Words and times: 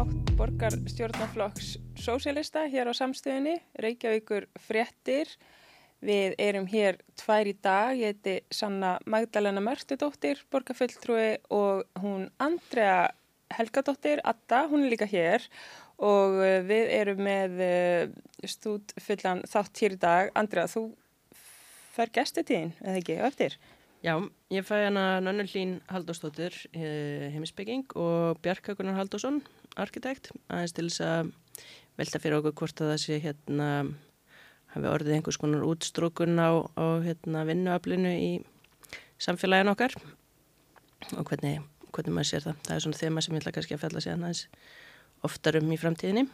þátt 0.00 0.30
borgarstjórnaflokks 0.38 1.74
sósélista 2.00 2.62
hér 2.72 2.88
á 2.88 2.94
samstöðinni, 2.96 3.58
Reykjavíkur 3.76 4.46
fréttir. 4.56 5.28
Við 6.00 6.36
erum 6.40 6.64
hér 6.70 6.96
tvær 7.20 7.50
í 7.50 7.52
dag, 7.60 7.98
ég 7.98 8.14
heiti 8.14 8.36
Sanna 8.48 8.94
Magdalena 9.04 9.60
Mörtudóttir, 9.60 10.40
borgarfulltrúi 10.48 11.34
og 11.52 11.84
hún 12.00 12.30
Andrea 12.40 13.10
Helgadóttir, 13.52 14.22
Atta, 14.24 14.62
hún 14.70 14.86
er 14.86 14.94
líka 14.94 15.10
hér 15.10 15.44
og 16.00 16.40
eh, 16.46 16.62
við 16.64 16.94
erum 16.96 17.20
með 17.26 17.60
eh, 17.66 18.16
stúdfullan 18.48 19.44
þátt 19.52 19.84
hér 19.84 19.98
í 19.98 20.00
dag. 20.00 20.32
Andrea, 20.32 20.64
þú 20.70 20.86
fær 21.92 22.14
gæstutíðin, 22.16 22.72
eða 22.80 23.02
ekki, 23.02 23.20
eftir? 23.28 23.60
Já, 24.00 24.14
ég 24.48 24.64
fæ 24.64 24.78
hana 24.86 25.20
Nönnu 25.20 25.44
Hlín 25.44 25.80
Haldóstóttir, 25.92 26.54
eh, 26.72 27.28
heimisbygging 27.34 27.90
og 28.00 28.40
Bjarkakunar 28.40 28.96
Haldósson, 28.96 29.42
arkitekt, 29.80 30.30
aðeins 30.50 30.74
til 30.76 30.86
þess 30.88 31.04
að 31.06 31.32
velta 32.00 32.20
fyrir 32.22 32.38
okkur 32.40 32.56
hvort 32.62 32.82
að 32.82 32.92
það 32.92 33.02
sé 33.04 33.18
hérna, 33.22 33.68
hafi 34.74 34.90
orðið 34.90 35.16
einhvers 35.18 35.40
konar 35.40 35.66
útstrókun 35.68 36.40
á, 36.40 36.50
á 36.74 36.86
hérna, 37.04 37.44
vinnuaflinu 37.48 38.12
í 38.16 38.30
samfélaginu 39.20 39.74
okkar 39.74 39.96
og 41.16 41.24
hvernig, 41.28 41.64
hvernig 41.90 42.16
maður 42.16 42.30
sér 42.32 42.46
það. 42.48 42.60
Það 42.66 42.76
er 42.76 42.84
svona 42.86 43.00
þema 43.04 43.24
sem 43.24 43.34
ég 43.34 43.42
ætla 43.42 43.56
kannski 43.56 43.76
að 43.76 43.82
fella 43.86 44.04
sig 44.04 44.14
aðeins 44.14 44.44
oftar 45.26 45.60
um 45.60 45.74
í 45.74 45.80
framtíðinni. 45.80 46.28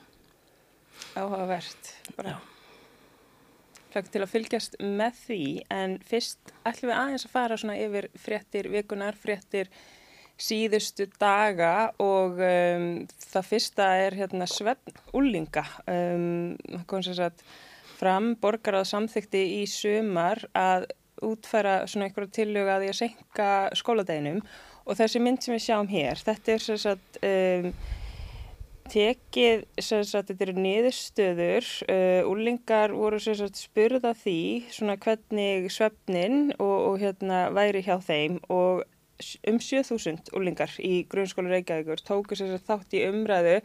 Áhugavert, 1.16 1.96
bara. 2.16 2.36
Já 2.36 2.44
til 4.04 4.20
að 4.20 4.32
fylgjast 4.32 4.74
með 4.82 5.20
því 5.22 5.42
en 5.72 5.94
fyrst 6.04 6.52
ætlum 6.68 6.90
við 6.90 6.98
aðeins 6.98 7.24
að 7.24 7.32
fara 7.32 7.56
svona 7.56 7.76
yfir 7.80 8.08
fréttir 8.20 8.68
vikunar, 8.68 9.16
fréttir 9.16 9.70
síðustu 10.36 11.06
daga 11.20 11.92
og 12.02 12.40
um, 12.44 12.86
það 13.32 13.48
fyrsta 13.48 13.88
er 14.04 14.16
hérna 14.18 14.48
svefn 14.50 15.00
úlinga 15.16 15.64
um, 15.88 16.54
kom 16.88 17.04
sér 17.04 17.18
satt 17.22 17.44
fram 17.96 18.34
borgarað 18.40 18.90
samþykti 18.90 19.42
í 19.62 19.66
sumar 19.70 20.42
að 20.52 20.90
útfæra 21.24 21.78
svona 21.88 22.10
einhverju 22.10 22.34
tilög 22.36 22.68
að 22.68 22.82
því 22.84 22.90
að 22.92 22.98
senka 22.98 23.50
skóladeginum 23.80 24.42
og 24.86 24.98
þessi 24.98 25.22
mynd 25.22 25.42
sem 25.42 25.56
við 25.56 25.64
sjáum 25.64 25.88
hér, 25.90 26.20
þetta 26.20 26.52
er 26.52 26.64
sér 26.66 26.82
satt 26.82 27.20
um, 27.26 27.70
tekið, 28.92 29.64
sagt, 29.82 30.28
þetta 30.28 30.44
eru 30.46 30.54
niðurstöður, 30.60 31.70
uh, 31.90 32.28
úlingar 32.30 32.94
voru 32.94 33.18
sagt, 33.22 33.58
spurða 33.58 34.12
því 34.14 34.40
svona 34.70 34.98
hvernig 35.00 35.70
svefnin 35.74 36.52
og, 36.58 36.76
og 36.92 37.00
hérna 37.02 37.46
væri 37.56 37.82
hjá 37.86 37.96
þeim 38.04 38.38
og 38.52 38.84
um 39.50 39.60
7000 39.62 40.32
úlingar 40.36 40.72
í 40.82 41.04
grunnskólu 41.10 41.52
Reykjavíkur 41.52 42.02
tóku 42.04 42.38
sér 42.38 42.58
þátt 42.66 42.96
í 42.96 43.04
umræðu 43.08 43.60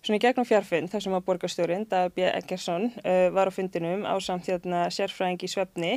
svona 0.00 0.18
í 0.18 0.24
gegnum 0.24 0.48
fjárfinn 0.48 0.90
þar 0.90 1.04
sem 1.06 1.16
að 1.16 1.24
borgarstjórin 1.28 1.88
David 1.88 2.16
B. 2.16 2.26
Eggersson 2.28 2.90
uh, 3.04 3.28
var 3.34 3.48
á 3.48 3.52
fundinum 3.52 4.04
á 4.08 4.14
samt 4.20 4.50
hérna 4.50 4.86
sérfræðing 4.92 5.44
í 5.44 5.50
svefni 5.50 5.96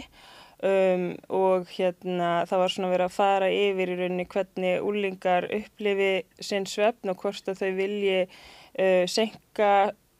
Um, 0.63 1.17
og 1.27 1.67
hérna 1.75 2.45
það 2.47 2.61
var 2.61 2.71
svona 2.71 2.89
verið 2.93 3.09
að 3.09 3.15
fara 3.17 3.47
yfir 3.51 3.89
í 3.91 3.95
rauninni 3.99 4.25
hvernig 4.31 4.85
úlingar 4.87 5.49
upplifi 5.51 6.11
sinn 6.39 6.63
svefn 6.69 7.11
og 7.11 7.17
hvort 7.19 7.49
að 7.51 7.59
þau 7.59 7.71
vilji 7.81 8.21
uh, 8.23 9.03
senka 9.11 9.73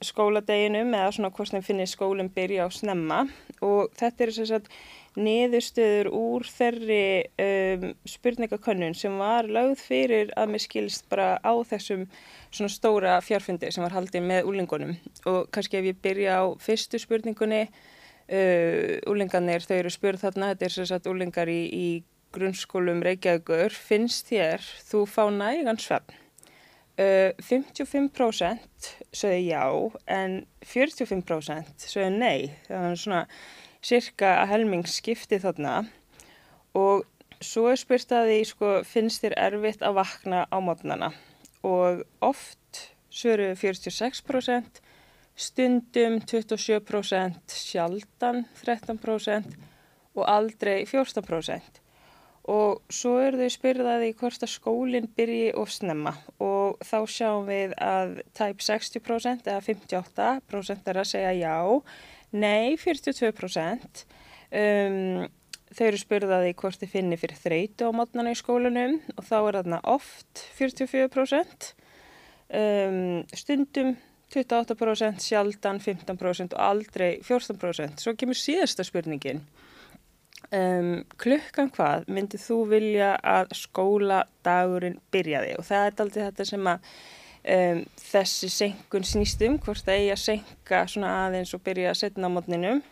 skóladeginum 0.08 0.94
eða 0.98 1.14
svona 1.16 1.32
hvort 1.36 1.54
þeim 1.54 1.66
finnir 1.66 1.90
skólinn 1.90 2.32
byrja 2.34 2.68
á 2.68 2.70
snemma 2.74 3.24
og 3.64 3.94
þetta 4.00 4.26
er 4.26 4.34
þess 4.38 4.56
að 4.58 4.70
niðurstöður 5.14 6.10
úr 6.18 6.46
þeirri 6.50 7.02
um, 7.44 7.84
spurningakönnun 8.10 8.96
sem 8.98 9.18
var 9.22 9.46
lögð 9.46 9.84
fyrir 9.84 10.32
að 10.40 10.54
mér 10.56 10.64
skilst 10.64 11.06
bara 11.12 11.36
á 11.38 11.54
þessum 11.70 12.08
svona 12.50 12.74
stóra 12.74 13.20
fjárfundi 13.22 13.70
sem 13.72 13.86
var 13.86 13.94
haldið 13.94 14.26
með 14.26 14.50
úlingunum 14.50 14.96
og 15.30 15.52
kannski 15.54 15.80
ef 15.82 15.92
ég 15.92 16.02
byrja 16.02 16.40
á 16.42 16.44
fyrstu 16.62 17.02
spurningunni 17.02 17.68
uh, 17.68 18.98
úlingarnir 19.12 19.66
þau 19.68 19.78
eru 19.78 19.94
spurð 19.94 20.26
þarna, 20.26 20.56
þetta 20.56 20.72
er 20.72 20.98
að 20.98 21.14
úlingar 21.14 21.52
í, 21.54 21.62
í 21.70 21.88
grunnskólum 22.34 23.04
Reykjavíkur, 23.06 23.74
finnst 23.78 24.34
þér 24.34 24.66
þú 24.90 25.06
fá 25.06 25.28
nægan 25.30 25.78
svefn? 25.78 26.23
Uh, 26.94 27.34
55% 27.42 28.90
sögðu 29.18 29.40
já 29.48 29.64
en 30.14 30.36
45% 30.62 31.88
sögðu 31.90 32.12
nei. 32.20 32.52
Það 32.68 32.86
er 32.92 33.00
svona 33.02 33.22
cirka 33.82 34.36
að 34.44 34.52
helming 34.54 34.86
skipti 34.86 35.40
þarna. 35.42 35.80
Og 36.78 37.08
svo 37.42 37.68
er 37.72 37.82
spurt 37.82 38.14
að 38.14 38.30
því 38.30 38.40
sko, 38.52 38.72
finnst 38.86 39.26
þér 39.26 39.38
erfitt 39.50 39.82
að 39.82 39.98
vakna 40.00 40.46
á 40.54 40.58
mótnana 40.62 41.12
og 41.64 42.04
oft 42.22 42.84
sögðu 43.14 43.54
46% 43.58 44.82
stundum 45.34 46.20
27% 46.22 47.56
sjaldan 47.58 48.44
13% 48.62 49.56
og 50.14 50.28
aldrei 50.30 50.84
14% 50.86 51.83
og 52.52 52.82
svo 52.92 53.14
eru 53.24 53.40
þau 53.40 53.52
spyrðaði 53.54 54.10
hvort 54.20 54.44
að 54.44 54.52
skólinn 54.52 55.08
byrji 55.16 55.54
of 55.60 55.72
snemma 55.72 56.12
og 56.44 56.82
þá 56.84 56.98
sjáum 57.08 57.46
við 57.48 57.76
að 57.80 58.18
tæp 58.36 58.66
60% 58.66 59.48
eða 59.48 59.64
58% 59.64 60.92
er 60.92 61.00
að 61.00 61.10
segja 61.14 61.32
já, 61.40 61.56
nei 62.36 62.76
42%. 62.82 64.04
Um, 64.54 65.24
þau 65.74 65.86
eru 65.88 66.02
spyrðaði 66.02 66.56
hvort 66.60 66.82
þið 66.84 66.92
finnir 66.92 67.22
fyrir 67.22 67.40
þreytu 67.40 67.88
á 67.90 67.96
mótnana 67.96 68.34
í 68.36 68.38
skólanum 68.38 69.00
og 69.16 69.24
þá 69.26 69.38
er 69.40 69.60
þarna 69.62 69.80
oft 69.90 70.44
44%, 70.60 71.72
um, 72.60 73.24
stundum 73.34 73.96
28%, 74.34 75.24
sjaldan 75.24 75.80
15% 75.80 76.56
og 76.58 76.62
aldrei 76.62 77.12
14%. 77.24 78.04
Svo 78.04 78.16
kemur 78.18 78.38
síðasta 78.38 78.86
spurningin. 78.86 79.44
Um, 80.54 80.92
klukkan 81.22 81.72
hvað 81.74 82.08
myndið 82.12 82.44
þú 82.44 82.58
vilja 82.70 83.14
að 83.26 83.54
skóladagurinn 83.58 85.00
byrjaði? 85.14 85.56
Og 85.58 85.66
það 85.68 85.86
er 85.88 86.04
aldrei 86.04 86.22
þetta 86.26 86.48
sem 86.50 86.70
að 86.70 86.92
um, 87.56 87.82
þessi 88.04 88.52
senkun 88.54 89.08
snýstum 89.08 89.58
hvort 89.64 89.86
það 89.86 90.02
eigi 90.02 90.12
að 90.14 90.22
senka 90.26 90.84
svona 90.92 91.16
aðeins 91.24 91.56
og 91.56 91.64
byrja 91.66 91.96
setna 91.98 92.30
á 92.30 92.36
mótninum 92.36 92.84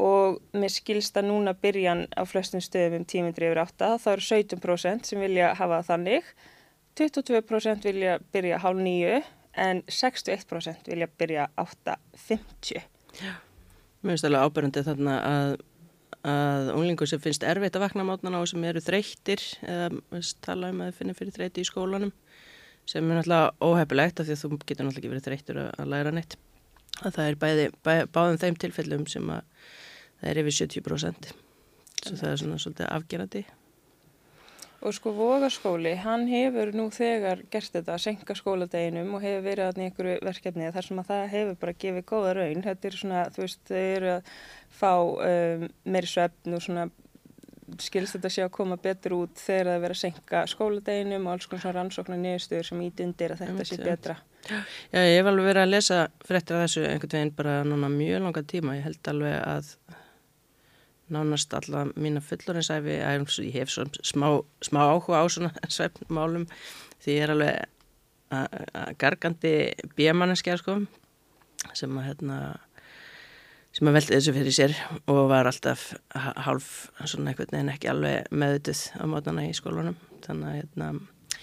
og 0.00 0.38
með 0.56 0.76
skilsta 0.76 1.24
núna 1.24 1.56
byrjan 1.58 2.06
á 2.14 2.22
flestum 2.28 2.62
stöðum 2.62 3.02
um 3.02 3.08
tímindri 3.08 3.48
yfir 3.50 3.62
átta. 3.64 3.96
Þá 3.98 4.08
eru 4.14 4.26
17% 4.28 5.10
sem 5.10 5.20
vilja 5.20 5.50
hafa 5.58 5.82
þannig. 5.88 6.30
22% 7.00 7.86
vilja 7.88 8.18
byrja 8.32 8.60
hálf 8.62 8.80
nýju 8.80 9.20
en 9.60 9.82
61% 9.88 10.90
vilja 10.90 11.08
byrja 11.18 11.48
8.50 11.58 12.82
Mér 14.00 14.14
finnst 14.14 14.26
alveg 14.26 14.46
ábærandi 14.46 14.82
þarna 14.86 15.16
að 15.26 15.54
að 16.26 16.72
unglingur 16.74 17.08
sem 17.08 17.20
finnst 17.22 17.44
erfitt 17.48 17.76
að 17.78 17.86
vakna 17.86 18.04
mátnana 18.04 18.42
og 18.42 18.48
sem 18.50 18.64
eru 18.68 18.82
þreyttir 18.84 19.42
eða 19.64 20.20
tala 20.44 20.72
um 20.74 20.82
að 20.84 20.96
finnir 20.98 21.16
fyrir 21.16 21.36
þreyti 21.36 21.64
í 21.64 21.68
skólanum 21.68 22.12
sem 22.88 23.04
er 23.06 23.20
náttúrulega 23.20 23.52
óhefilegt 23.64 24.20
af 24.20 24.28
því 24.28 24.36
að 24.36 24.42
þú 24.42 24.50
getur 24.64 24.86
náttúrulega 24.86 25.00
ekki 25.00 25.12
verið 25.12 25.28
þreyttur 25.28 25.60
að, 25.62 25.84
læra 25.92 26.12
neitt. 26.14 26.36
Að 27.00 27.14
það 27.16 27.28
er 27.28 27.38
bæði, 27.44 27.68
bæði, 27.86 28.08
báðum 28.12 28.40
þeim 28.42 28.58
tilfellum 28.60 29.06
sem 29.08 29.30
að 29.32 29.70
það 30.20 30.32
er 30.32 30.42
yfir 30.42 30.56
70% 30.58 31.30
svo 32.00 32.16
það 32.16 32.30
er 32.30 32.40
svona 32.40 32.60
svolítið 32.60 32.90
afgerandi 32.90 33.42
Og 34.80 34.94
sko 34.96 35.12
Vogaskóli, 35.12 35.92
hann 36.00 36.22
hefur 36.30 36.70
nú 36.72 36.86
þegar 36.94 37.42
gert 37.52 37.74
þetta 37.74 37.98
að 37.98 38.04
senka 38.06 38.36
skóladeginum 38.38 39.10
og 39.18 39.20
hefur 39.20 39.44
verið 39.44 39.66
að 39.66 39.82
einhverju 39.84 40.14
verkefni 40.24 40.70
þar 40.72 40.86
sem 40.86 41.02
að 41.02 41.10
það 41.10 41.24
hefur 41.34 41.58
bara 41.60 41.74
gefið 41.84 42.06
góða 42.08 42.32
raun. 42.38 42.64
Þetta 42.64 42.88
er 42.88 42.96
svona, 42.96 43.26
þú 43.34 43.44
veist, 43.44 43.60
þau 43.68 43.82
eru 43.82 44.10
að 44.14 44.32
fá 44.80 44.92
um, 44.96 45.68
meiri 45.84 46.10
svefn 46.14 46.56
og 46.56 46.64
svona 46.64 46.88
skilst 47.78 48.16
þetta 48.16 48.32
sé 48.32 48.42
að 48.46 48.54
koma 48.56 48.80
betur 48.80 49.18
út 49.20 49.36
þegar 49.38 49.68
það 49.74 49.84
verið 49.84 49.96
að 49.96 50.00
senka 50.00 50.42
skóladeginum 50.50 51.28
og 51.28 51.36
alls 51.36 51.50
konar 51.50 51.64
svona 51.64 51.76
rannsóknar 51.76 52.20
nýðustöður 52.24 52.68
sem 52.70 52.82
ít 52.86 53.04
undir 53.04 53.34
að 53.34 53.44
þetta 53.44 53.68
sé 53.68 53.80
betra. 53.84 54.16
Já, 54.48 55.00
ég 55.04 55.18
hef 55.20 55.28
alveg 55.28 55.50
verið 55.50 55.66
að 55.66 55.72
lesa 55.74 55.98
fréttir 56.24 56.56
af 56.56 56.64
þessu 56.64 56.86
einhvern 56.88 57.16
veginn 57.18 57.34
bara 57.36 57.58
núna 57.68 57.92
mjög 57.92 58.24
langa 58.24 58.42
tíma. 58.48 58.78
Ég 58.78 58.88
held 58.88 59.12
alveg 59.12 59.36
að 59.44 59.74
nánast 61.12 61.54
alla 61.58 61.86
mína 61.94 62.22
fullorinsæfi 62.24 62.96
ég 63.46 63.58
hef 63.58 63.74
smá, 63.74 64.28
smá 64.62 64.80
áhuga 64.86 65.22
á 65.22 65.24
svona 65.28 65.52
svefnmálum 65.76 66.46
því 67.02 67.16
ég 67.16 67.26
er 67.26 67.34
alveg 67.34 67.76
gargandi 69.00 69.54
bíamanneskja 69.98 70.58
sko 70.60 70.80
sem 71.74 71.96
að 71.98 72.06
hérna 72.10 72.36
sem 73.74 73.86
að 73.86 73.96
veldi 73.98 74.16
þessu 74.16 74.34
fyrir 74.34 74.54
sér 74.54 74.76
og 75.10 75.24
var 75.30 75.48
alltaf 75.50 75.90
hálf 76.14 76.70
svona 77.04 77.32
eitthvað 77.32 77.58
en 77.58 77.72
ekki 77.74 77.90
alveg 77.90 78.30
meðutuð 78.34 78.84
á 78.98 79.04
mótana 79.10 79.46
í 79.46 79.52
skólunum 79.54 79.98
þannig 80.26 80.48
að 80.48 80.56
hérna 80.58 80.88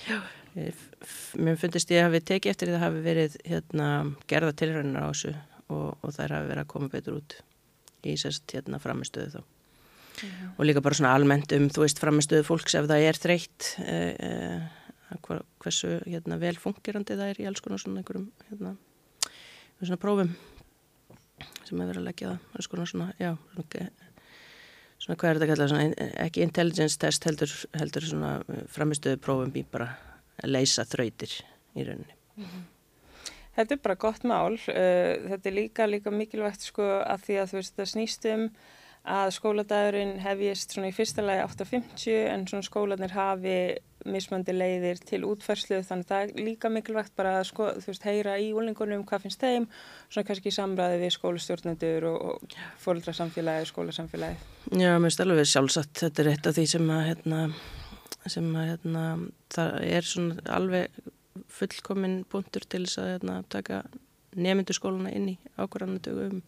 já, 0.08 0.18
ég, 0.56 0.82
mér 1.40 1.60
fundist 1.60 1.92
ég 1.92 2.04
að 2.04 2.10
hafi 2.10 2.24
tekið 2.32 2.54
eftir 2.54 2.72
því 2.72 2.80
að 2.80 2.86
hafi 2.86 3.04
verið 3.06 3.38
hérna 3.48 3.92
gerða 4.32 4.56
tilraunar 4.60 5.08
á 5.08 5.12
þessu 5.12 5.36
og, 5.68 5.88
og 6.02 6.16
þær 6.16 6.36
hafi 6.38 6.52
verið 6.52 6.64
að 6.64 6.72
koma 6.74 6.92
betur 6.96 7.20
út 7.22 7.40
í 8.08 8.18
sérst 8.20 8.56
hérna 8.56 8.80
framistöðu 8.84 9.38
þá 9.38 9.57
Já. 10.18 10.50
og 10.58 10.66
líka 10.66 10.82
bara 10.82 10.98
svona 10.98 11.14
almennt 11.14 11.52
um 11.54 11.68
þú 11.70 11.84
veist 11.84 12.02
framistöðu 12.02 12.46
fólks 12.48 12.76
ef 12.80 12.88
það 12.90 13.06
er 13.06 13.20
þreytt 13.22 13.68
uh, 13.84 14.14
uh, 14.28 15.42
hversu 15.62 16.00
hérna, 16.06 16.40
vel 16.42 16.56
fungerandi 16.60 17.18
það 17.18 17.32
er 17.32 17.42
í 17.44 17.48
alls 17.50 17.64
konar 17.64 17.82
svona 17.82 18.02
einhverjum 18.02 18.28
hérna, 18.50 18.74
svona 19.80 20.00
prófum 20.02 20.34
sem 21.68 21.82
er 21.82 21.90
verið 21.90 22.02
að 22.02 22.08
leggja 22.10 22.32
það 22.32 22.58
alls 22.60 22.70
konar 22.72 22.90
svona, 22.92 23.10
já 23.22 23.30
svona, 23.54 23.90
svona 24.98 25.18
hvað 25.20 25.30
er 25.30 25.40
þetta 25.40 25.48
að 25.48 25.52
kalla 25.54 25.68
svona, 25.74 26.08
ekki 26.26 26.46
intelligence 26.46 27.02
test 27.02 27.28
heldur, 27.30 27.54
heldur 27.78 28.08
svona 28.10 28.32
framistöðu 28.74 29.22
prófum 29.22 29.54
bí 29.54 29.64
bara 29.70 29.92
að 30.42 30.56
leysa 30.56 30.88
þrautir 30.88 31.38
í 31.78 31.86
rauninni 31.86 32.18
mm 32.18 32.44
-hmm. 32.48 32.66
Þetta 33.58 33.74
er 33.74 33.80
bara 33.82 33.96
gott 33.96 34.24
mál, 34.24 34.58
þetta 34.58 35.50
er 35.50 35.54
líka, 35.54 35.88
líka 35.90 36.12
mikilvægt 36.14 36.62
sko 36.62 36.84
að 36.84 37.24
því 37.26 37.38
að 37.42 37.48
þú 37.50 37.56
veist 37.58 37.80
það 37.80 37.88
snýstum 37.90 38.44
að 39.08 39.30
skóladagurinn 39.38 40.18
hefjist 40.20 40.74
svona 40.76 40.92
í 40.92 40.96
fyrsta 40.96 41.24
lagi 41.24 41.44
8.50 41.46 42.26
en 42.32 42.46
svona 42.50 42.66
skólanir 42.66 43.14
hafi 43.16 43.58
mismandi 44.08 44.54
leiðir 44.56 45.00
til 45.04 45.22
útferðslu 45.28 45.80
þannig 45.86 46.08
að 46.08 46.12
það 46.12 46.24
er 46.24 46.46
líka 46.48 46.72
mikilvægt 46.72 47.16
bara 47.18 47.38
að 47.40 47.48
sko, 47.50 47.70
veist 47.84 48.06
heyra 48.08 48.38
í 48.40 48.52
úlingunum 48.56 49.04
hvað 49.08 49.26
finnst 49.26 49.44
þeim 49.44 49.68
svona 50.08 50.28
kannski 50.28 50.52
í 50.52 50.56
samræði 50.56 51.02
við 51.02 51.14
skólastjórnendur 51.18 52.08
og, 52.12 52.18
og 52.30 52.58
fólkdrasamfélagi, 52.84 53.68
skólasamfélagi. 53.72 54.40
Já, 54.72 54.94
mér 54.96 55.08
finnst 55.08 55.24
alveg 55.26 55.52
sjálfsagt 55.52 56.04
þetta 56.04 56.24
er 56.24 56.32
eitt 56.34 56.50
af 56.50 56.58
því 56.58 56.66
sem 56.76 56.94
að 56.94 57.04
hérna, 57.10 57.44
sem 58.28 58.50
að 58.54 58.72
hérna, 58.74 59.06
það 59.56 59.78
er 59.88 60.12
svona 60.14 60.48
alveg 60.60 61.02
fullkomin 61.58 62.22
punktur 62.32 62.66
til 62.68 62.86
þess 62.86 63.02
að 63.02 63.12
hérna, 63.16 63.42
taka 63.52 63.84
nefndurskóluna 64.38 65.14
inn 65.16 65.32
í 65.34 65.38
ákvarðanatöku 65.58 66.32
um 66.32 66.42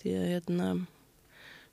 því 0.00 0.12
að 0.16 0.28
hérna 0.34 0.68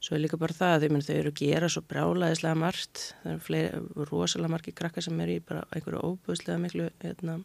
svo 0.04 0.18
er 0.18 0.24
líka 0.24 0.40
bara 0.40 0.56
það 0.58 0.88
að 0.90 1.08
þau 1.08 1.16
eru 1.16 1.32
að 1.32 1.40
gera 1.40 1.70
svo 1.72 1.84
brálaðislega 1.88 2.60
margt. 2.60 3.04
Það 3.24 3.34
eru 3.34 3.44
fleiri, 3.48 3.82
rosalega 4.12 4.52
margi 4.52 4.76
krakkar 4.76 5.06
sem 5.06 5.20
eru 5.24 5.38
í 5.38 5.44
bara 5.48 5.66
einhverju 5.72 6.04
óbúðslega 6.10 6.60
miklu 6.60 6.90
hérna, 7.04 7.40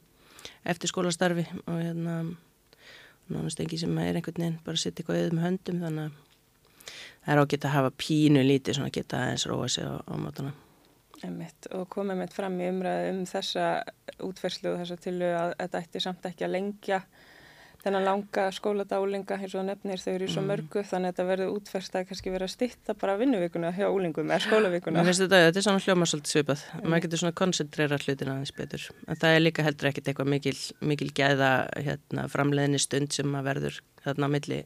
eftir 0.67 0.91
skólastarfi 0.91 1.47
og 1.65 1.77
hérna 1.79 2.21
nánast 3.29 3.61
engi 3.63 3.79
sem 3.79 3.99
er 4.03 4.17
einhvern 4.19 4.43
veginn 4.43 4.63
bara 4.65 4.79
að 4.79 4.85
setja 4.87 5.05
eitthvað 5.05 5.23
auðum 5.23 5.45
höndum. 5.45 5.83
Þannig 5.85 6.09
að 6.09 6.25
það 7.25 7.35
er 7.35 7.43
ágætt 7.43 7.69
að 7.69 7.77
hafa 7.77 7.99
pínu 8.01 8.47
lítið 8.47 8.79
svona 8.79 8.91
að 8.91 8.97
geta 8.99 9.21
aðeins 9.23 9.47
róa 9.51 9.69
sig 9.69 9.85
á, 9.85 9.95
á 10.01 10.15
mátana 10.17 10.55
Einmitt, 11.19 11.67
og 11.75 11.89
komið 11.91 12.21
mitt 12.21 12.35
fram 12.35 12.59
í 12.63 12.69
umræðu 12.71 13.09
um 13.11 13.25
þessa 13.27 13.65
útferðslu 14.23 14.71
og 14.71 14.83
þessa 14.83 14.99
tilu 15.03 15.31
að 15.35 15.55
þetta 15.57 15.81
ætti 15.83 16.03
samt 16.05 16.29
ekki 16.31 16.47
að 16.47 16.55
lengja 16.55 17.01
þennan 17.89 18.07
langa 18.07 18.45
skóladálinga 18.55 19.39
eins 19.41 19.57
og 19.59 19.67
nefnir 19.67 20.03
þau 20.03 20.11
eru 20.13 20.29
í 20.29 20.31
svo 20.31 20.43
mm. 20.45 20.49
mörgu 20.53 20.85
þannig 20.87 21.11
að 21.11 21.15
þetta 21.17 21.27
verður 21.33 21.55
útferðst 21.57 21.99
að 21.99 22.07
kannski 22.11 22.33
vera 22.35 22.49
stitta 22.53 22.97
bara 23.01 23.17
vinnuvíkuna 23.19 23.73
hjá 23.77 23.87
úlingum 23.89 24.31
eða 24.31 24.45
skólavíkuna. 24.47 25.01
Mér 25.01 25.11
finnst 25.11 25.25
þetta, 25.25 25.43
þetta 25.49 25.63
er 25.63 25.67
svona 25.67 25.85
hljóma 25.87 26.09
svolítið 26.13 26.35
svipað, 26.37 26.65
mm. 26.69 26.89
maður 26.89 27.05
getur 27.07 27.23
svona 27.23 27.39
koncentrera 27.43 28.01
hlutin 28.05 28.33
aðeins 28.35 28.55
betur, 28.59 28.89
en 29.09 29.21
það 29.23 29.37
er 29.37 29.45
líka 29.45 29.67
heldur 29.67 29.91
ekkert 29.91 30.13
eitthvað 30.13 30.33
mikil, 30.35 30.57
mikil 30.93 31.11
gæða 31.17 31.53
hérna, 31.77 32.29
framleiðinni 32.33 32.83
stund 32.83 33.17
sem 33.17 33.39
að 33.39 33.49
verður 33.53 33.81
þarna 34.05 34.31
á 34.31 34.35
milli 34.37 34.61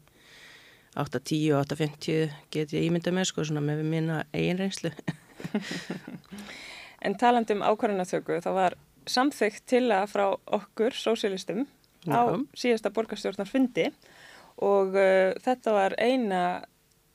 8.10 0.92 1.54
og 1.56 1.62
8.50 1.72 2.34
get 2.52 2.74
ég 2.76 2.84
ímynda 2.90 3.14
með 3.16 3.30
sko 3.30 3.46
svona 3.48 3.62
með 3.64 3.80
minna 3.88 4.22
eigin 4.36 4.60
reynslu 4.60 4.92
En 7.02 7.16
talandum 7.18 7.64
ákvarðanatöku, 7.66 8.36
þá 8.44 8.50
var 8.54 8.76
samþygt 9.10 9.64
til 9.66 9.88
að 9.90 10.04
frá 10.12 10.26
okkur, 10.54 10.94
sósialistum, 10.94 11.64
á 12.08 12.22
síðasta 12.58 12.92
borgarstjórnar 12.94 13.50
fundi 13.50 13.88
og 14.62 14.94
uh, 14.96 15.32
þetta 15.42 15.74
var 15.76 15.96
eina 16.00 16.62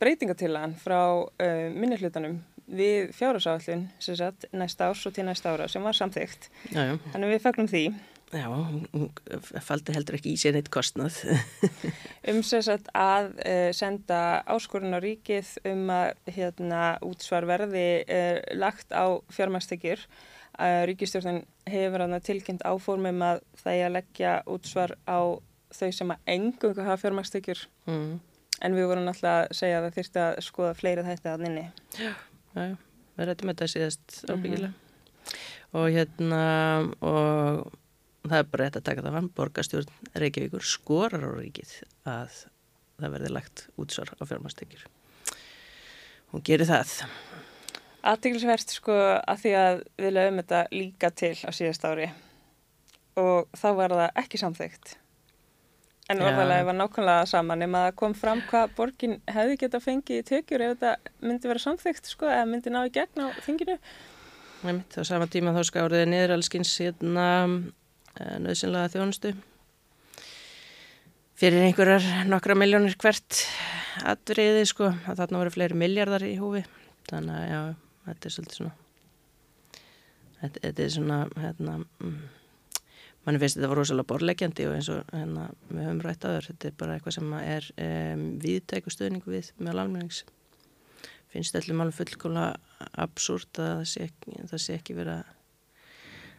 breytingatillagan 0.01 0.75
frá 0.79 1.01
uh, 1.25 1.67
minnihlutanum 1.73 2.39
við 2.67 3.13
fjárhásáallin 3.15 3.87
næsta 4.59 4.91
árs 4.91 5.05
og 5.07 5.15
til 5.15 5.25
næsta 5.25 5.53
ára 5.55 5.69
sem 5.71 5.83
var 5.83 5.95
samþygt. 5.95 6.49
Þannig 6.73 7.31
við 7.31 7.43
fagnum 7.45 7.69
því. 7.71 7.83
Já, 8.35 8.49
faldi 9.63 9.93
heldur 9.95 10.17
ekki 10.17 10.33
í 10.35 10.39
sér 10.39 10.57
neitt 10.57 10.67
kostnað. 10.73 11.21
um 12.29 12.41
sérsagt 12.43 12.89
að 12.91 13.29
uh, 13.39 13.69
senda 13.75 14.41
áskorun 14.51 14.97
á 14.97 14.99
ríkið 14.99 15.53
um 15.71 15.85
að 15.95 16.33
hérna, 16.35 16.81
útsvar 17.07 17.47
verði 17.47 18.03
uh, 18.03 18.41
lagt 18.59 18.91
á 18.91 19.15
fjármæstekjur. 19.31 20.03
Uh, 20.57 20.81
Ríkistjórnum 20.89 21.43
hefur 21.69 22.01
hann 22.01 22.17
tilkynnt 22.25 22.65
áformum 22.65 23.21
að 23.21 23.43
það 23.61 23.75
er 23.75 23.85
að 23.85 23.95
leggja 23.99 24.31
útsvar 24.49 24.95
á 25.05 25.19
þau 25.77 25.91
sem 25.93 26.13
að 26.13 26.31
engungu 26.33 26.85
hafa 26.87 26.97
fjármæstekjur. 27.03 27.61
Mm. 27.85 28.17
En 28.65 28.77
við 28.77 28.89
vorum 28.89 29.09
alltaf 29.11 29.43
að 29.43 29.57
segja 29.59 29.77
að 29.77 29.85
það 29.85 29.97
þurfti 29.99 30.23
að 30.23 30.39
skoða 30.47 30.73
fleira 30.79 31.05
þetta 31.05 31.33
að 31.35 31.43
nynni. 31.45 31.65
Já, 31.99 32.13
við 33.19 33.29
rættum 33.29 33.51
þetta 33.53 33.69
síðast 33.75 34.17
ábyggilega. 34.25 34.71
Mm 34.71 34.73
-hmm. 34.73 35.43
Og 35.77 35.87
hérna, 35.91 36.41
og 37.03 37.71
það 38.27 38.37
er 38.39 38.51
bara 38.51 38.63
rétt 38.63 38.79
að 38.79 38.87
taka 38.89 39.03
það 39.05 39.17
fram 39.17 39.31
borgastjórn 39.37 40.13
Reykjavíkur 40.15 40.63
skorar 40.63 41.27
á 41.27 41.31
ríkið 41.37 41.73
að 42.07 42.43
það 42.97 43.13
verði 43.13 43.33
lagt 43.33 43.67
útsvar 43.77 44.13
á 44.17 44.23
fjármastekjur 44.25 44.87
hún 46.31 46.43
gerir 46.45 46.67
það 46.67 47.03
Aðtíkilsverst 48.07 48.77
sko 48.77 48.95
að 48.95 49.41
því 49.43 49.53
að 49.61 49.81
við 49.99 50.13
lögum 50.15 50.39
þetta 50.41 50.61
líka 50.73 51.11
til 51.11 51.33
á 51.43 51.51
síðast 51.55 51.85
ári. 51.87 52.07
Og 53.19 53.49
þá 53.57 53.67
var 53.79 53.97
það 53.97 54.21
ekki 54.23 54.41
samþygt 54.41 54.97
en 56.07 56.21
orðalega 56.23 56.63
var 56.69 56.75
nákvæmlega 56.77 57.23
saman 57.27 57.65
ef 57.65 57.71
maður 57.73 57.95
kom 57.99 58.13
fram 58.15 58.39
hvað 58.47 58.75
borgin 58.77 59.17
hefði 59.27 59.57
geta 59.59 59.81
fengið 59.83 60.21
í 60.21 60.27
tökjur 60.29 60.61
ef 60.63 60.77
þetta 60.77 61.15
myndi 61.19 61.49
vera 61.51 61.59
samþygt 61.59 62.07
sko 62.07 62.29
eða 62.31 62.45
myndi 62.47 62.71
ná 62.71 62.79
í 62.87 62.93
gegn 62.95 63.25
á 63.27 63.35
þinginu. 63.43 63.75
Þá 64.93 65.01
sama 65.03 65.27
tíma 65.27 65.51
þá 65.57 65.67
skáriði 65.67 66.07
niður 66.07 66.37
allskins 66.37 66.71
hérna 66.79 67.27
Eh, 68.17 68.37
nöðsynlega 68.41 68.89
þjónustu. 68.93 69.33
Fyrir 71.37 71.67
einhverjar 71.67 72.05
nokkra 72.25 72.55
miljónir 72.57 72.95
hvert 72.97 73.43
aðriði 74.09 74.63
sko 74.65 74.89
að 74.89 75.19
þarna 75.19 75.41
voru 75.43 75.53
fleiri 75.53 75.77
miljardar 75.77 76.25
í 76.25 76.33
húfi. 76.39 76.63
Þannig 77.11 77.35
að 77.35 77.51
já, 77.51 77.59
þetta 78.07 78.29
er 78.29 78.35
svolítið 78.37 78.59
svona 78.61 78.75
þetta, 80.41 80.61
þetta 80.63 80.83
er 80.83 80.93
svona 80.93 81.19
hérna 81.37 81.77
mm, 81.83 82.17
manni 83.27 83.41
finnst 83.41 83.59
þetta 83.59 83.69
var 83.71 83.81
rosalega 83.81 84.09
borlegjandi 84.11 84.67
og 84.69 84.75
eins 84.77 84.89
og 84.93 85.13
hérna 85.13 85.47
við 85.67 85.83
höfum 85.83 86.03
rætt 86.05 86.27
aður 86.27 86.49
þetta 86.51 86.69
er 86.69 86.75
bara 86.79 86.97
eitthvað 86.97 87.17
sem 87.17 87.33
er 87.41 87.69
um, 87.85 88.27
viðtækustöðning 88.43 89.25
við 89.27 89.49
með 89.59 89.81
almennings. 89.83 90.21
Finnst 91.33 91.55
þetta 91.57 91.75
alveg 91.75 91.97
fullkóla 91.97 92.45
absúrt 93.03 93.59
að 93.59 93.73
það 93.81 93.89
sé 93.91 94.05
ekki, 94.07 94.37
það 94.47 94.63
sé 94.63 94.77
ekki 94.77 94.95
vera 94.95 95.17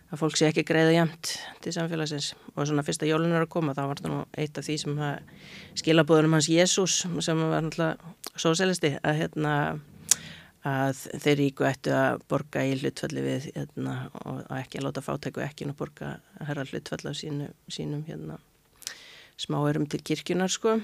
að 0.09 0.23
fólk 0.23 0.39
sé 0.41 0.49
ekki 0.49 0.65
greiða 0.65 0.95
jæmt 0.95 1.35
til 1.61 1.75
samfélagsins. 1.77 2.31
Og 2.55 2.65
svona 2.65 2.85
fyrst 2.87 3.05
að 3.05 3.13
jólun 3.13 3.37
er 3.37 3.45
að 3.45 3.53
koma 3.53 3.77
þá 3.77 3.83
var 3.85 4.01
þetta 4.01 4.15
nú 4.15 4.23
eitt 4.41 4.57
af 4.57 4.65
því 4.65 4.79
sem 4.81 5.03
skilabóðunum 5.83 6.39
hans 6.39 6.49
Jésús 6.49 7.03
sem 7.05 7.45
var 7.45 7.67
náttúrulega 7.67 8.41
sóselisti 8.41 8.95
að 9.03 9.21
hérna 9.21 9.55
að 10.67 11.03
þeir 11.23 11.39
ríku 11.43 11.67
ættu 11.69 11.95
að 11.95 12.23
borga 12.31 12.65
í 12.67 12.75
hlutfalli 12.81 13.25
við 13.25 13.49
hérna, 13.55 13.97
og 14.25 14.41
ekki 14.59 14.81
að 14.81 14.87
láta 14.89 15.05
fátæku 15.05 15.43
ekki 15.45 15.69
að 15.69 15.77
borga 15.79 16.13
herra 16.43 16.67
hlutfalli 16.67 17.13
á 17.13 17.15
sínu, 17.15 17.51
sínum 17.71 18.05
hérna, 18.09 18.39
smáerum 19.39 19.87
til 19.87 20.03
kirkjunar 20.03 20.51
sko 20.51 20.79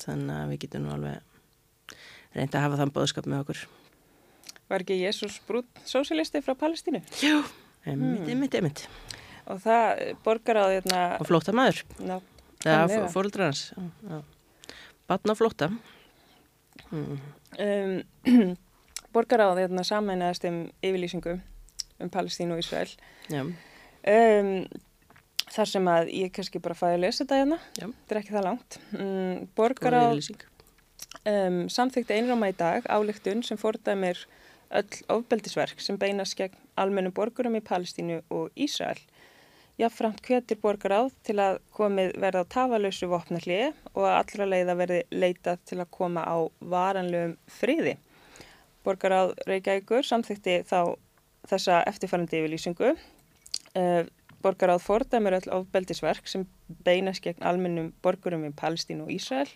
þannig 0.00 0.36
að 0.36 0.52
við 0.54 0.62
getum 0.64 0.86
nú 0.86 0.94
alveg 0.96 1.96
reynda 2.36 2.60
að 2.60 2.66
hafa 2.66 2.82
þann 2.82 2.94
bóðskap 2.96 3.28
með 3.28 3.44
okkur 3.44 3.66
Var 4.68 4.84
ekki 4.84 4.98
Jésús 5.00 5.38
brútt 5.48 5.80
sóselisti 5.88 6.42
frá 6.44 6.52
Palestínu? 6.58 7.00
Jú 7.24 7.40
Emitt, 7.88 8.20
hmm. 8.20 8.30
emitt, 8.30 8.54
emitt. 8.58 8.82
Og 9.48 9.60
það 9.62 10.00
borgar 10.24 10.60
á 10.60 10.64
því 10.66 10.74
hérna... 10.76 11.02
Og 11.22 11.28
flóta 11.28 11.54
maður. 11.56 11.82
Ná, 12.04 12.16
það 12.64 12.94
er 12.96 13.06
fóröldrar 13.14 13.48
hans. 13.48 13.62
Batna 15.08 15.36
flóta. 15.38 15.70
Hmm. 16.90 17.20
Um, 17.56 17.94
borgar 19.14 19.42
á 19.44 19.48
því 19.52 19.64
hérna 19.66 19.84
samænast 19.86 20.44
um 20.48 20.60
yfirlýsingu 20.82 21.38
um 21.98 22.10
Palestínu 22.10 22.56
og 22.56 22.62
Ísrael. 22.62 22.92
Um, 24.08 24.66
þar 25.52 25.70
sem 25.72 25.88
að 25.90 26.12
ég 26.14 26.32
kannski 26.34 26.60
bara 26.62 26.76
fæði 26.78 26.98
að 26.98 27.04
lesa 27.06 27.24
þetta 27.24 27.40
hérna. 27.42 27.58
Þetta 27.78 28.14
er 28.14 28.20
ekki 28.22 28.36
það 28.36 28.48
langt. 28.48 28.80
Um, 28.94 29.48
borgar 29.58 29.98
á 29.98 30.06
samþykti 31.68 32.14
einráma 32.14 32.50
í 32.50 32.56
dag 32.56 32.86
álíktun 32.88 33.42
sem 33.46 33.58
fordæmir 33.60 34.20
öll 34.70 35.02
ofbeldisverk 35.08 35.80
sem 35.80 35.96
beinast 35.98 36.36
gegn 36.36 36.56
almennum 36.76 37.14
borgurum 37.16 37.56
í 37.56 37.64
Palestínu 37.64 38.20
og 38.34 38.50
Ísrael. 38.56 39.00
Jáfnframt 39.78 40.20
hvetir 40.26 40.58
borgar 40.58 40.94
áð 40.96 41.12
til 41.22 41.36
að 41.38 41.60
komið 41.76 42.16
verða 42.18 42.42
á 42.42 42.50
tafalösu 42.50 43.06
vopnallið 43.12 43.76
og 43.94 44.08
að 44.08 44.16
allra 44.16 44.48
leiða 44.50 44.74
verði 44.80 45.02
leitað 45.14 45.60
til 45.70 45.78
að 45.78 45.92
koma 45.94 46.24
á 46.26 46.36
varanlegum 46.58 47.36
friði. 47.46 47.94
Borgar 48.88 49.14
áð 49.14 49.34
Reykjavíkur 49.50 50.06
samþykti 50.08 50.62
þá 50.68 50.80
þessa 51.48 51.82
eftirfærandi 51.90 52.40
yfirlýsingu. 52.40 52.94
Eh, 53.76 54.02
borgar 54.42 54.72
áð 54.72 54.86
fordæmur 54.86 55.36
öll 55.38 55.50
ofbeldisverk 55.60 56.28
sem 56.30 56.46
beinast 56.86 57.22
gegn 57.24 57.44
almennum 57.44 57.92
borgurum 58.02 58.46
í 58.48 58.54
Palestínu 58.56 59.06
og 59.06 59.12
Ísrael 59.12 59.50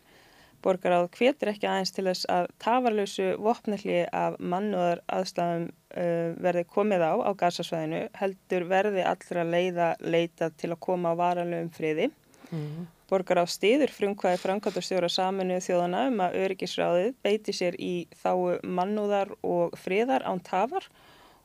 Borgaráð 0.63 1.09
hvetir 1.17 1.51
ekki 1.51 1.67
aðeins 1.67 1.93
til 1.95 2.05
þess 2.07 2.27
að 2.31 2.49
tafarlausu 2.63 3.29
vopnalli 3.43 4.03
af 4.15 4.37
mannúðar 4.39 5.03
aðstæðum 5.11 5.65
uh, 5.69 6.29
verði 6.45 6.65
komið 6.71 7.03
á 7.03 7.13
á 7.19 7.31
gasasvæðinu 7.41 8.03
heldur 8.21 8.67
verði 8.71 9.07
allra 9.13 9.45
leiða 9.49 9.89
leita 10.01 10.53
til 10.55 10.71
að 10.71 10.83
koma 10.87 11.15
á 11.17 11.19
varanlegum 11.19 11.73
friði. 11.75 12.11
Mm. 12.53 12.87
Borgaráð 13.13 13.51
stýður 13.53 13.93
frumkvæði 13.93 14.41
framkvæmtastjóra 14.41 15.11
saminu 15.13 15.59
þjóðana 15.61 16.07
um 16.09 16.23
að 16.25 16.37
öryggisráðið 16.47 17.11
beiti 17.25 17.55
sér 17.57 17.77
í 17.77 17.95
þáu 18.23 18.59
mannúðar 18.65 19.35
og 19.45 19.77
friðar 19.77 20.25
án 20.25 20.41
tafar 20.47 20.87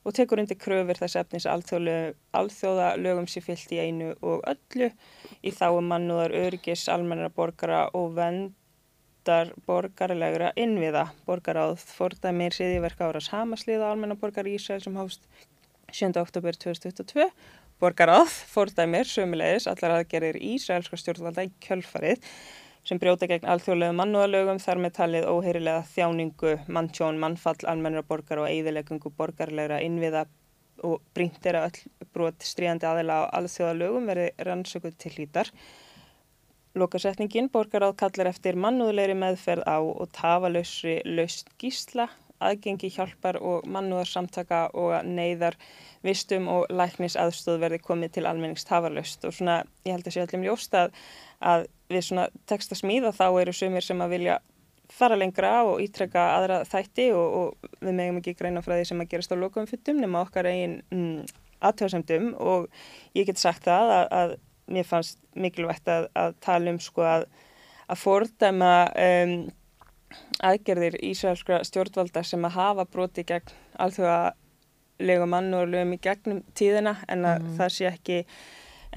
og 0.07 0.15
tekur 0.15 0.39
undir 0.39 0.55
kröfur 0.62 1.01
þess 1.01 1.19
efnis 1.19 1.50
alþjóða 1.51 2.93
lögum 3.01 3.27
sér 3.27 3.43
fyllt 3.50 3.74
í 3.75 3.81
einu 3.83 4.13
og 4.21 4.47
öllu 4.47 4.93
í 5.43 5.51
þáu 5.51 5.81
mannúðar 5.83 6.36
öryggis, 6.45 6.88
almennara 6.88 7.33
borgara 7.36 7.89
og 7.91 8.15
vend 8.15 8.55
stjórnar 9.27 9.50
borgarlegra 9.67 10.53
innviða. 10.55 11.09
Borgaráð 11.27 11.81
fordæmir 11.83 12.55
síðiverk 12.55 13.01
áras 13.03 13.27
Hamaslið 13.33 13.81
og 13.83 13.91
almenna 13.91 14.15
borgar 14.15 14.47
Ísrael 14.47 14.79
sem 14.79 14.95
hást 14.95 15.25
7. 15.91 16.15
oktober 16.21 16.55
2022. 16.55 17.27
Borgaráð 17.77 18.31
fordæmir 18.50 19.05
sömulegis 19.05 19.67
allar 19.69 20.00
aðgerir 20.00 20.39
Ísraelska 20.41 20.98
stjórnvalda 20.98 21.43
í 21.46 21.51
kjölfarið 21.62 22.24
sem 22.89 22.98
brjóta 22.98 23.27
gegn 23.29 23.46
alþjóðlegu 23.53 23.93
mannúðalögum 24.00 24.57
þar 24.63 24.81
með 24.81 24.96
talið 24.96 25.27
óheyrilega 25.29 25.84
þjáningu, 25.91 26.55
manntjón, 26.74 27.19
mannfall, 27.22 27.60
almennra 27.69 28.01
borgar 28.07 28.41
og 28.41 28.50
eigðilegungu 28.50 29.12
borgarlegra 29.19 29.77
innviða 29.86 30.25
og 30.89 31.03
brínt 31.13 31.46
er 31.46 31.60
að 31.60 31.67
öll 31.69 32.10
brot 32.17 32.50
stríðandi 32.50 32.89
aðila 32.89 33.19
á 33.22 33.29
alþjóðalögum 33.38 34.10
verði 34.10 34.27
rannsökuð 34.50 34.98
til 34.98 35.13
hlítar. 35.13 35.53
Lokasetningin 36.77 37.51
borgaráð 37.53 37.93
kallar 38.01 38.31
eftir 38.31 38.57
mannúðleiri 38.57 39.13
meðferð 39.22 39.69
á 39.69 39.77
og 39.77 40.10
tafalausri 40.17 41.03
laust 41.05 41.53
gísla, 41.62 42.10
aðgengi 42.44 42.89
hjálpar 42.94 43.39
og 43.41 43.65
mannúðarsamtaka 43.72 44.67
og 44.77 45.08
neyðar 45.08 45.58
vistum 46.06 46.48
og 46.51 46.67
læknis 46.70 47.17
aðstóð 47.20 47.62
verði 47.63 47.79
komið 47.84 48.17
til 48.17 48.27
almennings 48.29 48.67
tafalaust 48.67 49.25
og 49.25 49.34
svona 49.34 49.62
ég 49.86 49.96
held 49.96 50.08
að 50.08 50.15
sé 50.15 50.25
allir 50.25 50.44
mjög 50.44 50.67
að, 50.77 50.94
að 51.39 51.65
við 51.89 52.06
svona 52.10 52.27
texta 52.50 52.77
smíða 52.77 53.15
þá 53.15 53.25
eru 53.41 53.56
sumir 53.56 53.86
sem 53.86 54.01
að 54.03 54.13
vilja 54.17 54.38
fara 54.94 55.17
lengra 55.20 55.63
og 55.67 55.82
ítrekka 55.84 56.24
aðra 56.38 56.62
þætti 56.67 57.10
og, 57.15 57.38
og 57.39 57.72
við 57.82 57.98
megum 57.98 58.22
ekki 58.22 58.38
greina 58.39 58.63
frá 58.63 58.77
því 58.77 58.88
sem 58.91 59.03
að 59.03 59.12
gerast 59.12 59.34
á 59.36 59.38
lokum 59.39 59.67
fyttum 59.67 60.00
nema 60.01 60.24
okkar 60.24 60.48
eigin 60.48 60.79
mm, 60.94 61.25
aðtöðsendum 61.67 62.32
og 62.39 62.70
ég 63.17 63.27
get 63.27 63.41
sagt 63.41 63.67
það 63.67 63.94
að, 63.98 64.08
að 64.20 64.36
mér 64.77 64.88
fannst 64.88 65.20
mikilvægt 65.36 65.89
að, 65.91 66.10
að 66.15 66.36
tala 66.44 66.74
um 66.74 66.79
sko 66.84 67.06
að, 67.08 67.27
að 67.88 68.01
fordæma 68.03 68.74
um, 69.03 69.38
aðgerðir 70.45 70.99
Ísraelskra 71.03 71.61
stjórnvalda 71.67 72.23
sem 72.25 72.45
að 72.47 72.57
hafa 72.57 72.85
broti 72.89 73.25
gegn 73.27 73.55
alþjóðalegu 73.83 75.27
mann 75.29 75.49
og 75.57 75.67
lögum 75.71 75.97
í 75.97 75.99
gegnum 76.03 76.43
tíðina 76.57 76.97
en 77.07 77.25
að 77.27 77.41
mm. 77.41 77.57
það 77.59 77.75
sé 77.77 77.89
ekki 77.91 78.21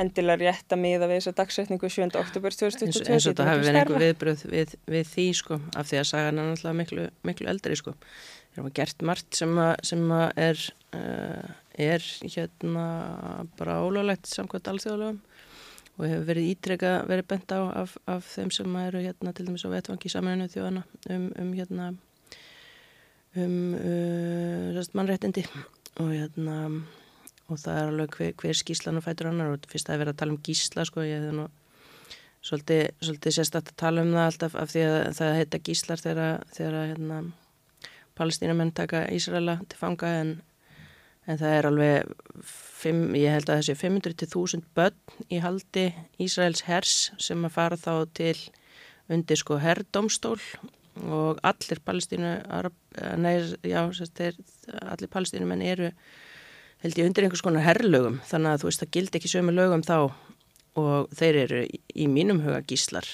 endilega 0.01 0.47
rétt 0.47 0.73
að 0.73 0.83
miða 0.85 1.09
við 1.11 1.19
þessa 1.19 1.37
dagsetningu 1.41 1.91
7. 1.91 2.11
oktober 2.21 2.55
2022 2.55 3.11
eins 3.11 3.27
og 3.27 3.33
þetta 3.33 3.49
hafi 3.49 3.65
verið 3.65 3.81
einhver 3.81 4.05
viðbröð 4.05 4.45
við, 4.53 4.77
við 4.87 5.09
því 5.11 5.25
sko 5.41 5.59
af 5.77 5.89
því 5.91 5.99
að 6.01 6.07
sagan 6.13 6.39
er 6.39 6.51
náttúrulega 6.51 6.79
miklu, 6.79 7.07
miklu 7.27 7.51
eldri 7.51 7.79
sko 7.79 7.97
það 8.55 8.67
var 8.67 8.77
gert 8.79 9.05
margt 9.11 9.41
sem 9.41 9.59
að, 9.61 9.73
sem 9.91 10.05
að 10.15 10.29
er 10.47 10.63
uh, 10.97 11.51
er 11.81 12.07
hérna 12.23 12.87
bara 13.59 13.81
ólöglegt 13.83 14.31
samkvæmt 14.31 14.71
alþjóðalögum 14.73 15.21
og 16.01 16.07
hefur 16.09 16.29
verið 16.31 16.51
ítreka 16.55 16.93
verið 17.09 17.27
bent 17.29 17.53
á 17.53 17.61
af, 17.83 17.97
af 18.09 18.25
þeim 18.35 18.53
sem 18.55 18.79
eru 18.81 19.03
hérna 19.05 19.35
til 19.37 19.47
dæmis 19.47 19.67
á 19.69 19.73
vettvangi 19.73 20.13
saminu 20.13 20.49
þjóðana 20.49 20.85
um, 21.13 21.27
um 21.37 21.53
hérna 21.59 21.91
um 23.37 23.59
uh, 23.77 24.81
mannréttindi 24.97 25.45
og 26.01 26.15
hérna 26.15 26.57
og 27.51 27.59
það 27.59 27.77
er 27.77 27.91
alveg 27.93 28.17
hver, 28.17 28.35
hver 28.41 28.57
skíslan 28.57 29.01
og 29.01 29.05
fætur 29.05 29.31
annar 29.31 29.53
og 29.53 29.69
fyrst 29.69 29.91
að 29.91 29.97
er 29.99 30.03
verið 30.05 30.15
að 30.15 30.21
tala 30.23 30.37
um 30.37 30.43
gísla 30.47 30.87
sko 30.89 31.05
ég 31.05 31.27
hef 31.27 31.37
nú 31.37 31.49
svolítið, 32.41 32.87
svolítið 33.05 33.37
sérstætt 33.37 33.73
að 33.75 33.81
tala 33.83 34.05
um 34.07 34.15
það 34.15 34.29
alltaf 34.31 34.57
af 34.57 34.73
því 34.73 34.85
að 34.87 34.99
það 35.19 35.39
heita 35.39 35.63
gíslar 35.69 36.05
þegar, 36.05 36.45
þegar 36.57 36.93
hérna 36.95 37.19
palestínamenn 38.17 38.73
taka 38.77 39.05
Ísraela 39.13 39.59
til 39.69 39.81
fanga 39.81 40.13
en 40.23 40.33
en 41.29 41.39
það 41.41 41.57
er 41.57 41.69
alveg, 41.69 42.13
fimm, 42.81 43.15
ég 43.19 43.37
held 43.37 43.51
að 43.53 43.61
þessi 43.61 43.77
500.000 43.83 44.65
börn 44.77 45.29
í 45.29 45.41
haldi 45.45 45.91
Ísraels 46.23 46.65
hers 46.69 46.97
sem 47.21 47.45
að 47.45 47.57
fara 47.57 47.81
þá 47.81 47.93
til 48.17 48.37
undir 49.11 49.41
sko 49.41 49.59
herrdomstól 49.61 50.39
og 51.01 51.39
allir 51.47 51.81
palestínu, 51.85 52.33
eh, 52.41 53.15
neir, 53.21 53.55
já, 53.63 53.85
þeir, 54.17 54.37
allir 54.83 55.13
palestínumenn 55.13 55.63
eru 55.63 55.93
held 56.81 56.99
ég 56.99 57.09
undir 57.09 57.27
einhvers 57.27 57.45
konar 57.45 57.67
herrlögum 57.67 58.21
þannig 58.29 58.55
að 58.55 58.63
þú 58.63 58.71
veist 58.71 58.85
það 58.85 58.93
gildi 58.97 59.21
ekki 59.21 59.33
sömu 59.35 59.55
lögum 59.55 59.85
þá 59.85 59.97
og 60.81 61.11
þeir 61.17 61.41
eru 61.45 61.65
í 61.69 62.07
mínum 62.09 62.41
huga 62.45 62.63
gíslar 62.65 63.07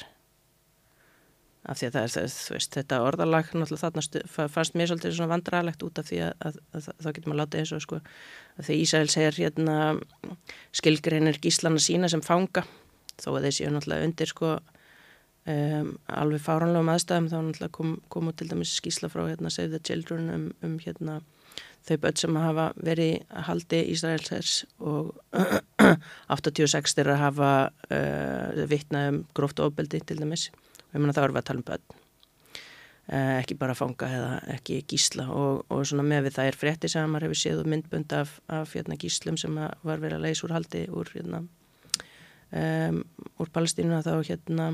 af 1.66 1.80
því 1.80 1.88
að 1.88 1.96
það 1.96 2.16
er, 2.20 2.32
veist, 2.54 2.72
þetta 2.76 3.02
orðalag 3.02 3.50
náttúrulega 3.52 3.82
þarna 3.82 4.48
fannst 4.54 4.76
mér 4.78 4.90
svolítið 4.90 5.16
svona 5.16 5.32
vandrarlegt 5.34 5.84
út 5.86 6.00
af 6.00 6.08
því 6.10 6.22
að, 6.28 6.32
að, 6.46 6.58
að, 6.72 6.88
að 6.92 7.04
þá 7.04 7.08
getur 7.10 7.30
maður 7.30 7.40
látið 7.42 7.62
eins 7.62 7.74
og 7.76 7.84
sko 7.84 8.00
að 8.56 8.68
því 8.68 8.78
Ísæl 8.84 9.06
segir 9.12 9.40
hérna 9.40 9.76
skilgreinir 10.76 11.40
gíslana 11.42 11.82
sína 11.82 12.10
sem 12.12 12.24
fanga 12.24 12.66
þó 13.18 13.30
að 13.34 13.48
þessi 13.48 13.66
er 13.66 13.74
náttúrulega 13.74 14.10
undir 14.10 14.32
sko 14.32 14.52
um, 14.56 15.94
alveg 16.22 16.44
fáranlegum 16.44 16.92
aðstæðum 16.92 17.30
þá 17.32 17.38
náttúrulega 17.38 17.76
kom, 17.78 17.96
komu 18.12 18.34
til 18.36 18.50
dæmis 18.50 18.76
skísla 18.78 19.10
frá 19.12 19.24
hérna 19.26 19.52
Save 19.52 19.74
the 19.74 19.82
Children 19.82 20.30
um, 20.34 20.46
um 20.66 20.76
hérna 20.82 21.20
þau 21.86 21.96
börn 22.02 22.18
sem 22.18 22.38
hafa 22.42 22.66
verið 22.82 23.16
að 23.30 23.46
haldi 23.46 23.82
Ísraelsers 23.92 24.54
og 24.82 25.14
86 26.34 26.96
þeirra 26.98 27.18
hafa 27.20 27.50
uh, 27.90 28.64
vittnað 28.70 29.10
um 29.12 29.20
gróft 29.36 29.62
ofbeldi 29.62 30.02
til 30.06 30.18
dæmis 30.22 30.48
ég 30.92 31.00
menna 31.00 31.14
þá 31.16 31.22
erum 31.24 31.36
við 31.36 31.42
að 31.42 31.48
tala 31.50 31.62
um 31.62 31.68
börn. 31.70 32.02
Eh, 33.06 33.32
ekki 33.38 33.54
bara 33.58 33.76
fanga 33.78 34.08
eða 34.10 34.30
ekki 34.56 34.80
gísla. 34.90 35.28
Og, 35.30 35.64
og 35.70 35.84
svona 35.86 36.06
með 36.06 36.26
við 36.26 36.36
það 36.38 36.50
er 36.50 36.58
frétti 36.60 36.90
sem 36.90 37.10
maður 37.10 37.28
hefur 37.28 37.42
séð 37.42 37.62
myndbönd 37.70 38.16
af, 38.16 38.40
af 38.50 38.74
hérna, 38.74 38.98
gíslum 38.98 39.38
sem 39.40 39.54
var 39.56 40.02
verið 40.02 40.18
að 40.18 40.26
leysa 40.26 40.46
úr 40.48 40.56
haldi 40.56 40.82
úr, 40.90 41.12
hérna, 41.14 41.44
um, 42.50 43.00
úr 43.38 43.52
Palestínu 43.54 44.02
þá 44.02 44.14
hérna 44.26 44.72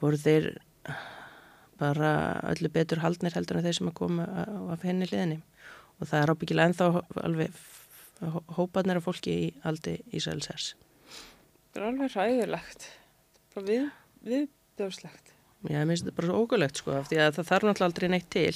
voru 0.00 0.20
þeir 0.20 0.52
bara 1.80 2.12
öllu 2.52 2.70
betur 2.72 3.00
haldnir 3.02 3.34
heldur 3.34 3.58
en 3.58 3.66
þeir 3.66 3.78
sem 3.80 3.90
að 3.90 3.98
koma 4.02 4.28
af 4.70 4.86
henni 4.86 5.08
hliðinni. 5.10 5.40
Og 6.00 6.08
það 6.08 6.22
er 6.22 6.32
ábyggilega 6.34 6.70
ennþá 6.70 6.90
alveg 7.24 7.60
hópanir 8.56 9.00
af 9.00 9.06
fólki 9.06 9.32
í 9.32 9.50
haldi 9.64 9.96
Ísælsers 10.12 10.74
Það 11.72 11.80
er 11.80 11.86
alveg 11.88 12.16
ræðilegt 12.16 12.86
við, 13.56 13.86
við 14.26 14.48
döfslegt. 14.80 15.34
Já, 15.68 15.82
mér 15.84 15.92
finnst 15.92 16.06
þetta 16.06 16.16
bara 16.16 16.30
svo 16.30 16.38
ógulegt 16.40 16.78
sko, 16.80 16.94
af 16.96 17.10
því 17.10 17.18
að 17.20 17.34
það 17.36 17.48
þarf 17.50 17.66
náttúrulega 17.68 17.88
aldrei 17.90 18.08
neitt 18.08 18.30
til. 18.32 18.54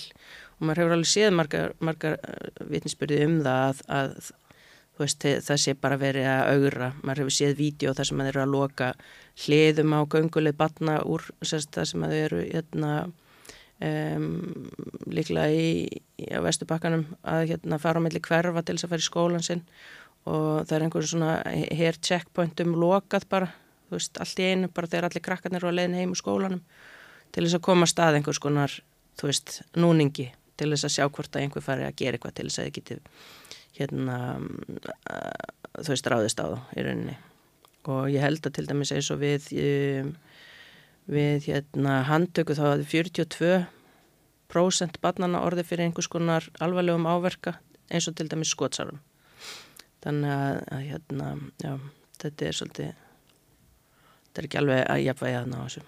Og 0.56 0.64
maður 0.64 0.80
hefur 0.80 0.94
alveg 0.94 1.10
séð 1.10 1.34
margar, 1.36 1.74
margar 1.84 2.16
uh, 2.16 2.62
vitninsbyrði 2.70 3.18
um 3.26 3.34
það 3.44 3.58
að, 3.60 3.82
að 3.98 4.14
veist, 5.02 5.26
það 5.48 5.60
sé 5.60 5.74
bara 5.80 5.98
verið 6.00 6.28
að 6.30 6.52
augra, 6.54 6.88
maður 7.02 7.24
hefur 7.24 7.36
séð 7.36 7.58
vídeo 7.58 7.92
þar 7.96 8.08
sem 8.08 8.18
maður 8.20 8.32
eru 8.32 8.44
að 8.44 8.54
loka 8.54 8.88
hliðum 9.44 9.96
á 9.96 10.00
gönguleg 10.14 10.56
batna 10.56 10.94
úr 11.04 11.26
sérst, 11.42 11.72
það 11.74 11.90
sem 11.90 12.04
maður 12.04 12.22
eru 12.28 12.40
hérna, 12.46 12.92
um, 13.90 14.30
líklega 15.10 15.50
í, 15.50 15.68
í 16.24 16.30
á 16.30 16.40
vestubakkanum 16.46 17.04
að 17.20 17.50
hérna, 17.52 17.80
fara 17.82 18.00
á 18.00 18.04
melli 18.06 18.22
hverfa 18.24 18.64
til 18.64 18.78
þess 18.78 18.88
að 18.88 18.94
fara 18.94 19.04
í 19.04 19.08
skólan 19.10 19.44
sinn. 19.44 19.66
Og 20.24 20.64
það 20.64 20.76
er 20.78 20.86
einhverjum 20.86 21.10
svona 21.10 21.34
hair 21.76 22.00
checkpointum 22.00 22.72
lokað 22.80 23.28
bara 23.28 23.50
þú 23.88 23.98
veist, 23.98 24.14
allt 24.22 24.40
í 24.40 24.42
einu, 24.50 24.66
bara 24.72 24.90
þegar 24.90 25.06
allir 25.10 25.24
krakkarnir 25.24 25.62
eru 25.62 25.70
að 25.70 25.78
leiðin 25.78 25.98
heim 26.00 26.14
úr 26.14 26.20
skólanum 26.20 26.62
til 27.34 27.44
þess 27.44 27.58
að 27.58 27.66
koma 27.66 27.86
stað 27.90 28.18
einhvers 28.18 28.42
konar, 28.42 28.72
þú 29.18 29.24
veist, 29.30 29.48
núningi 29.76 30.28
til 30.58 30.70
þess 30.70 30.86
að 30.88 30.94
sjá 30.96 31.04
hvort 31.08 31.32
að 31.34 31.42
einhver 31.42 31.64
fari 31.64 31.84
að 31.86 31.98
gera 31.98 32.14
eitthvað 32.18 32.36
til 32.38 32.48
þess 32.48 32.60
að 32.60 32.66
þið 32.68 32.76
geti 32.78 32.94
hérna, 33.74 34.16
uh, 34.38 35.46
þú 35.80 35.90
veist, 35.90 36.10
ráðist 36.12 36.38
á 36.38 36.46
þá 36.46 36.58
í 36.78 36.80
rauninni. 36.86 37.16
Og 37.90 38.02
ég 38.14 38.20
held 38.22 38.42
að 38.46 38.54
til 38.56 38.68
dæmis 38.70 38.94
eins 38.94 39.10
og 39.12 39.18
við 39.20 39.42
um, 39.60 40.08
við 41.10 41.38
hérna 41.50 41.92
handtöku 42.08 42.52
þá 42.56 42.64
að 42.72 42.86
42% 42.88 45.00
barnana 45.04 45.44
orði 45.44 45.62
fyrir 45.66 45.84
einhvers 45.88 46.08
konar 46.08 46.42
alvarlegum 46.64 47.06
áverka 47.08 47.52
eins 47.90 48.08
og 48.08 48.14
til 48.16 48.28
dæmis 48.30 48.52
skotsarum 48.54 49.00
þannig 50.04 50.32
að, 50.32 50.56
að 50.72 50.80
hérna, 50.88 51.26
já, 51.60 51.72
þetta 52.22 52.40
er 52.46 52.54
svolítið 52.58 52.90
þetta 54.34 54.42
er 54.42 54.48
ekki 54.48 54.60
alveg 54.60 54.80
að 54.90 55.04
jafnvægi 55.04 55.36
að 55.38 55.50
ná 55.52 55.58
þessu. 55.62 55.84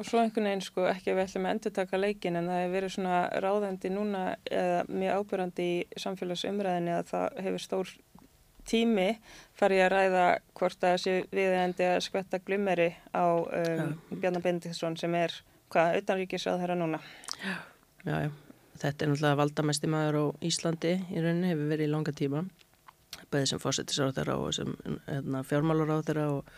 Og 0.00 0.06
svo 0.08 0.20
einhvern 0.22 0.46
veginn 0.48 0.62
sko 0.64 0.86
ekki 0.88 1.10
að 1.12 1.18
við 1.18 1.26
ætlum 1.26 1.46
að 1.46 1.54
endur 1.54 1.72
taka 1.76 1.98
leikin 2.00 2.36
en 2.40 2.46
það 2.48 2.62
hefur 2.62 2.74
verið 2.78 2.92
svona 2.94 3.16
ráðandi 3.44 3.90
núna 3.92 4.22
eða 4.48 4.78
mjög 4.88 5.18
ábyrgandi 5.20 5.66
í 5.68 6.00
samfélagsumræðinni 6.00 6.94
að 6.96 7.10
það 7.10 7.42
hefur 7.44 7.64
stór 7.66 7.92
tími 8.70 9.08
farið 9.60 9.82
að 9.84 9.92
ræða 9.92 10.24
hvort 10.56 10.86
að 10.86 10.94
þessi 10.96 11.16
viðendi 11.36 11.88
að 11.90 12.00
skvetta 12.06 12.40
glumeri 12.46 12.88
á 13.12 13.24
um, 13.28 13.44
ja. 13.52 13.86
Bjarnar 14.14 14.44
Bendiktsson 14.46 14.96
sem 15.00 15.16
er 15.20 15.36
hvað 15.70 16.00
auðanríkisráð 16.00 16.64
þeirra 16.64 16.78
núna. 16.80 17.00
Já, 17.44 18.14
já, 18.24 18.30
þetta 18.80 19.04
er 19.04 19.12
náttúrulega 19.12 19.40
valdamæsti 19.42 19.90
maður 19.92 20.16
á 20.16 20.24
Íslandi 20.48 20.94
í 20.96 21.20
rauninni, 21.20 21.52
hefur 21.52 21.72
verið 21.74 21.90
í 21.90 21.92
langa 21.92 22.16
tíma, 22.16 22.44
bæðið 23.28 23.50
sem 23.52 23.62
fósettisráð 23.62 24.16
þeirra 24.16 24.38
og 24.40 24.54
sem 24.56 24.72
hérna, 25.06 25.44
fjármálaráð 25.46 26.06
þeirra 26.08 26.28
og, 26.38 26.54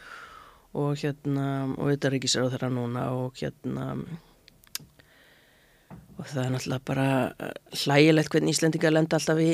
og 0.72 0.94
hérna, 0.96 1.46
og 1.76 1.90
auðanríkisráð 1.92 2.54
þeirra 2.54 2.70
núna 2.72 3.08
og 3.16 3.36
hérna, 3.40 3.88
og 6.16 6.28
það 6.30 6.44
er 6.44 6.54
náttúrulega 6.54 6.86
bara 6.88 7.08
hlægilegt 7.82 8.32
hvernig 8.32 8.56
Íslendinga 8.56 8.92
lenda 8.92 9.18
alltaf 9.18 9.40
í, 9.42 9.52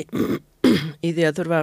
í 1.07 1.11
því 1.11 1.27
að 1.27 1.41
þurfa 1.41 1.61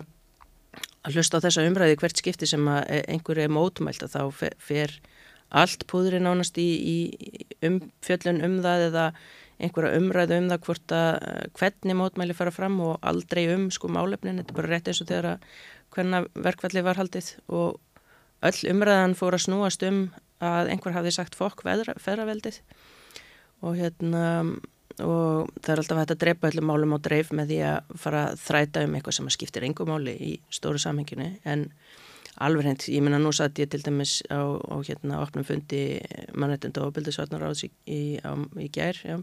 að 1.07 1.17
hlusta 1.17 1.41
á 1.41 1.45
þessa 1.47 1.65
umræði 1.69 1.99
hvert 2.01 2.21
skipti 2.21 2.49
sem 2.51 2.69
að 2.69 2.83
einhver 3.07 3.41
er 3.45 3.53
mótumælt 3.53 4.05
að 4.05 4.17
þá 4.17 4.49
fer 4.59 4.97
allt 5.55 5.87
púðri 5.91 6.19
nánast 6.21 6.59
í, 6.59 6.67
í 6.67 6.99
umfjöllun 7.65 8.43
um 8.45 8.57
það 8.65 8.87
eða 8.89 9.05
einhverja 9.63 10.01
umræðu 10.01 10.41
um 10.41 10.51
það 10.51 10.65
hvort 10.67 10.95
að 10.97 11.11
hvernig 11.57 11.97
mótmæli 11.97 12.37
fara 12.37 12.53
fram 12.53 12.77
og 12.85 12.99
aldrei 13.07 13.47
um 13.55 13.71
sko 13.73 13.89
málefnin, 13.89 14.43
þetta 14.43 14.53
er 14.53 14.59
bara 14.59 14.73
rétt 14.73 14.91
eins 14.91 15.01
og 15.01 15.09
þegar 15.09 15.31
að 15.31 15.47
hvernig 15.95 16.27
verkvalli 16.45 16.83
var 16.85 17.01
haldið 17.01 17.31
og 17.47 17.79
öll 18.45 18.71
umræðan 18.73 19.17
fór 19.19 19.37
að 19.37 19.47
snúast 19.47 19.85
um 19.87 20.07
að 20.45 20.73
einhver 20.75 20.97
hafi 20.97 21.15
sagt 21.15 21.37
fokk 21.39 21.63
feðraveldið 21.65 22.61
og 23.65 23.79
hérna 23.79 24.25
og 25.05 25.53
það 25.61 25.73
er 25.73 25.81
alltaf 25.83 26.01
hægt 26.01 26.15
að 26.15 26.21
drepa 26.23 26.51
öllum 26.51 26.71
málum 26.71 26.97
á 26.97 26.99
dreif 27.05 27.31
með 27.37 27.53
því 27.53 27.61
að 27.69 27.95
fara 28.01 28.23
að 28.31 28.43
þræta 28.47 28.85
um 28.87 28.97
eitthvað 28.97 29.17
sem 29.19 29.31
skiptir 29.35 29.67
engum 29.67 29.91
máli 29.93 30.15
í 30.17 30.33
stóru 30.53 30.81
samhenginu 30.81 31.29
en 31.45 31.67
alveg 32.41 32.67
hreint, 32.67 32.87
ég 32.93 33.05
minna 33.05 33.21
nú 33.21 33.33
satt 33.33 33.59
ég 33.61 33.69
til 33.73 33.83
dæmis 33.85 34.19
á, 34.29 34.41
á 34.41 34.77
hérna 34.85 35.21
opnum 35.25 35.45
fundi 35.45 36.01
mannættinda 36.37 36.85
og 36.85 36.95
bildisvarnar 36.97 37.49
áðs 37.49 37.67
í, 37.69 37.71
í, 37.89 38.01
í 38.61 38.69
gær 38.73 39.01
já. 39.05 39.17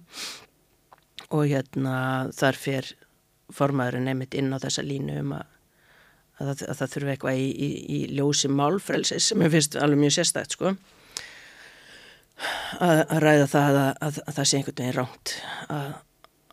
og 1.29 1.45
hérna 1.49 1.95
þar 2.33 2.57
fer 2.57 2.93
formaðurinn 3.53 4.09
nefnitt 4.09 4.37
inn 4.37 4.53
á 4.53 4.61
þessa 4.61 4.85
línu 4.85 5.19
um 5.21 5.35
að, 5.37 5.52
að, 6.39 6.49
að, 6.53 6.63
að 6.69 6.79
það 6.79 6.93
þurfi 6.95 7.13
eitthvað 7.13 7.41
í, 7.43 7.69
í 7.97 7.99
ljósi 8.17 8.51
málfrelsis 8.51 9.29
sem 9.31 9.45
ég 9.45 9.53
finnst 9.53 9.77
alveg 9.79 10.01
mjög 10.03 10.15
sérstætt 10.17 10.57
sko. 10.57 10.73
Að, 12.83 13.03
ræða 13.23 13.47
það 13.51 13.79
að, 13.79 13.91
að, 14.07 14.17
að 14.25 14.37
það 14.37 14.49
sé 14.49 14.59
einhvern 14.59 14.79
veginn 14.81 14.97
ránt 14.97 15.33
að, 15.71 15.91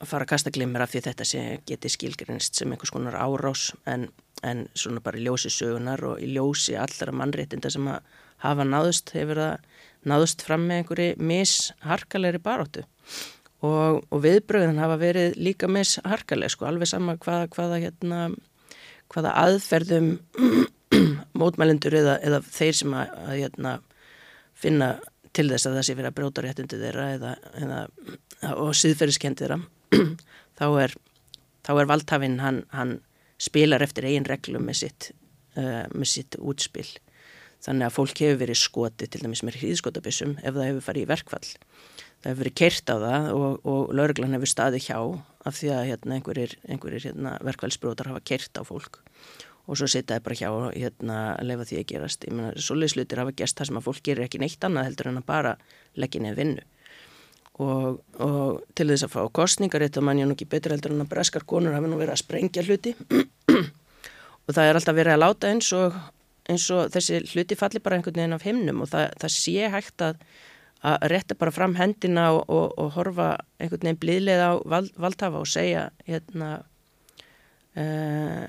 fara 0.06 0.26
að 0.26 0.30
kasta 0.32 0.52
glimmer 0.54 0.84
af 0.84 0.92
því 0.92 1.02
þetta 1.08 1.26
sé 1.28 1.44
geti 1.68 1.90
skilgrinst 1.92 2.60
sem 2.60 2.72
einhvers 2.72 2.92
konar 2.94 3.16
árás 3.18 3.70
en, 3.90 4.06
en 4.46 4.66
svona 4.76 5.02
bara 5.04 5.18
í 5.18 5.25
ljósi 5.25 5.50
sögunar 5.52 6.04
og 6.06 6.22
í 6.22 6.30
ljósi 6.34 6.76
allra 6.78 7.16
mannréttinda 7.16 7.72
sem 7.72 7.88
að 7.90 8.06
hafa 8.44 8.64
náðust 8.68 9.12
hefur 9.16 9.40
það 9.40 9.66
náðust 10.08 10.44
fram 10.46 10.64
með 10.68 10.82
einhverju 10.82 11.26
misharkalegri 11.32 12.40
baróttu 12.44 12.84
og, 13.60 14.00
og 14.08 14.22
viðbröðin 14.25 14.80
hafa 14.80 14.96
verið 15.00 15.37
líka 15.40 15.68
misharkaleg 15.68 16.52
sko 16.52 16.68
alveg 16.68 16.88
sama 16.88 17.16
hvaða, 17.20 17.50
hvaða, 17.52 17.80
hérna, 17.84 18.20
hvaða 19.11 19.35
aðferðum 19.45 20.11
mótmælendur 21.40 21.97
eða, 22.00 22.17
eða 22.26 22.40
þeir 22.47 22.79
sem 22.81 22.97
að, 22.97 23.14
að 23.25 23.37
hérna, 23.38 23.75
finna 24.61 24.90
til 25.37 25.47
þess 25.52 25.69
að 25.69 25.76
það 25.79 25.87
sé 25.87 25.97
fyrir 25.97 26.11
að 26.11 26.17
bróta 26.19 26.45
réttundi 26.45 26.81
þeirra 26.81 27.07
eða, 27.17 27.35
eða, 27.61 27.79
og 28.57 28.73
síðferðiskendi 28.79 29.47
þeirra 29.47 29.61
þá 30.59 30.67
er, 30.85 30.97
er 31.75 31.90
valdhafinn 31.93 32.40
hann, 32.43 32.64
hann 32.75 32.99
spilar 33.40 33.83
eftir 33.85 34.09
eigin 34.09 34.29
reglum 34.29 34.67
með 34.69 34.83
sitt, 34.83 35.11
uh, 35.57 35.87
með 35.95 36.12
sitt 36.14 36.38
útspil 36.40 36.88
þannig 37.64 37.88
að 37.88 37.97
fólk 37.97 38.23
hefur 38.25 38.40
verið 38.45 38.61
skoti 38.61 39.09
til 39.11 39.23
dæmis 39.25 39.45
með 39.47 39.61
hríðskotabissum 39.61 40.38
ef 40.40 40.55
það 40.55 40.69
hefur 40.69 40.87
farið 40.88 41.07
í 41.07 41.11
verkfall 41.11 41.49
það 41.50 42.31
hefur 42.31 42.40
verið 42.43 42.57
keirt 42.61 42.93
á 42.93 42.97
það 43.05 43.29
og, 43.37 43.61
og 43.73 43.93
lauruglan 43.97 44.37
hefur 44.37 44.52
staðið 44.55 44.88
hjá 44.88 44.99
af 45.49 45.57
því 45.57 45.71
að 45.73 45.87
hérna, 45.88 46.17
einhverjir, 46.19 46.57
einhverjir 46.69 47.07
hérna, 47.11 47.37
verkfallsbrótar 47.47 48.11
hafa 48.12 48.25
keirt 48.29 48.61
á 48.61 48.62
fólk 48.64 49.01
og 49.70 49.79
svo 49.79 49.87
setjaði 49.90 50.25
bara 50.27 50.38
hjá 50.38 50.51
hérna 50.75 51.16
að 51.37 51.46
lefa 51.46 51.66
því 51.68 51.79
að 51.79 51.88
gerast. 51.92 52.27
Ég 52.27 52.35
meina, 52.35 52.51
solislutir 52.59 53.20
hafa 53.23 53.35
gerst 53.38 53.59
það 53.61 53.70
sem 53.70 53.79
að 53.79 53.87
fólk 53.87 54.03
gerir 54.09 54.27
ekki 54.27 54.40
neitt 54.42 54.66
annað 54.66 54.88
heldur 54.88 55.11
en 55.12 55.20
að 55.20 55.27
bara 55.29 55.53
leggja 56.01 56.23
niður 56.25 56.40
vinnu. 56.40 56.64
Og, 57.61 58.01
og 58.25 58.62
til 58.75 58.88
þess 58.88 59.05
að 59.07 59.12
fá 59.14 59.20
kostningar, 59.37 59.85
þetta 59.85 60.03
mann 60.03 60.18
ég 60.18 60.27
nú 60.27 60.35
ekki 60.35 60.49
betur 60.49 60.75
heldur 60.75 60.94
en 60.94 61.05
að 61.05 61.11
breskar 61.12 61.44
konur 61.46 61.77
hafi 61.77 61.90
nú 61.92 61.99
verið 62.01 62.14
að 62.16 62.23
sprengja 62.23 62.64
hluti 62.64 62.94
og 64.46 64.55
það 64.57 64.64
er 64.64 64.79
alltaf 64.81 64.96
verið 64.96 65.14
að 65.14 65.23
láta 65.23 65.51
eins 65.53 65.68
og, 65.77 65.99
eins 66.48 66.68
og 66.74 66.90
þessi 66.94 67.20
hluti 67.33 67.59
falli 67.59 67.83
bara 67.83 67.98
einhvern 67.98 68.16
veginn 68.16 68.37
af 68.37 68.46
himnum 68.46 68.85
og 68.85 68.90
það, 68.92 69.11
það 69.22 69.35
sé 69.37 69.70
hægt 69.74 70.05
að, 70.05 70.22
að 70.87 71.07
rétta 71.12 71.37
bara 71.38 71.55
fram 71.55 71.76
hendina 71.79 72.31
og, 72.37 72.42
og, 72.48 72.74
og 72.81 72.92
horfa 72.96 73.31
einhvern 73.61 73.87
veginn 73.88 74.03
blíðlega 74.03 74.50
á 74.50 74.55
vald, 74.74 74.92
valdhafa 74.96 75.42
og 75.42 75.50
segja 75.50 75.88
hérna 76.09 76.53
uh, 77.76 78.46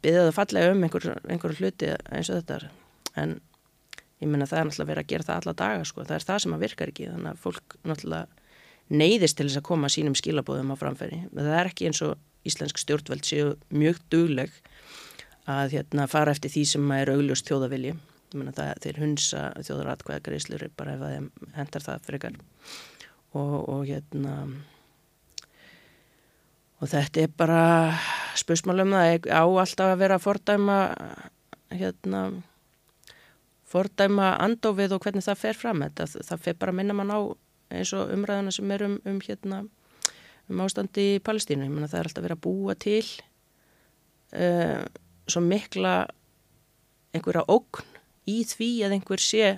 byggðið 0.00 0.26
að 0.26 0.36
fallega 0.36 0.74
um 0.74 0.84
einhver, 0.86 1.08
einhver 1.28 1.56
hluti 1.56 1.94
eins 2.10 2.30
og 2.30 2.42
þetta 2.42 2.60
en 3.20 3.38
ég 4.20 4.28
menna 4.28 4.48
það 4.48 4.60
er 4.60 4.68
náttúrulega 4.68 4.92
verið 4.92 5.04
að 5.04 5.12
gera 5.14 5.28
það 5.28 5.40
alla 5.40 5.56
daga 5.62 5.88
sko, 5.88 6.04
það 6.04 6.18
er 6.18 6.26
það 6.28 6.42
sem 6.44 6.54
að 6.54 6.64
virkar 6.66 6.92
ekki 6.92 7.08
þannig 7.08 7.32
að 7.32 7.42
fólk 7.44 7.76
náttúrulega 7.88 8.40
neyðist 8.90 9.38
til 9.38 9.46
þess 9.46 9.60
að 9.60 9.68
koma 9.68 9.90
sínum 9.92 10.16
skilabóðum 10.18 10.72
á 10.74 10.76
framfæri. 10.80 11.20
Það 11.30 11.56
er 11.56 11.70
ekki 11.70 11.88
eins 11.88 12.02
og 12.04 12.48
íslensk 12.48 12.80
stjórnveld 12.80 13.26
séu 13.26 13.52
mjög 13.70 14.00
dugleg 14.12 14.54
að 15.50 15.76
hérna, 15.76 16.08
fara 16.10 16.34
eftir 16.34 16.52
því 16.52 16.64
sem 16.72 16.92
er 16.96 17.12
augljóst 17.14 17.48
þjóðavilji 17.50 17.94
það, 18.30 18.74
þeir 18.84 19.00
hunsa 19.02 19.44
þjóðaratkvæða 19.66 20.24
greiðslur 20.26 20.66
bara 20.78 20.94
ef 20.94 21.00
það 21.02 21.54
hendar 21.56 21.86
það 21.86 22.04
frekar. 22.06 22.36
Og, 23.30 23.56
og 23.70 23.82
hérna 23.86 24.34
og 26.80 26.90
þetta 26.90 27.24
er 27.24 27.34
bara 27.36 27.64
spursmálum 28.38 28.94
það. 28.94 29.28
Á 29.30 29.42
alltaf 29.44 29.92
að 29.92 30.00
vera 30.04 30.20
fordæma 30.22 30.78
hérna 31.70 32.22
fordæma 33.70 34.32
andofið 34.42 34.96
og 34.96 35.04
hvernig 35.04 35.26
það 35.26 35.42
fer 35.44 35.58
fram. 35.58 35.84
Þetta, 35.86 36.08
það 36.30 36.46
fer 36.46 36.58
bara 36.58 36.74
að 36.74 36.80
minna 36.80 36.96
mann 36.96 37.14
á 37.14 37.20
eins 37.70 37.92
og 37.94 38.10
umræðuna 38.10 38.54
sem 38.54 38.72
er 38.74 38.86
um, 38.86 38.96
um 39.06 39.20
hérna 39.22 39.62
um 40.50 40.64
ástandi 40.64 41.06
í 41.16 41.20
Palestínu. 41.22 41.68
Ég 41.68 41.74
menna 41.74 41.90
það 41.90 42.00
er 42.00 42.10
alltaf 42.10 42.26
verið 42.26 42.38
að 42.38 42.44
búa 42.48 42.74
til 42.80 43.04
uh, 44.34 44.82
svo 45.30 45.42
mikla 45.44 45.94
einhverja 47.14 47.46
ógn 47.50 47.86
í 48.30 48.42
því 48.46 48.70
að 48.86 48.96
einhver 48.96 49.22
sé 49.22 49.54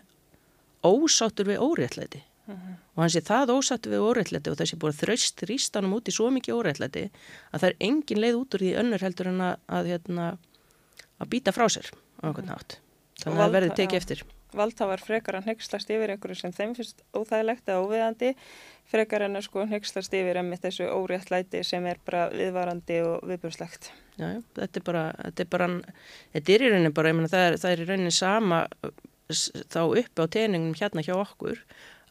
ósáttur 0.83 1.49
við 1.51 1.63
óréttleiti 1.63 2.23
uh 2.23 2.55
-huh. 2.55 2.75
og 2.95 3.03
hann 3.03 3.11
sé 3.11 3.21
það 3.21 3.55
ósatt 3.57 3.87
við 3.87 4.05
óreittlæti 4.09 4.51
og 4.51 4.59
þessi 4.59 4.77
búið 4.77 5.01
þraust 5.03 5.43
rístanum 5.49 5.95
út 5.97 6.09
í 6.09 6.13
svo 6.13 6.31
mikið 6.31 6.55
óreittlæti 6.55 7.11
að 7.53 7.61
það 7.61 7.69
er 7.69 7.77
engin 7.81 8.21
leið 8.21 8.39
út 8.41 8.55
úr 8.55 8.61
því 8.61 8.79
önnur 8.83 9.03
heldur 9.03 9.29
en 9.29 9.41
að, 9.41 9.57
að, 9.67 9.87
hérna, 9.87 10.39
að 11.19 11.29
býta 11.29 11.53
frá 11.53 11.69
sér 11.69 11.91
á 12.21 12.23
einhvern 12.27 12.49
nátt. 12.49 12.79
Þannig 13.23 13.39
að 13.39 13.45
það 13.45 13.53
verði 13.53 13.71
tekið 13.77 13.97
eftir. 13.97 14.25
Valdhafar 14.57 15.03
frekar 15.03 15.39
að 15.39 15.51
nexlast 15.53 15.91
yfir 15.93 16.13
einhverju 16.15 16.39
sem 16.39 16.55
þeim 16.55 16.75
finnst 16.79 17.03
óþægilegt 17.17 17.69
eða 17.69 17.85
óviðandi 17.87 18.33
frekar 18.93 19.25
en 19.27 19.39
að 19.39 19.47
sko 19.47 19.65
nexlast 19.69 20.15
yfir 20.17 20.41
með 20.45 20.67
þessu 20.67 20.89
óréttlæti 20.93 21.63
sem 21.67 21.87
er 21.89 22.01
bara 22.05 22.27
viðvarandi 22.33 22.99
og 23.07 23.23
viðbjörnslegt. 23.31 23.93
Já, 24.19 24.27
já, 24.35 24.41
þetta 24.59 24.81
er 24.81 24.87
bara, 24.89 25.05
þetta 25.23 25.45
er 25.45 25.51
bara, 25.55 25.71
þetta 26.35 26.55
er 26.55 26.67
í 26.67 26.71
rauninni 26.73 26.93
bara, 26.99 27.13
ég 27.13 27.19
menna 27.19 27.33
það 27.33 27.47
er, 27.47 27.59
það 27.63 27.75
er 27.75 27.83
í 27.83 27.89
rauninni 27.89 28.15
sama 28.17 28.61
þá 29.73 29.83
upp 29.87 30.21
á 30.21 30.25
teiningum 30.35 30.77
hérna 30.77 31.05
hjá 31.05 31.15
okkur 31.17 31.63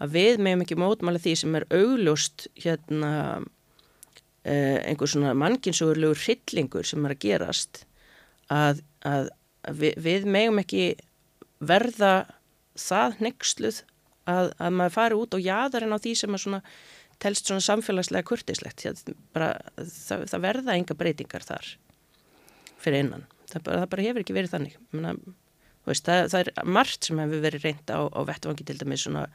að 0.01 0.15
við 0.15 0.41
meðum 0.41 0.63
ekki 0.65 0.79
mótmála 0.79 1.21
því 1.21 1.35
sem 1.37 1.57
er 1.59 1.67
augljóst 1.69 2.47
hérna 2.63 3.11
eh, 4.43 4.79
einhver 4.89 5.11
svona 5.11 5.35
mannkinsugurlegur 5.37 6.23
hryllingur 6.23 6.87
sem 6.87 7.05
er 7.05 7.15
að 7.15 7.23
gerast 7.27 7.83
að, 8.51 8.81
að 9.05 9.29
við, 9.77 9.97
við 10.01 10.27
meðum 10.33 10.61
ekki 10.63 10.85
verða 11.61 12.13
það 12.79 13.21
nexluð 13.27 13.83
að, 14.29 14.51
að 14.57 14.75
maður 14.77 14.95
fari 14.95 15.19
út 15.19 15.37
og 15.37 15.45
jáðarinn 15.45 15.95
á 15.95 15.99
því 16.01 16.15
sem 16.17 16.35
er 16.35 16.43
svona 16.43 16.61
telst 17.21 17.49
svona 17.49 17.61
samfélagslega 17.61 18.25
kurtislegt 18.25 18.85
bara, 19.35 19.53
það, 19.77 20.25
það 20.31 20.45
verða 20.47 20.77
enga 20.77 20.97
breytingar 20.97 21.45
þar 21.45 21.75
fyrir 22.81 23.05
innan. 23.05 23.27
Það 23.51 23.65
bara, 23.67 23.83
það 23.83 23.91
bara 23.93 24.05
hefur 24.07 24.23
ekki 24.23 24.35
verið 24.35 24.53
þannig. 24.55 24.77
Menna, 24.95 25.11
veist, 25.85 26.07
það, 26.07 26.23
það 26.33 26.41
er 26.41 26.71
margt 26.77 27.07
sem 27.07 27.21
hefur 27.21 27.43
verið 27.45 27.67
reynd 27.67 27.93
á, 27.93 27.99
á 28.09 28.21
vettvangi 28.31 28.65
til 28.65 28.77
dæmis 28.79 29.05
svona 29.05 29.25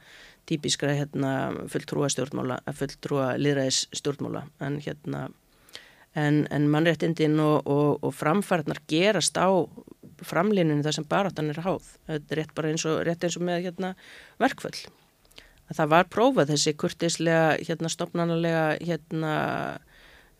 típiskra 0.49 0.95
hérna, 0.97 1.31
fulltrúa 1.71 2.09
stjórnmála, 2.11 2.59
fulltrúa 2.75 3.29
liðræðis 3.39 3.85
stjórnmála 3.95 4.43
en, 4.63 4.81
hérna, 4.83 5.27
en, 6.17 6.45
en 6.53 6.67
mannréttindin 6.71 7.37
og, 7.43 7.67
og, 7.69 7.99
og 8.05 8.15
framfarnar 8.15 8.81
gerast 8.89 9.37
á 9.37 9.49
framlínunni 10.25 10.85
þar 10.85 10.97
sem 10.97 11.07
baráttan 11.09 11.51
er 11.51 11.61
háð. 11.61 11.91
Þetta 12.09 12.33
er 12.33 12.41
rétt 12.41 12.55
bara 12.57 12.71
eins 12.73 12.85
og, 12.89 13.03
eins 13.05 13.37
og 13.37 13.45
með 13.45 13.67
hérna, 13.67 13.93
verkvöld. 14.41 14.87
Það 15.67 15.91
var 15.91 16.09
prófað 16.09 16.53
þessi 16.53 16.73
kurtislega, 16.79 17.57
hérna, 17.67 17.91
stopnarnalega, 17.91 18.65
hérna, 18.87 19.33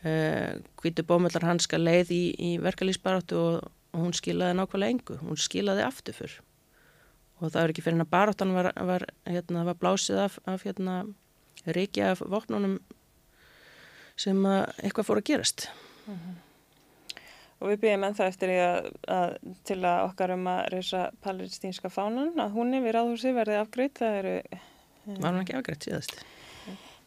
uh, 0.07 1.03
bómöllar 1.05 1.45
hanska 1.45 1.77
leið 1.77 2.13
í, 2.15 2.23
í 2.39 2.51
verkalýsbaráttu 2.63 3.37
og, 3.37 3.71
og 3.93 4.05
hún 4.07 4.15
skilaði 4.17 4.57
nákvæmlega 4.57 4.95
engu. 4.95 5.19
Hún 5.21 5.41
skilaði 5.41 5.85
aftur 5.85 6.17
fyrr 6.17 6.37
og 7.37 7.51
það 7.53 7.61
er 7.61 7.71
ekki 7.71 7.83
fyrir 7.85 7.97
hennar 7.97 8.09
baráttan 8.09 8.53
var, 8.55 8.71
var, 8.87 9.05
hérna, 9.29 9.65
var 9.67 9.77
blásið 9.77 10.23
af, 10.23 10.37
af 10.49 10.63
hérna, 10.65 11.03
reiki 11.75 12.01
af 12.01 12.23
vopnunum 12.25 12.79
sem 14.17 14.39
að 14.49 14.63
eitthvað 14.83 15.07
fór 15.09 15.21
að 15.21 15.27
gerast. 15.31 15.67
Og 17.57 17.71
við 17.71 17.79
byggjum 17.81 18.03
ennþá 18.05 18.25
eftir 18.29 18.51
í 18.53 18.57
að, 18.61 18.87
að 19.09 19.31
til 19.65 19.77
að 19.81 20.03
okkar 20.11 20.33
um 20.35 20.43
að 20.51 20.59
reysa 20.75 21.03
palestínska 21.25 21.89
fánan 21.89 22.35
að 22.43 22.51
hún 22.53 22.75
yfir 22.77 22.99
áðursi 22.99 23.31
verði 23.33 23.57
afgreitt. 23.61 23.97
Það 23.97 24.17
eru, 24.21 24.35
Var 25.07 25.25
hann 25.31 25.39
ekki 25.41 25.55
afgreitt 25.57 25.87
síðast? 25.87 26.17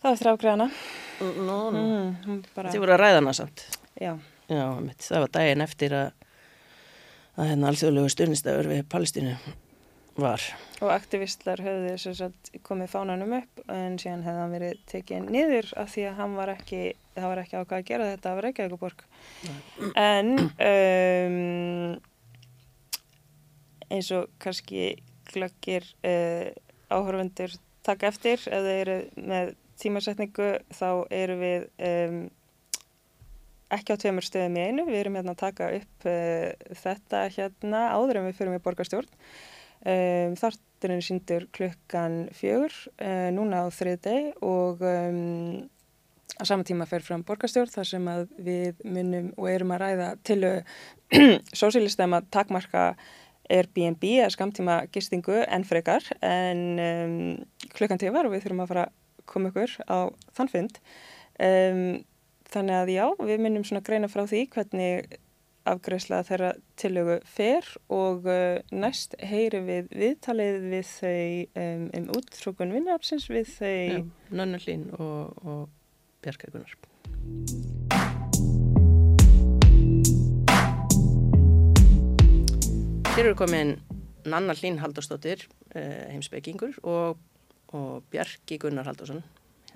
það 0.00 0.14
eftir 0.16 0.30
afgreiðana. 0.32 0.66
Nú, 1.20 1.56
nú. 1.76 1.80
Mm, 1.84 2.12
hún 2.26 2.40
bara, 2.56 2.72
Þið 2.72 2.82
voru 2.82 2.94
að 2.96 3.02
ræða 3.04 3.20
hana 3.20 3.34
samt. 3.36 3.64
já, 4.00 4.14
Já, 4.50 4.64
mitt, 4.82 5.04
það 5.06 5.20
var 5.22 5.32
daginn 5.36 5.62
eftir 5.62 5.92
að, 5.94 6.08
að 7.38 7.50
hérna 7.52 7.68
alþjóðlegu 7.70 8.10
stundistæður 8.16 8.70
við 8.72 8.80
Palestínu 8.90 9.36
var. 10.22 10.44
og 10.80 10.92
aktivistlar 10.94 11.60
höfðu 11.60 11.96
sem 12.00 12.14
sagt 12.16 12.50
komið 12.66 12.92
fánanum 12.94 13.34
upp 13.40 13.62
en 13.68 13.98
síðan 14.00 14.24
hefði 14.24 14.42
hann 14.42 14.54
verið 14.54 14.84
tekið 14.90 15.30
niður 15.34 15.72
af 15.80 15.90
því 15.92 16.06
að 16.08 16.20
hann 16.20 16.36
var 16.38 16.52
ekki, 16.54 16.82
það 17.16 17.28
var 17.32 17.42
ekki 17.42 17.58
ákvað 17.58 17.78
að 17.78 17.88
gera 17.90 18.08
þetta 18.14 18.32
af 18.32 18.42
Reykjavíkuborg. 18.46 19.04
En 20.00 20.32
um, 20.70 21.98
eins 23.90 24.10
og 24.16 24.30
kannski 24.42 24.84
glöggir 25.30 25.86
uh, 26.06 26.48
áhörfundur 26.90 27.54
taka 27.86 28.10
eftir 28.10 28.40
ef 28.48 28.66
þeir 28.66 28.80
eru 28.80 28.98
með 29.30 29.54
tímasetningu 29.80 30.50
þá 30.76 30.88
eru 31.14 31.36
við 31.40 31.68
um, 31.86 32.20
ekki 33.70 33.94
á 33.94 34.00
tveimur 34.02 34.26
stöðum 34.26 34.58
í 34.58 34.66
einu. 34.66 34.84
Við 34.88 35.00
erum 35.02 35.16
hérna 35.20 35.36
að 35.36 35.42
taka 35.44 35.70
upp 35.76 36.10
uh, 36.10 36.74
þetta 36.82 37.24
hérna 37.36 37.86
áður 37.94 38.20
en 38.20 38.28
við 38.30 38.38
fyrir 38.40 38.54
með 38.56 38.64
borgarstjórn. 38.66 39.10
Um, 39.80 40.34
Þátturinn 40.36 41.00
síndur 41.04 41.46
klukkan 41.56 42.26
fjögur 42.36 42.74
uh, 43.00 43.30
núna 43.32 43.62
á 43.64 43.66
þriðdeg 43.72 44.42
og 44.44 44.82
um, 44.84 45.62
á 46.36 46.42
sama 46.44 46.66
tíma 46.68 46.84
fer 46.88 47.04
fram 47.04 47.24
borgarstjórn 47.24 47.72
þar 47.72 47.88
sem 47.88 48.10
að 48.12 48.26
við 48.44 48.82
munum 48.84 49.30
og 49.38 49.48
erum 49.48 49.72
að 49.72 49.82
ræða 49.84 50.10
til 50.28 50.40
sósílistem 51.62 52.16
að 52.16 52.28
takmarka 52.36 52.84
Airbnb 53.50 54.04
eða 54.04 54.30
skamtíma 54.36 54.76
gistingu 54.94 55.40
en 55.42 55.64
frekar 55.66 56.04
en 56.20 56.62
um, 56.84 57.16
klukkan 57.72 57.98
tíu 58.00 58.12
var 58.14 58.28
og 58.28 58.36
við 58.36 58.44
þurfum 58.44 58.62
að 58.66 58.70
fara 58.74 58.84
að 58.90 59.24
koma 59.30 59.50
ykkur 59.50 59.74
á 59.88 59.98
þann 60.36 60.52
fund. 60.52 60.78
Um, 61.40 61.82
þannig 62.50 62.76
að 62.76 62.94
já, 62.94 63.04
við 63.24 63.42
munum 63.42 63.66
svona 63.66 63.84
greina 63.86 64.10
frá 64.12 64.26
því 64.28 64.44
hvernig 64.52 65.18
afgreðsla 65.68 66.22
þeirra 66.26 66.52
tillögu 66.80 67.18
fer 67.28 67.66
og 67.92 68.28
uh, 68.28 68.60
næst 68.72 69.16
heyri 69.20 69.60
við 69.66 69.90
viðtalið 69.92 70.60
við 70.70 70.86
þau 70.94 71.62
um, 71.64 71.84
um 71.98 72.08
úttrúkun 72.16 72.74
vinnarapsins 72.74 73.28
við 73.32 73.52
þau 73.58 74.08
Nönnu 74.30 74.60
Hlín 74.62 74.88
og, 74.96 75.36
og 75.44 75.68
Bjarka 76.24 76.50
Gunnar. 76.52 76.76
Hér 83.10 83.26
eru 83.26 83.36
komin 83.36 83.74
Nanna 84.24 84.54
Hlín 84.54 84.78
Haldurstóttir, 84.80 85.46
eh, 85.74 86.08
heimsbyggingur 86.12 86.78
og, 86.84 87.18
og 87.72 88.04
Bjarki 88.12 88.58
Gunnar 88.60 88.86
Haldursson, 88.88 89.22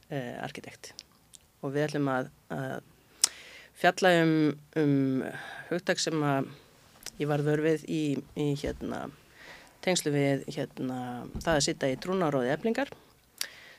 eh, 0.09 0.37
arkitekt. 0.41 0.93
Og 1.61 1.73
við 1.75 1.89
ætlum 1.89 2.09
að, 2.13 2.31
að 2.53 2.85
fjalla 3.79 4.13
um, 4.23 4.37
um 4.81 5.25
hugtak 5.71 6.01
sem 6.03 6.21
að 6.25 6.51
ég 7.21 7.31
var 7.31 7.45
vörfið 7.47 7.87
í, 7.91 8.03
í 8.41 8.51
hérna, 8.59 9.07
tengslu 9.85 10.13
við 10.15 10.45
hérna, 10.55 10.99
það 11.41 11.55
að 11.55 11.65
sitta 11.69 11.91
í 11.93 11.99
trúnaróði 12.01 12.53
eflingar 12.55 12.93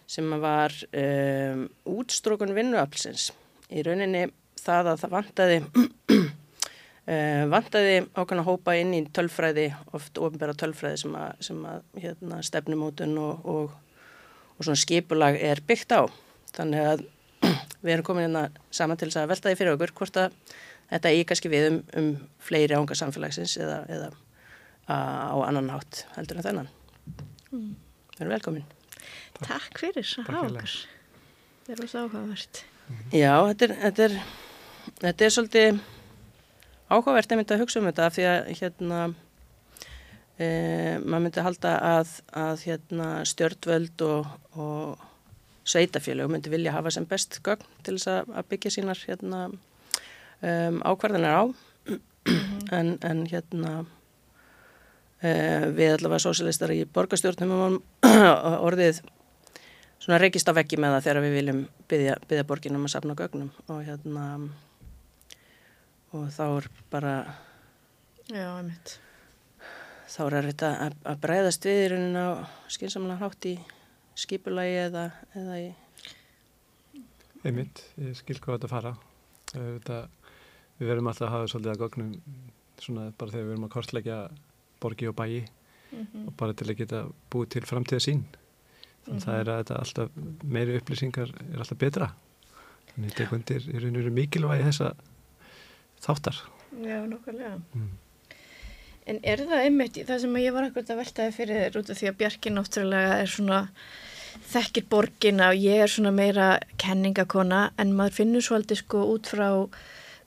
sem 0.08 0.29
var 0.41 0.73
um, 0.93 1.65
útstrókun 1.89 2.53
vinnuaflsins. 2.53 3.31
Í 3.73 3.81
rauninni 3.86 4.27
það 4.62 4.91
að 4.91 4.99
það 5.01 5.15
vantaði, 5.15 5.58
uh, 6.13 7.45
vantaði 7.55 7.95
ákveðna 8.13 8.45
hópa 8.45 8.75
inn 8.77 8.93
í 8.97 9.01
tölfræði, 9.15 9.71
oft 9.97 10.21
ofinbæra 10.21 10.53
tölfræði 10.58 11.01
sem 11.01 11.17
að, 11.17 11.41
sem 11.49 11.65
að 11.69 11.81
hérna, 12.03 12.43
stefnumótun 12.45 13.17
og, 13.21 13.49
og, 13.49 14.05
og 14.55 14.62
svona 14.62 14.84
skipulag 14.84 15.39
er 15.41 15.63
byggt 15.65 15.97
á. 15.97 16.05
Þannig 16.55 16.89
að 16.93 17.05
við 17.86 17.95
erum 17.95 18.08
komin 18.08 18.28
hérna 18.28 18.48
saman 18.74 19.00
til 19.00 19.10
þess 19.10 19.21
að 19.21 19.32
velta 19.34 19.52
því 19.52 19.60
fyrir 19.62 19.78
okkur 19.78 19.95
hvort 20.00 20.21
að 20.21 20.38
þetta 20.91 21.13
í 21.15 21.24
kannski 21.30 21.52
við 21.52 21.67
um, 21.69 21.80
um 22.00 22.12
fleiri 22.43 22.78
ánga 22.78 22.98
samfélagsins 22.98 23.58
eða, 23.62 23.80
eða 23.89 24.12
á 24.86 25.36
annan 25.48 25.71
hátt 25.74 26.06
heldur 26.17 26.41
en 26.41 26.45
þennan. 26.45 26.71
Mm. 27.52 27.74
Við 28.15 28.21
erum 28.21 28.36
velkomin. 28.36 28.67
Takk 29.41 29.82
fyrir 29.82 30.06
að 30.06 30.30
hafa 30.30 30.45
okkur. 30.52 30.78
Það 31.65 31.74
er 31.74 31.82
alveg 31.82 32.00
áhugavert. 32.04 32.63
Já, 33.10 33.34
þetta 33.50 33.65
er, 33.65 33.76
þetta 33.82 34.06
er, 34.06 34.17
þetta 35.02 35.26
er 35.26 35.34
svolítið 35.34 35.80
áhugavert 36.93 37.32
að 37.32 37.39
mynda 37.41 37.56
að 37.56 37.63
hugsa 37.63 37.82
um 37.82 37.89
þetta 37.89 38.10
því 38.13 38.28
að 38.30 38.52
hérna 38.60 39.00
e, 40.38 40.48
maður 41.02 41.24
myndi 41.26 41.45
halda 41.48 41.74
að, 41.89 42.13
að 42.45 42.65
hérna, 42.69 43.10
stjörnvöld 43.32 44.06
og, 44.06 44.30
og 44.54 45.06
sveitafélög 45.65 46.30
myndi 46.32 46.51
vilja 46.54 46.75
hafa 46.75 46.93
sem 46.93 47.08
best 47.10 47.39
gögn 47.45 47.65
til 47.86 47.97
þess 47.97 48.12
að, 48.12 48.32
að 48.38 48.49
byggja 48.54 48.73
sínar 48.75 49.01
hérna, 49.08 49.41
um, 50.41 50.82
ákvarðanir 50.86 51.38
á. 51.41 51.43
En, 52.73 52.95
en 53.06 53.19
hérna 53.30 53.71
e, 55.21 55.30
við 55.78 55.91
allavega 55.93 56.23
sósialistar 56.23 56.73
í 56.73 56.80
borgarstjórnum 56.89 57.78
orðið 58.67 59.04
svona 60.01 60.17
reykist 60.21 60.49
á 60.49 60.58
veggi 60.58 60.80
með 60.82 60.95
það 60.95 61.06
þegar 61.06 61.21
við 61.25 61.36
viljum 61.38 61.60
byggja, 61.91 62.15
byggja 62.25 62.47
borginum 62.49 62.88
að 62.88 62.95
safna 62.95 63.17
gögnum. 63.19 63.51
Og 63.69 63.84
hérna 63.86 64.25
og 66.15 66.30
þá 66.34 66.45
er 66.47 66.69
bara 66.93 67.15
Já, 68.32 68.47
einmitt. 68.58 68.97
þá 70.10 70.21
er 70.25 70.49
þetta 70.49 70.69
að, 70.88 70.99
að 71.12 71.23
breyðast 71.25 71.65
við 71.67 71.82
í 71.84 71.88
raunin 71.93 72.17
á 72.17 72.28
skynsamlega 72.73 73.21
hátt 73.21 73.49
í 73.51 73.56
skipulagi 74.15 74.78
eða, 74.88 75.10
eða 75.36 75.60
í 75.63 75.73
Einmitt, 77.45 77.84
ég 78.01 78.15
skil 78.17 78.39
hvað 78.41 78.58
þetta 78.58 78.71
fara 78.71 78.93
þetta, 79.51 79.99
við 80.80 80.89
verðum 80.89 81.10
alltaf 81.12 81.28
að 81.28 81.36
hafa 81.36 81.51
svolítið 81.51 81.73
að 81.73 81.82
gögnum 81.84 82.13
svona 82.82 83.06
bara 83.17 83.34
þegar 83.34 83.43
við 83.43 83.51
verðum 83.51 83.67
að 83.67 83.73
kortleggja 83.75 84.17
borgi 84.84 85.10
og 85.10 85.15
bæi 85.15 85.45
mm 85.45 86.06
-hmm. 86.06 86.28
og 86.28 86.38
bara 86.38 86.54
til 86.54 86.69
að 86.69 86.78
geta 86.78 87.06
búið 87.32 87.49
til 87.49 87.65
framtíða 87.65 87.99
sín 87.99 88.23
þannig 89.06 89.08
mm 89.08 89.17
-hmm. 89.17 89.25
það 89.25 89.39
er 89.39 89.49
að 89.49 89.60
þetta 89.60 89.80
alltaf 89.80 90.10
meiri 90.43 90.78
upplýsingar 90.80 91.30
er 91.54 91.60
alltaf 91.60 91.78
betra 91.78 92.13
þannig 92.93 93.13
þetta 93.13 93.54
er 93.54 93.91
veru 93.91 94.12
mikilvægi 94.12 94.63
þessa 94.63 94.95
þáttar 96.01 96.38
Já, 96.84 97.06
nokkulega 97.08 97.62
mm. 97.73 97.89
En 99.05 99.19
er 99.21 99.43
það 99.45 99.67
einmitt 99.67 99.97
það 100.07 100.21
sem 100.23 100.37
ég 100.41 100.53
var 100.55 100.65
akkurat 100.65 100.89
að 100.89 101.01
veltaði 101.03 101.33
fyrir 101.35 101.59
þér 101.61 101.75
út 101.81 101.89
af 101.93 101.99
því 101.99 102.07
að 102.09 102.15
Bjarki 102.21 102.53
náttúrulega 102.53 103.17
er 103.21 103.29
svona 103.29 103.59
þekkir 104.51 104.87
borgina 104.89 105.51
og 105.51 105.61
ég 105.61 105.83
er 105.83 105.91
svona 105.91 106.13
meira 106.15 106.47
kenningakona 106.81 107.61
en 107.81 107.93
maður 107.97 108.17
finnur 108.19 108.45
svolítið 108.45 108.81
sko 108.81 109.03
út 109.13 109.29
frá 109.29 109.47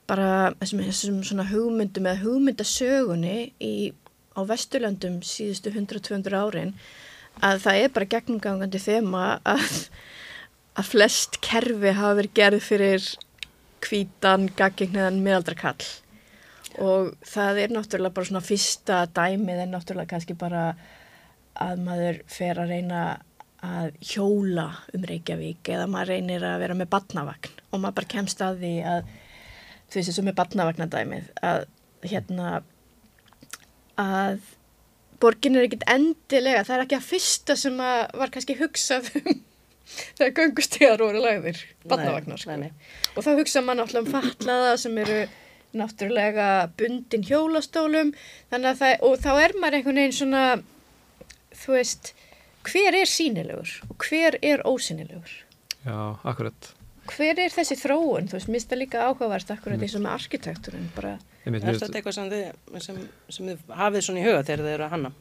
bara 0.09 0.29
þessum, 0.61 0.83
þessum 0.87 1.19
svona 1.27 1.45
hugmyndum 1.51 2.07
eða 2.09 2.23
hugmyndasögunni 2.23 3.35
í, 3.61 3.73
á 4.33 4.39
Vesturlandum 4.47 5.19
síðustu 5.27 5.73
100-200 5.75 6.39
árin 6.39 6.73
að 7.45 7.63
það 7.67 7.83
er 7.83 7.95
bara 7.95 8.11
gegnumgangandi 8.15 8.81
þema 8.81 9.25
að, 9.43 9.79
að 10.79 10.93
flest 10.95 11.39
kerfi 11.45 11.93
hafa 11.99 12.17
verið 12.23 12.37
gerð 12.39 12.65
fyrir 12.65 13.09
kvítan, 13.83 14.49
gaggingniðan, 14.59 15.21
miðaldrakall 15.23 15.83
og 16.79 17.13
það 17.27 17.63
er 17.63 17.73
náttúrulega 17.75 18.15
bara 18.15 18.29
svona 18.29 18.45
fyrsta 18.45 18.99
dæmið 19.15 19.63
er 19.63 19.71
náttúrulega 19.71 20.13
kannski 20.13 20.35
bara 20.39 20.69
að 21.59 21.81
maður 21.83 22.21
fer 22.31 22.61
að 22.61 22.75
reyna 22.75 23.01
að 23.65 23.97
hjóla 24.13 24.69
um 24.95 25.03
Reykjavík 25.07 25.71
eða 25.73 25.89
maður 25.91 26.13
reynir 26.13 26.45
að 26.47 26.61
vera 26.63 26.77
með 26.79 26.91
badnavagn 26.93 27.57
og 27.69 27.81
maður 27.81 27.97
bara 27.97 28.11
kemst 28.13 28.43
að 28.45 28.61
því 28.63 28.75
að 28.93 29.09
þú 29.89 29.99
veist 29.99 30.11
þessu 30.11 30.25
með 30.27 30.37
badnavagnadæmið 30.39 31.27
að 31.49 31.65
hérna 32.07 32.53
að 33.99 34.39
borgin 35.19 35.59
er 35.59 35.67
ekkit 35.67 35.85
endilega 35.91 36.63
það 36.63 36.77
er 36.77 36.85
ekki 36.85 36.99
að 36.99 37.09
fyrsta 37.09 37.57
sem 37.59 37.83
að 37.83 37.99
var 38.21 38.33
kannski 38.33 38.55
hugsað 38.61 39.11
um 39.19 39.29
þegar 40.19 40.33
göngustegar 40.37 41.01
voru 41.01 41.21
lagðir 41.25 41.59
badnavagnar 41.89 42.39
sko. 42.39 42.55
og 43.17 43.25
þá 43.25 43.31
hugsa 43.41 43.63
maður 43.65 43.81
náttúrulega 43.81 44.05
um 44.05 44.11
fatlaða 44.15 44.73
sem 44.79 44.99
eru 45.03 45.21
náttúrulega 45.77 46.47
bundin 46.79 47.23
hjólastólum 47.27 48.13
þannig 48.49 48.71
að 48.71 48.79
það, 48.81 48.95
og 49.05 49.19
þá 49.21 49.31
er 49.43 49.53
maður 49.59 49.77
einhvern 49.79 50.01
veginn 50.01 50.17
svona 50.17 50.43
þú 51.53 51.75
veist 51.77 52.13
hver 52.69 52.97
er 53.01 53.09
sínilegur 53.09 53.75
og 53.89 54.07
hver 54.09 54.39
er 54.41 54.65
ósínilegur 54.65 55.35
Já, 55.85 56.19
akkurat 56.27 56.73
Hver 57.09 57.39
er 57.41 57.49
þessi 57.49 57.73
þróun? 57.79 58.27
Þú 58.29 58.37
veist, 58.37 58.49
mista 58.53 58.77
líka 58.77 59.05
áhugavert 59.07 59.49
akkurat 59.49 59.81
eins 59.81 59.95
og 59.97 60.03
með 60.03 60.11
arkitekturinn 60.13 60.89
bara. 60.93 61.15
Er 61.47 61.55
þetta 61.57 61.87
eitthvað 61.97 62.13
sem 62.13 62.27
þið, 62.29 62.43
sem, 62.85 62.99
sem 63.33 63.47
þið 63.49 63.71
hafið 63.79 64.03
svona 64.05 64.19
í 64.21 64.25
huga 64.27 64.43
þegar 64.45 64.61
þið 64.61 64.73
eru 64.75 64.85
að 64.85 64.93
hanna? 64.93 65.11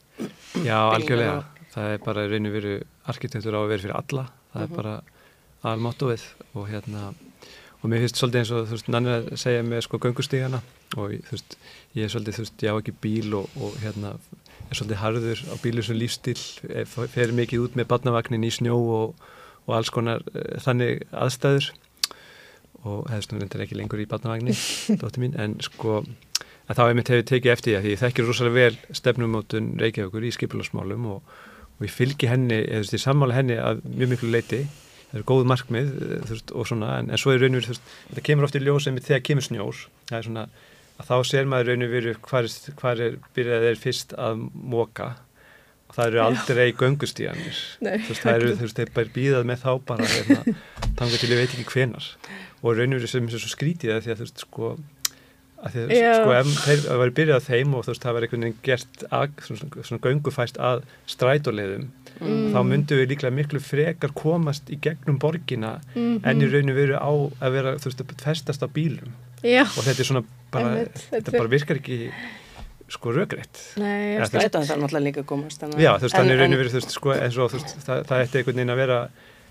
Já, 0.66 0.76
algjörlega. 0.82 1.38
Og... 1.38 1.62
Það 1.72 1.94
er 1.94 2.02
bara 2.04 2.26
raun 2.28 2.50
og 2.50 2.54
veru 2.58 2.74
arkitektur 3.14 3.56
á 3.56 3.60
að 3.62 3.72
vera 3.72 3.84
fyrir 3.86 3.96
alla. 4.02 4.24
Það 4.52 4.60
uh 4.60 4.60
-huh. 4.60 4.66
er 4.66 4.68
Mhm. 4.68 4.76
bara 4.76 5.02
almáttuð 5.72 6.22
og 6.54 6.68
hérna 6.68 7.14
og 7.78 7.90
mér 7.90 8.02
finnst 8.04 8.18
svolítið 8.18 8.40
eins 8.42 8.52
og 8.54 8.66
þú 8.66 8.76
veist 8.76 8.90
nanni 8.90 9.14
að 9.14 9.30
segja 9.38 9.64
með 9.66 9.84
sko 9.86 10.00
göngustígana 10.02 10.60
og 10.96 11.14
þú 11.28 11.34
veist 11.36 11.58
ég 11.94 12.04
er 12.04 12.12
svolítið 12.12 12.38
þú 12.38 12.44
veist 12.44 12.64
ég 12.66 12.74
á 12.74 12.80
ekki 12.80 12.94
bíl 13.04 13.34
og, 13.38 13.58
og 13.60 13.76
hérna 13.82 14.14
er 14.68 14.76
svolítið 14.76 15.02
harður 15.02 15.42
á 15.48 15.54
bílu 15.62 15.84
sem 15.84 15.98
lífstil 15.98 16.38
fer 17.12 17.34
mikið 17.36 17.66
út 17.66 17.76
með 17.78 17.90
badnavagnin 17.92 18.46
í 18.46 18.52
snjó 18.52 18.78
og, 18.78 19.28
og 19.66 19.76
alls 19.78 19.92
konar 19.94 20.24
uh, 20.34 20.56
þannig 20.64 21.04
aðstæður. 21.12 21.70
Og 22.88 23.08
hefðist 23.10 23.32
nú 23.32 23.40
reyndar 23.40 23.64
ekki 23.64 23.78
lengur 23.78 24.02
í 24.02 24.08
badnavagnin 24.08 24.58
dótti 25.00 25.22
mín 25.22 25.36
en 25.40 25.56
sko 25.64 26.02
að 26.68 26.76
þá 26.76 26.82
hefur 26.84 27.14
ég 27.16 27.28
tekið 27.30 27.52
eftir 27.54 27.72
því 27.72 27.78
að 27.78 27.88
ég 27.88 28.02
þekkir 28.02 28.28
rosalega 28.28 28.58
vel 28.58 28.98
stefnumótun 29.00 29.70
Reykjavíkur 29.80 30.26
í 30.28 30.34
skipilagsmálum 30.36 31.08
og, 31.14 31.32
og 31.78 31.86
ég 31.86 31.94
fylgi 31.94 32.28
henni, 32.28 32.60
eða 32.60 32.82
þú 32.82 32.84
veist 32.84 32.98
ég 32.98 33.04
sammála 33.06 33.38
henni 33.38 33.56
að 33.62 33.80
mjög 33.88 34.12
miklu 34.12 34.32
leiti 34.34 34.60
það 35.08 35.20
eru 35.20 35.28
góð 35.30 35.46
markmið 35.52 35.92
eh, 35.96 36.24
veist, 36.30 36.52
og 36.52 36.68
svona 36.68 36.96
en, 37.00 37.12
en 37.12 37.20
svo 37.20 37.34
er 37.34 37.42
raun 37.42 37.56
og 37.58 37.62
veru 37.62 37.78
þetta 37.78 38.26
kemur 38.28 38.48
oft 38.48 38.58
í 38.58 38.64
ljós 38.64 38.88
en 38.90 39.00
þegar 39.00 39.24
kemur 39.28 39.46
snjór. 39.46 39.86
Það 40.10 40.18
er 40.18 40.28
svona 40.28 40.48
að 40.98 41.08
þá 41.08 41.16
ser 41.30 41.48
maður 41.48 41.72
raun 41.72 41.86
og 41.86 41.94
veru 41.94 42.14
hvað 42.26 42.48
er, 42.48 42.76
hvar 42.82 43.02
er 43.06 43.16
byrjað 43.36 43.66
þeir 43.68 43.80
fyrst 43.84 44.14
að 44.18 44.44
móka 44.74 45.08
og 45.88 45.96
það 45.96 46.10
eru 46.10 46.22
aldrei 46.24 46.66
göngustíjanir 46.76 47.60
það 48.22 48.32
eru 48.34 48.52
þú 48.58 48.66
veist 48.66 48.80
þeir 48.82 49.12
býðað 49.14 49.48
með 49.48 49.64
þá 49.64 49.70
bara 49.88 50.10
hérna, 50.10 50.56
þannig 50.98 51.22
til 51.22 51.32
ég 51.32 51.40
veit 51.40 51.54
ekki 51.54 51.68
hvenar 51.72 52.08
og 52.60 52.74
raun 52.74 52.96
og 52.96 53.00
veru 53.00 53.10
sem 53.10 53.28
er 53.28 53.38
svo 53.38 53.52
skrítið 53.52 54.02
því 54.04 54.14
að 54.14 54.20
þú 54.20 54.26
veist 54.26 54.44
sko 54.44 54.72
að 55.58 55.74
því 55.74 56.00
að 56.06 56.16
sko 56.20 56.34
ef 56.38 56.50
þeir 56.64 56.98
var 57.00 57.12
byrjað 57.18 57.46
þeim 57.48 57.74
og 57.74 57.84
þú 57.84 57.92
veist 57.92 58.04
það 58.04 58.16
var 58.16 58.26
einhvern 58.26 58.44
veginn 58.46 58.60
gert 58.66 59.04
að, 59.08 59.30
svona, 59.46 59.84
svona 59.88 60.02
göngufæst 60.06 60.60
að 60.62 60.82
strætóleiðum 61.10 61.86
mm. 62.20 62.50
þá 62.54 62.58
myndum 62.70 63.00
við 63.00 63.12
líklega 63.12 63.34
miklu 63.34 63.62
frekar 63.62 64.14
komast 64.18 64.70
í 64.70 64.78
gegnum 64.82 65.18
borgina 65.22 65.78
mm 65.94 66.02
-hmm. 66.02 66.20
en 66.22 66.42
í 66.42 66.50
rauninu 66.50 66.76
veru 66.76 66.98
á 66.98 67.10
að 67.42 67.56
vera 67.56 67.76
þú 67.78 67.90
veist 67.90 68.04
að 68.04 68.14
festast 68.24 68.62
á 68.62 68.68
bílum 68.70 69.14
Já. 69.42 69.62
og 69.62 69.82
þetta 69.86 70.02
er 70.02 70.10
svona 70.10 70.24
bara, 70.50 70.68
Einmitt, 70.74 71.02
þetta 71.10 71.38
bara 71.38 71.50
virkar 71.54 71.76
ekki 71.78 72.12
sko 72.88 73.12
strætóin 73.12 74.64
það 74.64 74.76
er 74.76 74.82
náttúrulega 74.82 75.04
líka 75.04 75.22
komast 75.22 75.62
Já 75.62 75.92
þú 75.98 76.06
veist 76.06 76.16
þannig 76.16 76.34
í 76.34 76.38
rauninu 76.38 76.60
veru 76.62 76.70
þú 76.70 76.80
veist 76.80 76.94
sko 76.94 77.14
eins 77.14 77.38
og 77.38 77.50
þú 77.50 77.58
veist 77.58 77.74
það, 77.84 78.06
það 78.08 78.22
ætti 78.22 78.38
einhvern 78.38 78.56
veginn 78.56 78.74
að 78.74 78.82
vera 78.82 79.00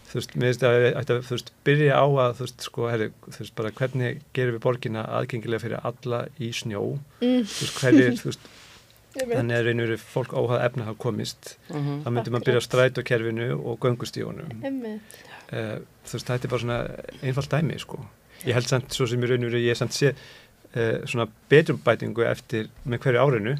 þú 0.07 0.19
veist, 0.19 0.35
mér 0.35 0.51
finnst 0.51 0.65
að 0.67 0.77
þetta, 0.85 1.17
þú 1.27 1.35
veist, 1.35 1.49
byrja 1.67 1.97
á 1.99 2.05
að, 2.07 2.31
þú 2.37 2.45
veist, 2.45 2.65
sko, 2.67 2.85
herri, 2.91 3.07
þú 3.25 3.41
veist, 3.41 3.55
bara 3.57 3.73
hvernig 3.79 4.21
gerum 4.37 4.55
við 4.55 4.63
borgina 4.63 5.03
aðgengilega 5.17 5.63
fyrir 5.65 5.87
alla 5.89 6.21
í 6.39 6.51
snjó, 6.55 6.83
mm. 7.19 7.43
þú 7.43 7.65
veist, 7.65 7.81
hverjir, 7.81 8.17
þú 8.21 8.29
veist, 8.29 8.49
þannig 9.17 9.57
að 9.57 9.67
reynur 9.67 9.93
fólk 10.01 10.35
óhað 10.37 10.65
efna 10.67 10.87
hafa 10.87 11.01
komist, 11.01 11.55
mhm. 11.69 11.87
-huh. 11.87 12.01
þá 12.05 12.09
myndir 12.11 12.33
maður 12.33 12.47
byrja 12.49 12.61
á 12.61 12.67
strætókerfinu 12.67 13.49
og 13.57 13.79
göngustífunum. 13.83 14.99
Uh, 15.47 15.79
þú 16.05 16.13
veist, 16.13 16.27
þetta 16.27 16.43
er 16.43 16.51
bara 16.51 16.61
svona 16.61 16.79
einfallt 17.23 17.51
dæmi, 17.51 17.79
sko. 17.79 17.99
Ég 18.45 18.53
held 18.53 18.67
samt, 18.67 18.93
svo 18.93 19.07
sem 19.07 19.23
ég 19.23 19.29
reynur, 19.29 19.55
ég 19.55 19.71
er 19.71 19.79
samt 19.79 19.93
sé 19.93 20.13
uh, 20.13 21.05
svona 21.05 21.27
betrumbætingu 21.49 22.23
eftir 22.23 22.69
með 22.85 22.99
hverju 22.99 23.19
árinu 23.19 23.57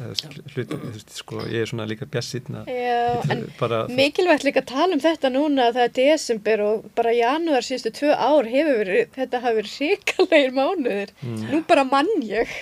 hlut, 0.00 1.12
sko, 1.12 1.42
ég 1.50 1.64
er 1.64 1.70
svona 1.70 1.86
líka 1.88 2.06
bjassinn 2.10 2.60
mikilvægt 3.96 4.46
líka 4.46 4.62
að 4.62 4.70
tala 4.72 4.96
um 4.96 5.02
þetta 5.02 5.30
núna 5.34 5.68
það 5.74 5.84
er 5.84 5.94
desember 5.98 6.64
og 6.64 6.88
bara 6.98 7.12
janúar 7.16 7.66
síðustu 7.66 7.92
tvö 8.00 8.14
ár 8.16 8.48
hefur 8.50 8.80
verið 8.82 9.12
þetta 9.16 9.42
hafi 9.44 9.60
verið 9.60 9.76
ríkalegir 9.84 10.56
mánuðir. 10.56 11.14
Mm. 11.20 11.44
nú 11.52 11.62
bara 11.68 11.84
mann 11.88 12.10
ég. 12.24 12.56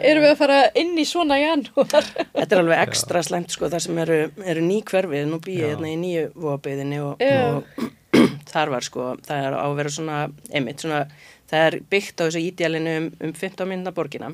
Erum 0.00 0.24
við 0.24 0.32
að 0.32 0.40
fara 0.40 0.58
inn 0.80 0.96
í 0.96 1.04
svona 1.08 1.36
janúar? 1.42 2.10
Þetta 2.38 2.48
er 2.48 2.62
alveg 2.62 2.82
ekstra 2.86 3.20
slemt 3.26 3.52
sko 3.52 3.68
það 3.68 3.84
sem 3.84 4.02
eru, 4.04 4.18
eru 4.48 4.64
ný 4.64 4.78
hverfið 4.88 5.28
nú 5.28 5.40
býið 5.44 5.74
hérna 5.74 5.90
í 5.92 5.98
nýju 6.00 6.28
vóabiðinni 6.40 7.02
og, 7.04 7.20
og 7.20 7.88
þar 8.52 8.72
var 8.72 8.86
sko 8.86 9.10
það 9.26 9.48
er 9.50 9.58
á 9.60 9.66
að 9.66 9.76
vera 9.82 9.92
svona 9.92 10.22
einmitt 10.48 10.84
svona 10.84 11.02
það 11.48 11.66
er 11.66 11.78
byggt 11.90 12.20
á 12.20 12.22
þessu 12.26 12.44
ídjælinu 12.44 12.94
um, 13.00 13.10
um 13.28 13.34
15 13.34 13.68
minna 13.68 13.92
borgina. 13.94 14.32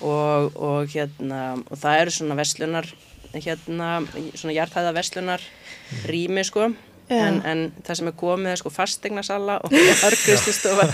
Og, 0.00 0.50
og, 0.54 0.90
hérna, 0.92 1.42
og 1.66 1.80
það 1.82 2.02
eru 2.02 2.16
svona 2.18 2.38
verslunar 2.38 2.90
hérna, 3.34 3.88
svona 4.34 4.56
hjartæða 4.56 4.92
verslunar 4.96 5.42
mm. 5.42 6.04
rými 6.12 6.44
sko. 6.46 6.70
En, 7.06 7.36
en 7.46 7.60
það 7.86 7.98
sem 8.00 8.08
er 8.10 8.14
komið 8.18 8.50
er 8.50 8.58
sko 8.58 8.70
fastegnarsalla 8.74 9.60
og 9.62 9.74
örgriðslistofa 9.76 10.88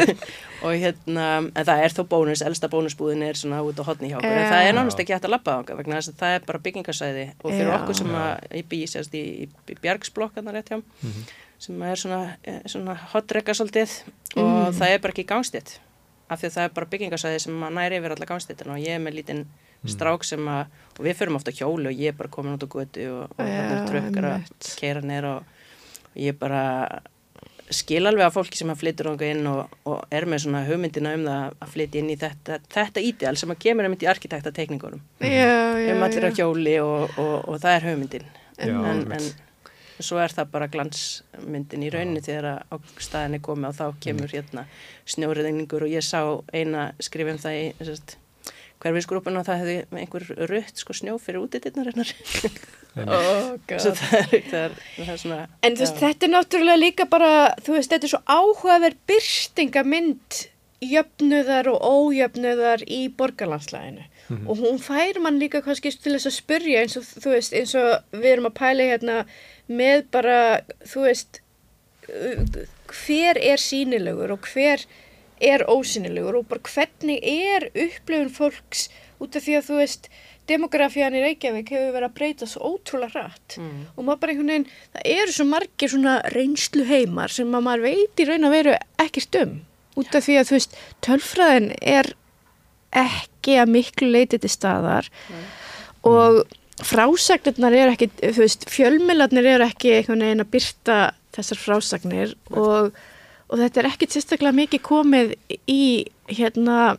og 0.66 0.72
hérna 0.82 1.26
en 1.44 1.68
það 1.68 1.82
er 1.84 1.94
þó 1.94 2.00
bónus, 2.10 2.42
elsta 2.42 2.66
bónusbúðin 2.72 3.22
er 3.22 3.38
svona 3.38 3.60
út 3.62 3.78
á 3.78 3.86
hotni 3.86 4.10
hjá 4.10 4.16
okkur, 4.18 4.34
en 4.34 4.50
það 4.50 4.64
er 4.64 4.74
náttúrulega 4.74 5.04
ekki 5.04 5.14
hægt 5.14 5.28
að 5.28 5.34
lappa 5.36 5.54
á 5.54 5.60
okkur 5.60 5.78
vegna 5.78 6.00
þess 6.00 6.10
að 6.10 6.18
það 6.24 6.34
er 6.34 6.48
bara 6.48 6.62
byggingarsæði 6.66 7.24
og 7.36 7.46
fyrir 7.52 7.70
Já. 7.70 7.76
okkur 7.76 8.00
sem 8.00 8.18
að 8.18 8.32
ég 8.50 8.68
býsast 8.74 9.14
í, 9.14 9.22
í, 9.44 9.48
í 9.70 9.78
bjargsblokkarna 9.78 10.56
rétt 10.58 10.74
hjá. 10.74 10.80
Mm 10.82 11.14
-hmm 11.14 11.43
sem 11.64 11.82
er 11.88 12.00
svona, 12.00 12.20
eh, 12.44 12.60
svona 12.68 12.96
hotregga 13.14 13.56
svolítið 13.56 13.96
og 14.36 14.48
mm. 14.48 14.78
það 14.78 14.92
er 14.92 15.02
bara 15.04 15.14
ekki 15.14 15.26
gangstitt 15.28 15.78
af 16.28 16.40
því 16.40 16.48
að 16.48 16.56
það 16.56 16.66
er 16.66 16.74
bara 16.78 16.90
byggingarsæði 16.92 17.40
sem 17.44 17.64
næri 17.78 18.00
yfir 18.00 18.14
alla 18.14 18.28
gangstittin 18.28 18.74
og 18.74 18.82
ég 18.82 18.96
er 18.96 19.02
með 19.02 19.18
lítinn 19.20 19.42
mm. 19.44 19.90
strák 19.94 20.26
sem 20.26 20.50
að, 20.50 20.76
og 20.98 21.02
við 21.06 21.18
förum 21.20 21.38
ofta 21.40 21.54
hjólu 21.54 21.90
og 21.90 22.04
ég 22.04 22.12
er 22.12 22.18
bara 22.18 22.32
komin 22.32 22.56
út 22.56 22.64
á 22.64 22.68
götu 22.74 23.08
og, 23.12 23.34
og 23.36 23.42
hann 23.42 23.74
er 23.78 23.90
trökkar 23.90 24.30
að 24.30 24.54
keira 24.80 25.04
neyra 25.04 25.34
og, 25.38 25.58
og 26.12 26.22
ég 26.24 26.38
bara 26.40 26.62
skil 27.72 28.04
alveg 28.04 28.26
að 28.26 28.34
fólki 28.34 28.58
sem 28.60 28.70
að 28.72 28.80
flyttur 28.82 29.08
ánga 29.12 29.28
inn 29.32 29.46
og, 29.48 29.76
og 29.88 30.14
er 30.14 30.26
með 30.28 30.44
svona 30.44 30.64
hugmyndina 30.66 31.14
um 31.16 31.24
það 31.24 31.44
að 31.64 31.72
flytja 31.74 32.00
inn 32.00 32.12
í 32.12 32.18
þetta, 32.20 32.58
þetta 32.74 33.04
ídjál 33.08 33.34
sem 33.40 33.54
að 33.54 33.60
kemur 33.64 33.88
um 33.88 33.94
þetta 33.96 34.06
í 34.06 34.10
arkitektatekningunum 34.12 35.04
um 35.24 36.04
allir 36.06 36.28
á 36.28 36.30
hjóli 36.36 36.76
og, 36.84 37.16
og, 37.20 37.36
og 37.48 37.60
það 37.62 37.78
er 37.78 37.86
hugmyndin. 37.88 38.26
En, 38.54 38.76
en, 38.86 39.00
en 39.16 39.24
svo 40.00 40.18
er 40.18 40.34
það 40.34 40.50
bara 40.50 40.70
glansmyndin 40.72 41.86
í 41.86 41.90
rauninni 41.94 42.22
þegar 42.24 42.64
á 42.66 42.76
staðinni 42.98 43.40
komi 43.44 43.68
og 43.68 43.76
þá 43.78 43.86
kemur 44.02 44.26
mm. 44.26 44.34
hérna 44.34 44.66
snjóriðningur 45.06 45.86
og 45.86 45.94
ég 45.94 46.04
sá 46.04 46.20
eina 46.52 46.92
skrifum 47.02 47.38
það 47.38 47.60
í 47.60 47.64
hverfisgrúpun 48.84 49.38
og 49.40 49.46
það 49.46 49.60
hefði 49.62 49.76
einhver 50.02 50.26
rött 50.50 50.80
sko 50.80 50.96
snjó 50.96 51.18
fyrir 51.22 51.44
útitinnar 51.44 51.92
hennar. 51.92 52.14
Oh, 52.94 53.56
það 53.66 53.80
er, 53.90 54.42
það 54.46 54.60
er, 54.60 54.74
það 54.94 55.08
er 55.10 55.16
svona, 55.18 55.38
en 55.66 55.74
þú 55.74 55.82
veist 55.82 55.96
þetta 55.98 56.26
er 56.28 56.30
náttúrulega 56.30 56.78
líka 56.78 57.06
bara 57.10 57.30
þú 57.66 57.72
veist 57.74 57.90
þetta 57.90 58.06
er 58.06 58.12
svo 58.12 58.20
áhugaverð 58.30 59.00
byrstingamind 59.10 60.36
jöfnuðar 60.84 61.72
og 61.72 61.82
ójöfnuðar 61.82 62.84
í 62.86 63.00
borgarlandslæðinu. 63.18 64.04
Mm 64.28 64.36
-hmm. 64.36 64.48
og 64.48 64.56
hún 64.62 64.78
fær 64.78 65.18
mann 65.20 65.40
líka 65.42 65.60
kannski 65.60 65.90
til 65.90 66.14
þess 66.14 66.30
að 66.30 66.38
spurja 66.38 66.80
eins 66.80 66.96
og 66.96 67.02
þú 67.02 67.34
veist 67.34 67.52
eins 67.52 67.74
og 67.74 67.90
við 68.12 68.30
erum 68.32 68.46
að 68.46 68.58
pæla 68.62 68.86
hérna 68.92 69.26
með 69.70 70.04
bara 70.14 70.38
þú 70.84 71.06
veist 71.08 71.40
hver 72.04 73.40
er 73.40 73.60
sínilegur 73.60 74.34
og 74.34 74.46
hver 74.52 74.84
er 75.44 75.64
ósýnilegur 75.68 76.40
og 76.40 76.48
bara 76.50 76.62
hvernig 76.68 77.18
er 77.24 77.70
upplöfun 77.72 78.32
fólks 78.32 78.88
út 79.22 79.36
af 79.36 79.44
því 79.46 79.58
að 79.58 79.68
þú 79.68 79.78
veist 79.80 80.08
demografían 80.48 81.16
í 81.16 81.22
Reykjavík 81.24 81.70
hefur 81.72 81.94
verið 81.94 82.08
að 82.08 82.16
breyta 82.18 82.48
svo 82.48 82.74
ótrúlega 82.74 83.24
rætt 83.24 83.56
mm. 83.60 83.84
og 83.96 84.04
maður 84.04 84.20
bara 84.20 84.34
einhvern 84.34 84.52
veginn, 84.52 84.66
það 84.92 85.06
eru 85.14 85.36
svo 85.36 85.46
margir 85.48 85.92
svona 85.92 86.16
reynslu 86.34 86.88
heimar 86.88 87.32
sem 87.32 87.54
maður 87.54 87.86
veit 87.86 88.20
í 88.20 88.28
raun 88.28 88.48
að 88.48 88.56
veru 88.58 88.74
ekki 89.04 89.24
stum 89.24 89.54
út 89.94 90.18
af 90.18 90.26
því 90.26 90.36
að 90.40 90.48
þú 90.48 90.58
veist, 90.58 90.76
tölfræðin 91.06 91.70
er 91.80 92.10
ekki 92.94 93.56
að 93.62 93.72
miklu 93.74 94.10
leiti 94.10 94.40
til 94.42 94.52
staðar 94.52 95.08
mm. 95.30 95.48
og 96.10 96.42
frásagnirnar 96.82 97.76
eru 97.76 97.94
ekki, 97.94 98.08
þú 98.20 98.40
veist, 98.42 98.66
fjölmiðlarnir 98.72 99.50
eru 99.54 99.66
ekki 99.68 99.92
einhvern 99.98 100.24
veginn 100.26 100.44
að 100.44 100.50
byrta 100.56 100.98
þessar 101.34 101.60
frásagnir 101.60 102.34
og, 102.50 102.90
og 103.48 103.60
þetta 103.60 103.82
er 103.82 103.90
ekkit 103.92 104.16
sérstaklega 104.16 104.58
mikið 104.58 104.82
komið 104.86 105.36
í 105.70 105.84
hérna 106.30 106.96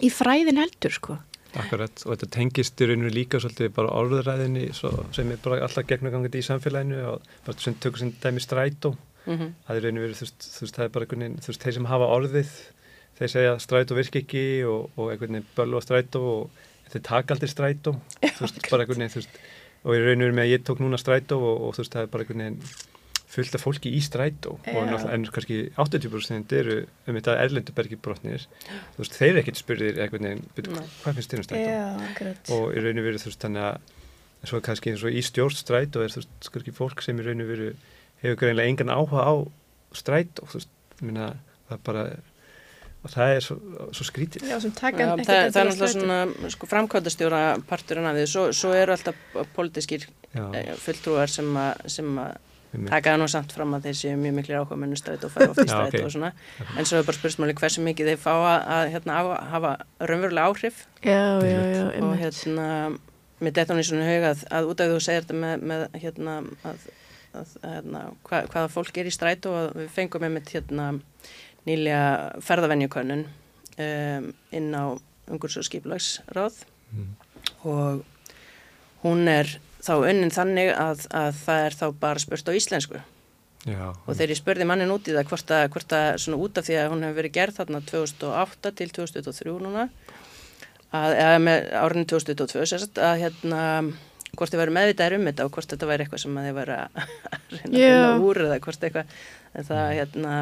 í 0.00 0.08
fræðin 0.12 0.60
heldur 0.62 0.96
sko. 0.96 1.18
Akkurat 1.60 2.04
og 2.06 2.14
þetta 2.14 2.30
tengist 2.32 2.80
í 2.80 2.88
rauninu 2.88 3.12
líka 3.12 3.40
svolítið 3.42 3.74
bara 3.76 3.92
orðræðinni 4.00 4.70
sem 4.72 5.32
er 5.34 5.40
bara 5.44 5.60
alltaf 5.66 5.84
gegnugangandi 5.90 6.40
í 6.40 6.46
samfélaginu 6.46 7.02
og 7.10 7.32
bara 7.44 7.60
sem 7.60 7.76
tökur 7.76 8.00
sem 8.00 8.14
dæmi 8.22 8.40
strætó. 8.40 8.94
Mm 9.26 9.38
-hmm. 9.38 9.50
það 9.66 9.76
er 9.76 9.82
rauninu 9.82 10.02
verið, 10.02 10.16
þú 10.16 10.60
veist, 10.62 10.76
það 10.76 10.84
er 10.84 10.94
bara 10.94 11.04
einhvern 11.04 11.20
veginn, 11.20 11.40
þú 11.42 11.48
veist, 11.52 11.62
þeir 11.62 11.74
sem 11.74 11.90
hafa 11.92 12.06
orðið 12.16 12.50
þeir 13.18 13.28
segja 13.28 13.58
strætó 13.58 13.94
virk 13.94 14.16
ekki 14.16 14.44
og, 14.64 14.90
og 14.96 15.12
einhvern 15.12 15.36
veginn 15.36 15.50
bölva 15.56 15.80
strætó 15.84 16.22
og 16.22 16.50
þeir 16.92 17.04
taka 17.08 17.34
aldrei 17.36 17.50
strætó. 17.50 17.96
Þú 18.22 18.46
veist, 18.46 18.62
bara 18.70 18.86
einhvern 18.86 19.04
veginn, 19.06 19.28
og 19.82 19.96
í 19.96 20.00
rauninu 20.02 20.32
með 20.36 20.46
að 20.46 20.52
ég 20.52 20.64
tók 20.66 20.82
núna 20.82 21.00
strætó 21.00 21.38
og, 21.40 21.68
og 21.68 21.76
þú 21.76 21.82
veist, 21.84 21.94
það 21.96 22.04
er 22.04 22.10
bara 22.12 22.26
einhvern 22.26 22.44
veginn 22.44 22.90
fullt 23.32 23.56
af 23.56 23.62
fólki 23.64 23.92
í 23.96 24.00
strætó. 24.04 24.58
Og 24.68 25.06
en 25.08 25.24
kannski 25.32 25.62
80% 25.80 26.52
eru 26.58 26.76
um 27.08 27.16
þetta 27.16 27.38
erlendubergi 27.40 27.96
brotnir 28.04 28.44
þú 28.68 29.00
veist, 29.00 29.16
þeir 29.16 29.40
ekkert 29.40 29.60
spurðir 29.62 30.02
einhvern 30.04 30.28
veginn, 30.28 30.82
hvað 31.00 31.18
finnst 31.18 31.32
þér 31.32 31.42
um 31.42 31.48
strætó? 31.48 31.72
Já, 31.72 32.56
og 32.58 32.76
í 32.76 32.84
rauninu 32.84 33.06
verið 33.06 33.24
þú 33.24 33.32
veist, 33.32 33.46
þannig 33.46 33.68
að 33.70 34.50
svo 34.50 34.60
kannski 34.66 34.92
eins 34.92 35.06
og 35.06 35.16
í 35.16 35.22
stjórnstrætó 35.24 36.02
er 36.02 36.12
þú 36.12 36.20
veist, 36.20 36.50
kannski 36.52 36.76
fólk 36.76 37.02
sem 37.04 37.18
í 37.18 37.24
rauninu 37.24 37.48
verið 37.48 37.88
hefur 38.22 38.38
greinlega 38.42 38.74
engan 38.74 38.92
áhuga 38.92 39.24
á 39.24 39.34
strætó 39.96 40.46
þú 40.50 40.60
veist, 40.60 40.72
minna, 41.00 41.32
það 41.70 41.82
bara 41.88 42.04
og 43.02 43.10
það 43.10 43.34
er 43.34 43.44
svo, 43.44 43.56
svo 43.90 44.06
skrítið. 44.06 44.46
Já, 44.46 44.56
það, 44.62 44.72
það, 44.78 45.26
það 45.26 45.58
er 45.58 45.68
náttúrulega 45.68 45.90
svona 45.96 46.50
sko, 46.54 46.68
framkvæmdastjóra 46.70 47.42
parturinn 47.68 48.08
af 48.08 48.16
því. 48.18 48.24
Svo, 48.30 48.46
svo 48.54 48.72
eru 48.78 48.94
alltaf 48.94 49.36
pólitískir 49.56 50.06
eh, 50.38 50.72
fulltrúar 50.82 51.32
sem 51.32 51.58
að 51.58 52.32
taka 52.88 53.12
það 53.12 53.20
nú 53.20 53.28
samt 53.28 53.52
fram 53.52 53.74
að 53.76 53.88
þeir 53.88 53.96
séu 53.98 54.16
mjög 54.16 54.36
miklir 54.38 54.60
áhuga 54.62 54.78
mennu 54.80 54.96
stræt 54.96 55.26
og 55.26 55.32
fara 55.34 55.50
oft 55.52 55.60
í 55.64 55.66
Já, 55.66 55.74
stræt 55.74 55.98
ok. 55.98 56.06
og 56.06 56.14
svona. 56.14 56.32
En 56.78 56.88
svo 56.88 57.00
er 57.00 57.08
bara 57.08 57.18
spursmáli 57.18 57.56
hversu 57.58 57.84
mikið 57.84 58.12
þeir 58.12 58.20
fá 58.22 58.32
að, 58.32 58.58
að 58.76 58.84
hérna, 58.94 59.18
hafa 59.52 59.72
raunverulega 60.00 60.48
áhrif. 60.48 60.84
Já, 61.04 61.24
já, 61.44 61.58
já, 61.74 61.84
og 62.00 62.14
hérna 62.22 62.68
mér 63.42 63.56
detta 63.58 63.74
hún 63.74 63.82
í 63.82 63.86
svona 63.86 64.08
huga 64.08 64.32
að, 64.32 64.44
að 64.54 64.68
út 64.70 64.80
af 64.80 64.88
því 64.88 64.96
þú 64.96 65.04
segir 65.04 65.24
þetta 65.24 65.38
með, 65.42 65.64
með 65.72 65.84
hérna 66.04 66.36
að, 66.70 66.84
að, 67.34 67.54
hérna, 67.66 68.02
hva, 68.28 68.42
hvaða 68.54 68.72
fólk 68.72 69.00
er 69.02 69.10
í 69.10 69.14
stræt 69.14 69.48
og 69.50 69.76
við 69.80 69.88
fengum 69.96 70.26
einmitt 70.28 70.52
hérna 70.54 70.92
nýlega 71.68 72.40
ferðavenjukönnun 72.44 73.24
um, 73.26 74.28
inn 74.52 74.70
á 74.74 74.84
umhverfs 75.30 75.60
og 75.62 75.68
skiplagsráð 75.70 76.62
Mm. 76.92 77.14
og 77.64 78.02
hún 79.00 79.22
er 79.32 79.48
þá 79.80 79.94
unnin 80.04 80.28
þannig 80.34 80.74
að, 80.76 81.06
að 81.16 81.38
það 81.40 81.60
er 81.64 81.76
þá 81.78 81.84
bara 82.02 82.20
spurt 82.20 82.50
á 82.50 82.52
íslensku 82.52 82.98
Já, 83.64 83.86
og 83.94 84.10
þegar 84.18 84.32
ég 84.34 84.40
spurði 84.42 84.66
mannin 84.68 84.92
út 84.92 85.08
í 85.08 85.14
það 85.16 85.30
hvort 85.30 85.54
að, 85.56 85.64
hvort 85.72 85.94
að 85.96 86.08
svona 86.20 86.40
út 86.44 86.60
af 86.60 86.66
því 86.68 86.76
að 86.82 86.90
hún 86.92 87.06
hefur 87.06 87.16
verið 87.22 87.34
gerð 87.38 87.56
þarna 87.62 87.80
2008 87.88 88.72
til 88.82 88.88
2023 88.98 89.54
núna 89.64 89.86
að, 90.92 91.14
eða 91.16 91.38
með 91.46 91.68
árinu 91.80 92.04
2022 92.12 92.68
sérst, 92.74 93.00
að 93.00 93.22
hérna 93.22 93.62
hvort 94.36 94.52
þið 94.52 94.62
væri 94.66 94.74
meðvitaðir 94.76 95.16
um 95.16 95.26
þetta 95.30 95.46
og 95.48 95.56
hvort 95.56 95.72
þetta 95.72 95.88
væri 95.94 96.04
eitthvað 96.04 96.24
sem 96.26 96.36
að 96.42 96.50
þið 96.50 96.58
væri 96.60 96.76
að 96.76 97.00
reyna 97.56 97.72
að 97.72 97.80
Já. 97.80 97.88
finna 97.96 98.28
úr 98.28 98.42
eða 98.44 98.60
hvort 98.68 98.86
eitthvað 98.90 99.16
en 99.56 99.70
það 99.72 99.88
hérna 99.96 100.36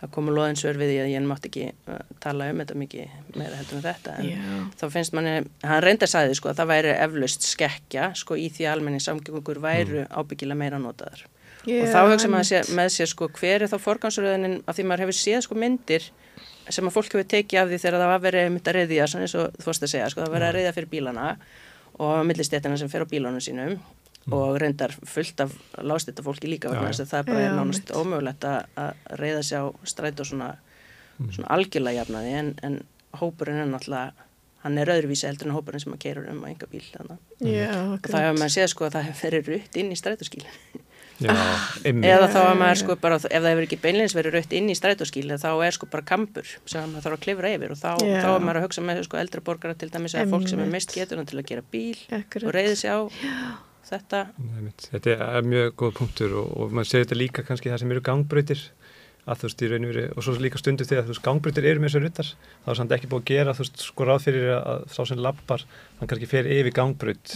það 0.00 0.12
komu 0.16 0.34
loðinsör 0.36 0.76
við 0.80 0.92
því 0.92 0.98
að 1.02 1.12
ég 1.12 1.24
mátti 1.26 1.50
ekki 1.50 1.64
uh, 1.88 2.00
tala 2.22 2.50
um 2.52 2.60
þetta 2.62 2.76
mikið 2.82 3.36
meira 3.36 3.60
heldur 3.60 3.78
en 3.78 3.86
þetta 3.86 4.16
en 4.20 4.28
Já. 4.28 4.58
þá 4.80 4.84
finnst 4.92 5.16
manni, 5.16 5.36
hann 5.64 5.82
reyndar 5.84 6.12
sagði 6.12 6.36
sko 6.36 6.52
að 6.52 6.60
það 6.60 6.70
væri 6.72 6.92
eflaust 7.06 7.48
skekkja 7.48 8.10
sko 8.20 8.36
í 8.36 8.50
því 8.52 8.68
að 8.68 8.76
almenni 8.76 9.00
samgöngur 9.04 9.62
væru 9.64 10.04
ábyggilega 10.10 10.60
meira 10.60 10.80
notaðar. 10.82 11.24
Og 11.66 11.88
þá 11.90 11.98
hugsa 12.06 12.30
maður 12.30 12.68
með 12.78 12.92
sér 12.94 13.10
sko 13.10 13.26
hver 13.40 13.64
er 13.64 13.72
þá 13.72 13.78
forgansröðunin 13.82 14.60
af 14.68 14.76
því 14.76 14.86
maður 14.86 15.06
hefur 15.06 15.18
séð 15.18 15.40
sko 15.48 15.56
myndir 15.58 16.04
sem 16.68 16.86
að 16.86 16.94
fólk 16.94 17.10
hefur 17.10 17.26
tekið 17.30 17.62
af 17.62 17.70
því 17.70 17.80
þegar 17.82 18.02
það 18.02 18.12
var 18.12 18.22
verið 18.26 18.48
mynd 18.52 18.68
að 18.68 18.76
reyðja, 18.76 19.08
svona 19.10 19.26
eins 19.26 19.34
og 19.38 19.56
þú 19.56 19.66
vorst 19.70 19.86
að 19.86 19.92
segja 19.94 20.10
sko 20.12 20.22
það 20.22 20.28
var 20.28 20.36
verið 20.36 20.48
að 20.48 20.56
reyðja 20.58 20.74
fyrir 20.76 20.92
bílana 20.92 21.26
og 22.06 22.16
millistéttina 22.28 22.78
sem 22.78 22.90
fer 22.92 23.06
á 23.06 23.10
bílunum 23.10 23.42
sínum 23.42 23.76
og 24.34 24.58
reyndar 24.58 24.94
fullt 25.06 25.40
af 25.44 25.54
lástetta 25.78 26.24
fólki 26.26 26.50
líka 26.50 26.70
vegna 26.72 26.90
þess 26.90 27.04
að 27.04 27.12
það 27.12 27.28
bara 27.30 27.44
er 27.46 27.52
nánast 27.54 27.92
ómögulegt 27.94 28.46
að, 28.48 28.64
að 28.74 29.18
reyða 29.20 29.42
sig 29.46 29.62
á 29.62 29.64
stræt 29.86 30.22
og 30.22 30.30
svona, 30.30 30.48
svona 31.30 31.50
algjörlega 31.54 32.02
jafnaði 32.02 32.32
en, 32.40 32.54
en 32.66 32.80
hópurinn 33.20 33.62
er 33.62 33.70
náttúrulega 33.70 34.26
hann 34.66 34.80
er 34.82 34.90
öðruvísi 34.96 35.28
heldur 35.28 35.50
en 35.50 35.54
hópurinn 35.54 35.82
sem 35.82 35.94
að 35.94 36.02
keirur 36.02 36.26
um 36.32 36.42
á 36.42 36.46
enga 36.50 36.66
bíl 36.72 36.82
þannig 36.88 37.22
Já, 37.46 37.70
og 37.92 38.10
það 38.10 38.26
hefur 38.26 38.40
maður 38.40 38.56
séð 38.56 38.68
sko 38.72 38.88
að 38.88 38.96
það 38.96 39.08
hefur 39.10 39.28
verið 39.28 39.52
rutt 39.52 39.78
inn 39.78 39.92
í 39.94 39.98
strætóskíl 40.00 40.42
já, 41.22 41.30
einmitt. 41.86 42.08
eða 42.10 42.30
þá 42.32 42.40
að 42.40 42.58
maður 42.64 42.80
sko 42.82 42.96
bara, 43.04 43.20
ef 43.20 43.30
það 43.36 43.48
hefur 43.52 43.66
ekki 43.68 43.78
beinleins 43.84 44.16
verið 44.16 44.38
rutt 44.40 44.56
inn 44.58 44.72
í 44.72 44.76
strætóskíl 44.78 45.28
þá 45.38 45.48
er 45.68 45.76
sko 45.76 45.90
bara 45.92 46.08
kampur 46.08 46.50
sem 46.66 46.90
maður 46.90 47.06
þarf 47.06 47.18
að 47.20 47.22
klifra 47.28 47.52
yfir 47.54 47.76
og 47.76 47.80
þá, 47.84 47.88
þá 48.02 48.28
er 48.32 48.48
maður 48.48 48.60
að 48.62 48.66
hugsa 48.66 48.86
með 48.90 49.04
sko 49.06 49.22
eldri 49.22 49.44
borgara 49.46 49.78
til 49.78 49.92
dæmis 49.92 50.18
eða 50.18 50.32
fólk 50.34 50.50
sem 50.50 50.64
er 50.64 50.74
mist 50.74 50.96
getuna 50.96 51.28
til 51.28 51.38
að 51.38 51.48
gera 51.52 51.66
bíl 51.70 51.94
Akkurat. 52.10 52.48
og 52.48 52.56
reyði 52.58 52.80
sig 52.82 52.90
á 52.90 52.98
þetta 53.90 54.22
Einmitt. 54.42 54.88
Þetta 54.92 55.16
er 55.38 55.48
mjög 55.52 55.74
góð 55.82 55.94
punktur 56.00 56.36
og, 56.42 56.52
og 56.56 56.74
maður 56.76 56.90
segir 56.92 57.06
þetta 57.06 57.20
líka 57.22 57.46
kannski 57.46 57.72
það 57.72 57.82
sem 57.82 57.94
eru 57.96 58.04
gangbrautir 58.06 58.64
að 59.26 59.40
þú 59.40 59.48
veist 59.48 59.62
í 59.66 59.68
raun 59.72 59.86
og 59.86 59.90
veru 59.92 60.04
og 60.14 60.24
svo 60.24 60.36
líka 60.38 60.60
stundu 60.60 60.86
þegar 60.86 61.06
þú 61.06 61.14
veist 61.14 61.24
gangbrautir 61.26 61.66
eru 61.66 61.82
með 61.82 61.90
þessu 61.90 62.02
ruttar 62.04 62.28
þá 62.62 62.70
er 62.70 62.78
samt 62.80 62.96
ekki 62.96 63.10
búið 63.10 63.24
að 63.24 63.30
gera 63.32 63.54
þú 63.56 63.64
veist 63.64 63.84
sko 63.88 64.06
ráð 64.06 64.26
fyrir 64.28 64.52
að 64.54 64.84
sá 64.94 65.00
sem 65.10 65.22
lappar 65.22 65.64
hann 65.98 66.10
kannski 66.10 66.30
fer 66.30 66.50
yfir 66.56 66.74
gangbraut 66.76 67.32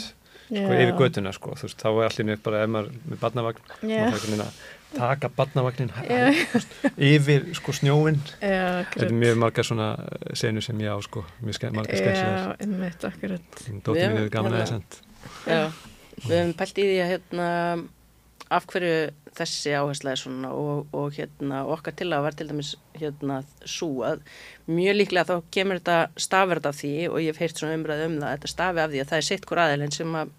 sko 0.50 0.66
Já. 0.70 0.82
yfir 0.82 0.94
götuna 0.98 1.32
sko 1.34 1.56
þú 1.58 1.66
veist 1.66 1.82
þá 1.82 1.88
er 1.90 2.06
allir 2.10 2.40
bara 2.46 2.62
ef 2.64 2.70
maður 2.76 2.94
með 3.10 3.20
barnavagn 3.24 3.60
Já. 3.90 4.04
maður 4.10 4.54
taka 4.94 5.30
barnavagnin 5.34 5.92
Já. 6.06 6.30
yfir 7.10 7.46
sko 7.58 7.74
snjóin 7.74 8.18
Já, 8.38 8.82
þetta 8.90 9.06
er 9.06 9.14
mjög 9.20 9.38
margar 9.44 9.66
svona 9.66 9.92
senu 10.34 10.62
sem 10.62 10.82
ég 10.82 10.90
á 10.90 10.98
sko 11.06 11.22
mjög 11.42 11.70
margar 11.74 12.56
einmitt, 12.58 13.06
akkurat. 13.06 13.62
dóttir 13.82 14.10
mín 14.10 14.24
hefur 14.24 14.34
gaman 14.38 14.60
að 14.62 15.88
við 16.26 16.36
hefum 16.36 16.52
pælt 16.58 16.80
í 16.80 16.86
því 16.88 16.98
að 17.04 17.10
hérna, 17.14 17.48
af 18.50 18.66
hverju 18.70 18.94
þessi 19.38 19.74
áhersla 19.78 20.12
er 20.12 20.20
svona 20.20 20.50
og, 20.56 20.90
og 20.96 21.14
hérna, 21.14 21.62
okkar 21.70 21.94
til 21.98 22.08
að 22.10 22.24
var 22.26 22.36
til 22.38 22.48
dæmis 22.50 22.72
hérna, 22.98 23.40
svo 23.62 24.02
að 24.06 24.24
mjög 24.70 24.98
líklega 24.98 25.28
þá 25.28 25.52
kemur 25.54 25.80
þetta 25.80 26.24
stafverð 26.26 26.68
af 26.72 26.80
því 26.80 26.92
og 27.12 27.20
ég 27.22 27.30
hef 27.30 27.40
heyrt 27.44 27.62
svona 27.62 27.78
umræði 27.78 28.08
um 28.10 28.18
það, 28.18 28.34
þetta 28.34 28.52
stafi 28.54 28.82
af 28.82 28.92
því 28.92 29.04
að 29.04 29.12
það 29.12 29.22
er 29.22 29.28
sitt 29.28 29.48
hver 29.50 29.62
aðeilin 29.64 29.96
sem 29.96 30.18
að 30.18 30.34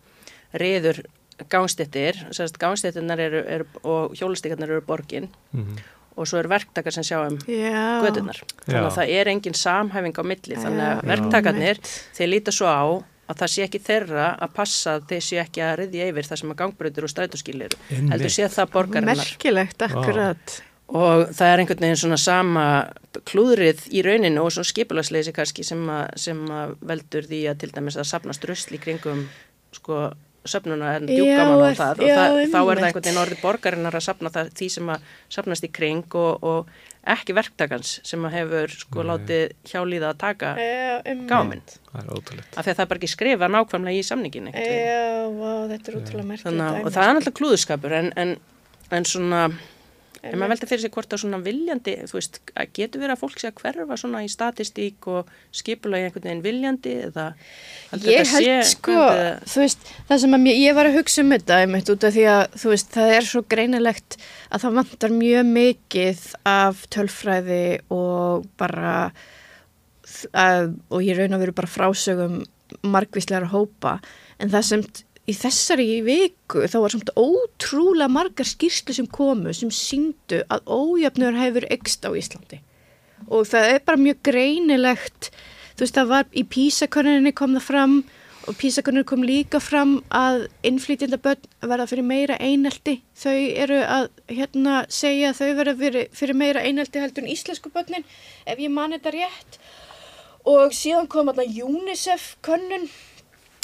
reyður 0.62 1.02
gangstéttir, 1.50 2.20
sérst 2.36 2.60
gangstéttirnar 2.62 3.24
eru, 3.24 3.42
eru, 3.50 3.66
og 3.88 4.14
hjólastíkarnar 4.20 4.76
eru 4.76 4.86
borgin 4.86 5.32
mm 5.56 5.82
og 6.20 6.28
svo 6.28 6.42
eru 6.42 6.52
verktakar 6.52 6.94
sem 6.94 7.06
sjá 7.08 7.22
um 7.24 7.38
Já. 7.48 8.02
gödunar. 8.04 8.42
Þannig 8.66 8.88
að 8.88 8.98
það 8.98 9.14
er 9.16 9.32
engin 9.32 9.58
samhæfing 9.58 10.20
á 10.20 10.24
milli, 10.28 10.58
þannig 10.60 10.88
að 10.88 11.04
verktakarnir 11.12 11.82
þeir 12.18 12.32
líta 12.32 12.54
svo 12.56 12.68
á 12.68 12.84
að 13.32 13.40
það 13.42 13.52
sé 13.56 13.66
ekki 13.68 13.82
þeirra 13.88 14.26
að 14.46 14.54
passa 14.58 14.96
að 14.98 15.06
þeir 15.12 15.24
sé 15.28 15.40
ekki 15.44 15.64
að 15.66 15.76
riðja 15.82 16.10
yfir 16.12 16.28
það 16.32 16.42
sem 16.44 16.54
að 16.56 16.60
gangbröður 16.64 17.08
og 17.08 17.14
strætóskýlir 17.16 17.78
Einmitt. 17.90 18.12
heldur 18.16 18.36
sé 18.36 18.50
það 18.58 18.72
borgarinnar. 18.76 19.22
Merkilegt, 19.24 19.86
akkurat. 19.88 20.58
og 20.92 21.30
það 21.32 21.48
er 21.54 21.62
einhvern 21.64 21.86
veginn 21.86 22.02
svona 22.02 22.18
sama 22.20 22.66
klúðrið 23.30 23.86
í 23.96 24.02
rauninu 24.04 24.42
og 24.44 24.52
svona 24.52 24.68
skipulagsleysi 24.72 25.32
kannski 25.36 25.64
sem 25.64 25.86
að, 25.92 26.10
sem 26.20 26.42
að 26.52 26.74
veldur 26.90 27.28
því 27.30 27.40
að 27.52 27.62
til 27.64 27.72
dæmis 27.78 27.98
að 28.02 28.10
sapnast 28.12 28.44
rusl 28.50 28.76
í 28.76 28.82
kringum 28.84 29.24
sko 29.76 30.10
söfnuna 30.52 30.96
en 30.98 31.06
djúkaman 31.06 31.54
og 31.62 31.66
er- 31.70 31.76
það 31.78 32.00
já, 32.02 32.16
og 32.18 32.18
það, 32.18 32.38
þá 32.52 32.60
er 32.60 32.80
það 32.82 32.86
einhvern 32.88 33.04
veginn 33.06 33.22
orðið 33.24 33.42
borgarinnar 33.44 33.98
að 34.00 34.06
sapna 34.08 34.32
það, 34.34 34.48
því 34.58 34.70
sem 34.76 34.90
að 34.96 35.04
sapnast 35.38 35.68
í 35.68 35.72
kring 35.80 36.16
og, 36.18 36.44
og 36.44 36.72
ekki 37.10 37.34
verktakans 37.34 37.96
sem 38.06 38.26
hefur 38.30 38.70
sko 38.70 39.02
Nei. 39.02 39.10
látið 39.10 39.44
hjálíða 39.72 40.12
að 40.12 40.20
taka 40.22 40.52
einmitt. 40.60 41.28
gáminn 41.32 41.64
það 41.66 42.02
er 42.04 42.12
ótrúlegt 42.14 42.58
af 42.58 42.66
því 42.66 42.72
að 42.72 42.78
það 42.78 42.84
er 42.84 42.90
bara 42.92 43.02
ekki 43.02 43.12
skrifað 43.16 43.54
nákvæmlega 43.56 43.98
í 43.98 44.06
samningin. 44.06 44.50
Já, 44.54 45.26
vá, 45.34 45.52
þetta 45.72 45.92
er 45.92 45.98
útrúlega 45.98 46.42
dæmi, 46.46 46.84
og 46.86 46.92
það 46.94 47.08
er 47.08 47.16
náttúrulega 47.18 47.38
klúðurskapur 47.42 47.96
en, 47.98 48.12
en, 48.22 48.36
en 48.92 49.10
svona 49.10 49.42
en 50.24 50.38
maður 50.38 50.52
veldi 50.54 50.68
fyrir 50.70 50.82
sig 50.84 50.92
hvort 50.94 51.14
að 51.16 51.22
svona 51.24 51.40
viljandi 51.42 51.94
þú 52.06 52.14
veist, 52.20 52.36
getur 52.78 53.02
verið 53.02 53.14
að 53.16 53.22
fólk 53.24 53.40
sé 53.42 53.48
að 53.50 53.56
hverfa 53.64 53.98
svona 53.98 54.20
í 54.22 54.30
statistík 54.30 55.08
og 55.10 55.32
skipulagi 55.58 56.06
einhvern 56.08 56.28
veginn 56.28 56.44
viljandi 56.46 56.94
eða 57.08 57.26
Ég 58.06 58.30
held 58.30 58.46
sé 58.46 58.58
sko, 58.70 58.94
hvernig- 58.94 59.50
þú 59.50 59.64
veist, 59.64 59.90
það 60.12 60.22
sem 60.24 60.36
mér, 60.46 60.60
ég 60.62 60.78
var 60.78 60.86
að 60.92 60.98
hugsa 61.00 61.22
um 61.26 61.34
þetta 61.34 61.58
einmitt 61.64 61.90
út 61.96 62.06
af 62.08 62.14
því 62.16 62.26
að, 62.36 62.44
þú 62.62 62.70
veist, 62.76 62.92
það 62.94 63.14
er 63.18 63.28
svo 63.32 63.42
greinilegt 63.56 64.18
að 64.52 64.62
það 64.68 64.78
vantar 64.82 65.16
mjög 65.18 65.52
mikið 65.58 66.26
af 66.54 66.86
tölfræði 66.94 67.64
og 67.90 68.46
bara, 68.62 68.96
að, 70.38 70.76
og 70.92 71.02
ég 71.06 71.18
raun 71.18 71.36
að 71.38 71.44
vera 71.48 71.58
bara 71.62 71.72
frásögum 71.72 72.42
margvíslegar 72.88 73.50
hópa, 73.52 73.98
en 74.40 74.50
það 74.54 74.64
sem 74.70 74.84
t- 74.86 75.04
í 75.30 75.36
þessari 75.38 76.02
viku 76.06 76.66
þá 76.66 76.78
var 76.82 76.96
samt 76.96 77.14
ótrúlega 77.20 78.10
margar 78.12 78.48
skýrslu 78.48 78.96
sem 78.96 79.08
komu 79.08 79.54
sem 79.54 79.72
síndu 79.74 80.42
að 80.52 80.66
ójöfnur 80.66 81.38
hefur 81.38 81.68
ekst 81.74 82.06
á 82.08 82.12
Íslandi. 82.18 82.62
Og 83.30 83.46
það 83.48 83.76
er 83.76 83.84
bara 83.86 84.02
mjög 84.02 84.24
greinilegt 84.26 85.30
þú 85.76 85.86
veist 85.86 85.98
það 85.98 86.10
var 86.12 86.34
í 86.34 86.44
písakoninni 86.46 87.34
kom 87.38 87.56
það 87.58 87.68
fram 87.68 87.94
og 88.50 88.58
písakoninni 88.58 89.06
kom 89.10 89.24
líka 89.26 89.62
fram 89.62 90.00
að 90.14 90.48
innflytjenda 90.66 91.20
börn 91.22 91.46
verða 91.62 91.88
fyrir 91.92 92.08
meira 92.08 92.40
einelti. 92.42 92.98
Þau 93.18 93.38
eru 93.64 93.80
að 93.86 94.10
hérna 94.30 94.82
segja 94.90 95.36
þau 95.38 95.52
verða 95.60 95.76
fyrir, 95.78 96.10
fyrir 96.18 96.38
meira 96.38 96.66
einelti 96.66 97.02
heldur 97.02 97.26
en 97.26 97.34
íslensku 97.34 97.70
börnin 97.74 98.06
ef 98.46 98.58
ég 98.62 98.74
man 98.74 98.98
þetta 98.98 99.14
rétt. 99.16 99.62
Og 100.50 100.74
síðan 100.74 101.10
kom 101.10 101.30
þarna 101.30 101.46
UNICEF 101.70 102.36
könnun 102.46 102.90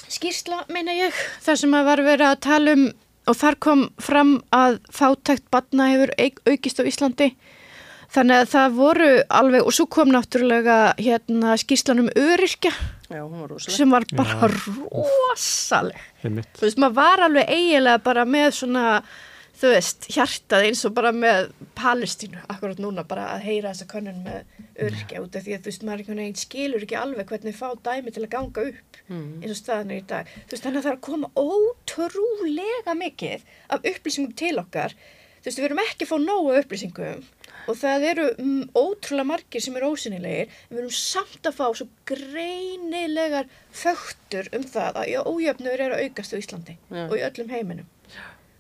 skýrsla 0.10 0.64
meina 0.72 0.94
ég 0.96 1.14
þar 1.46 1.60
sem 1.62 1.76
að 1.78 1.86
var 1.92 2.02
verið 2.06 2.28
að 2.32 2.40
tala 2.48 2.74
um 2.78 2.88
og 3.28 3.36
þar 3.36 3.56
kom 3.60 3.82
fram 4.00 4.30
að 4.56 4.78
fátækt 4.96 5.50
batna 5.52 5.90
hefur 5.92 6.14
auk- 6.16 6.40
aukist 6.48 6.80
á 6.80 6.88
Íslandi. 6.88 7.34
Þannig 8.08 8.38
að 8.40 8.52
það 8.54 8.76
voru 8.78 9.08
alveg 9.36 9.66
og 9.68 9.74
svo 9.76 9.86
kom 9.92 10.14
náttúrulega 10.14 10.78
hérna 10.96 11.58
skýrslan 11.60 12.00
um 12.06 12.08
öryrkja 12.16 12.72
Já, 13.12 13.20
hún 13.24 13.40
var 13.44 13.60
sem 13.60 13.92
var 13.92 14.04
bara 14.16 14.48
Já. 14.48 14.48
rosaleg. 14.48 16.00
Einmitt. 16.24 16.48
Þú 16.56 16.66
veist, 16.68 16.80
maður 16.80 16.96
var 16.98 17.24
alveg 17.28 17.52
eiginlega 17.52 18.02
bara 18.04 18.24
með 18.28 18.50
svona, 18.62 18.86
þú 19.58 19.72
veist, 19.74 20.06
hjartað 20.14 20.66
eins 20.68 20.84
og 20.86 20.94
bara 20.98 21.12
með 21.16 21.48
Palestínu 21.78 22.44
akkurat 22.54 22.78
núna, 22.84 23.04
bara 23.08 23.30
að 23.36 23.46
heyra 23.48 23.72
þessa 23.74 23.88
könnun 23.90 24.20
með 24.26 24.44
örkja 24.88 25.22
út 25.24 25.36
af 25.40 25.44
því 25.48 25.56
að 25.56 25.62
þú 25.66 25.72
veist, 25.72 25.86
maður 25.88 26.04
einhvern 26.04 26.22
veginn 26.22 26.42
skilur 26.44 26.86
ekki 26.86 26.98
alveg 27.00 27.32
hvernig 27.32 27.58
fá 27.58 27.70
dæmi 27.88 28.14
til 28.14 28.24
að 28.28 28.34
ganga 28.38 28.68
upp 28.72 29.02
Mm. 29.08 29.40
eins 29.40 29.54
og 29.54 29.56
staðan 29.62 29.92
er 29.96 30.02
í 30.02 30.08
dag. 30.08 30.28
Þú 30.28 30.52
veist, 30.52 30.64
þannig 30.66 30.78
að 30.82 30.84
það 30.84 30.92
er 30.92 30.98
að 30.98 31.06
koma 31.08 31.28
ótrúlega 31.40 32.96
mikið 33.00 33.46
af 33.72 33.86
upplýsingum 33.88 34.34
til 34.36 34.58
okkar. 34.60 34.96
Þú 35.40 35.48
veist, 35.48 35.60
við 35.62 35.68
erum 35.70 35.80
ekki 35.86 36.04
að 36.04 36.10
fá 36.12 36.18
nógu 36.20 36.56
upplýsingum 36.60 37.22
og 37.68 37.76
það 37.80 38.04
eru 38.10 38.26
mm, 38.36 38.66
ótrúlega 38.76 39.28
margir 39.32 39.64
sem 39.64 39.76
eru 39.80 39.94
ósynilegir 39.96 40.52
en 40.52 40.76
við 40.76 40.82
erum 40.82 40.94
samt 40.98 41.48
að 41.48 41.56
fá 41.56 41.66
svo 41.76 41.88
greinilegar 42.08 43.48
fögtur 43.76 44.48
um 44.56 44.64
það 44.68 45.00
að 45.02 45.16
ójöfnur 45.24 45.84
eru 45.88 46.00
aukast 46.04 46.36
á 46.36 46.40
Íslandi 46.40 46.76
Já. 46.92 47.06
og 47.08 47.16
í 47.16 47.24
öllum 47.28 47.52
heiminum. 47.56 47.88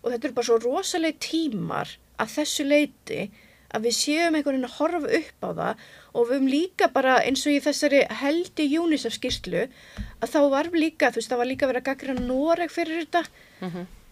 Og 0.07 0.13
þetta 0.13 0.29
eru 0.29 0.37
bara 0.39 0.47
svo 0.47 0.57
rosaleg 0.63 1.19
tímar 1.23 1.91
að 2.17 2.33
þessu 2.37 2.65
leiti 2.67 3.27
að 3.75 3.87
við 3.89 3.95
séum 3.97 4.37
einhvern 4.37 4.55
veginn 4.55 4.69
að 4.69 4.75
horfa 4.79 5.19
upp 5.19 5.43
á 5.43 5.49
það 5.59 5.85
og 6.13 6.27
við 6.27 6.33
höfum 6.37 6.51
líka 6.51 6.87
bara 6.93 7.17
eins 7.27 7.43
og 7.43 7.53
í 7.53 7.63
þessari 7.65 8.03
heldi 8.21 8.67
UNICEF 8.79 9.17
skýrslu 9.17 9.65
að 9.67 10.33
þá 10.33 10.39
var 10.53 10.69
líka, 10.71 11.11
þú 11.11 11.19
veist, 11.19 11.31
það 11.33 11.41
var 11.41 11.49
líka 11.51 11.69
verið 11.69 11.81
að 11.81 11.89
gaggrina 11.89 12.23
Noreg 12.23 12.71
fyrir 12.71 13.03
þetta. 13.03 13.23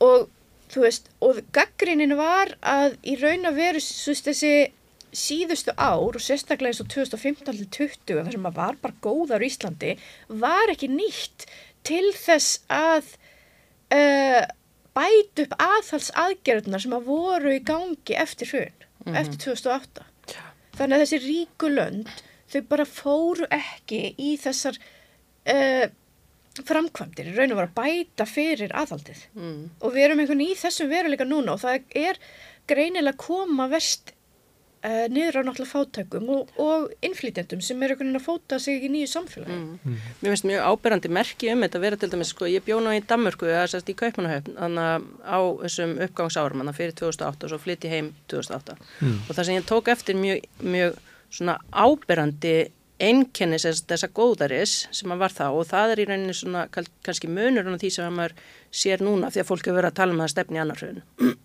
Og 0.04 0.28
þú 0.74 0.84
veist, 0.84 1.08
og 1.24 1.40
gaggrinin 1.56 2.18
var 2.20 2.52
að 2.60 2.98
í 3.08 3.16
raun 3.22 3.48
að 3.48 3.62
veru 3.62 3.84
þú 3.86 4.12
veist, 4.12 4.28
þessi 4.28 4.54
síðustu 5.16 5.72
ár 5.80 6.18
og 6.18 6.22
sérstaklega 6.22 6.74
eins 6.74 6.82
og 6.84 6.90
2015 6.92 7.48
til 7.48 7.70
20 7.72 8.26
þar 8.26 8.36
sem 8.36 8.50
að 8.50 8.60
var 8.60 8.76
bara 8.82 9.00
góðar 9.02 9.46
í 9.46 9.48
Íslandi 9.48 9.94
var 10.28 10.74
ekki 10.74 10.90
nýtt 10.92 11.48
til 11.88 12.10
þess 12.18 12.60
að 12.68 13.14
uh, 13.96 14.44
bæta 14.96 15.46
upp 15.46 15.56
aðhals 15.62 16.12
aðgerðunar 16.16 16.84
sem 16.84 16.96
að 16.96 17.08
voru 17.10 17.54
í 17.56 17.62
gangi 17.66 18.18
eftir 18.18 18.52
hrun, 18.54 18.86
eftir 19.14 19.42
2008 19.52 20.12
þannig 20.76 20.98
að 20.98 21.04
þessi 21.04 21.20
ríku 21.24 21.70
lönd 21.72 22.10
þau 22.52 22.62
bara 22.70 22.88
fóru 22.88 23.48
ekki 23.54 24.02
í 24.22 24.34
þessar 24.40 24.78
uh, 25.52 25.86
framkvæmdir, 26.66 27.34
raun 27.36 27.52
og 27.52 27.60
var 27.60 27.70
að 27.70 27.78
bæta 27.80 28.28
fyrir 28.30 28.72
aðhaldið. 28.80 29.26
Mm. 29.36 29.64
og 29.82 29.96
við 29.96 30.06
erum 30.06 30.22
einhvern 30.24 30.44
í 30.46 30.52
þessum 30.60 30.92
veruleika 30.92 31.28
núna 31.28 31.56
og 31.56 31.64
það 31.66 31.98
er 32.00 32.20
greinilega 32.70 33.20
koma 33.20 33.68
verst 33.72 34.15
uh, 34.86 35.06
niður 35.12 35.40
á 35.42 35.46
náttúrulega 35.48 35.72
fátækum 35.72 36.30
og, 36.36 36.52
og 36.62 36.92
innflytjandum 37.06 37.64
sem 37.66 37.82
er 37.82 37.94
einhvern 37.94 38.12
veginn 38.12 38.22
að 38.22 38.28
fóta 38.28 38.60
sig 38.62 38.86
í 38.86 38.92
nýju 38.94 39.10
samfélagi. 39.12 39.58
Mm. 39.58 39.98
Mér 40.22 40.36
finnst 40.36 40.48
mjög 40.50 40.70
áberandi 40.70 41.12
merki 41.18 41.52
um 41.54 41.66
þetta 41.66 41.80
að 41.80 41.86
vera 41.88 42.00
til 42.02 42.12
dæmis, 42.14 42.32
sko, 42.36 42.50
ég 42.52 42.66
bjó 42.68 42.80
nú 42.84 42.94
í 42.94 43.02
Danmörku, 43.10 43.50
eða 43.50 43.66
sérst 43.74 43.92
í 43.92 43.98
Kaupmannahöfn, 44.00 44.56
þannig 44.60 45.10
á 45.26 45.40
þessum 45.66 45.98
uppgangsárum, 46.08 46.64
þannig 46.64 46.80
fyrir 46.80 46.98
2008 47.02 47.48
og 47.50 47.54
svo 47.54 47.62
flytti 47.66 47.92
heim 47.92 48.14
2008. 48.32 48.80
Og 49.18 49.34
það 49.34 49.44
sem 49.44 49.60
ég 49.60 49.70
tók 49.70 49.92
eftir 49.94 50.20
mjög, 50.20 50.48
mjög 50.62 51.00
svona 51.34 51.60
áberandi 51.74 52.58
einkennis 53.02 53.66
þessa 53.90 54.08
góðaris 54.16 54.76
sem 54.96 55.12
að 55.12 55.22
var 55.26 55.34
það 55.36 55.60
og 55.60 55.68
það 55.68 55.92
er 55.92 56.02
í 56.02 56.08
rauninni 56.10 56.36
svona 56.38 56.66
kannski 56.72 57.28
munur 57.28 57.68
á 57.68 57.76
því 57.76 57.92
sem 57.92 58.08
að 58.08 58.18
maður 58.20 58.36
sér 58.72 59.04
núna 59.04 59.32
því 59.34 59.42
að 59.44 59.50
fólk 59.50 59.68
hefur 59.68 59.80
verið 59.82 59.92
að 59.92 59.98
tala 60.00 60.16
um 60.16 60.22
það 60.24 60.34
stefni 60.34 60.62
annar 60.62 60.84
hrun. 60.84 61.02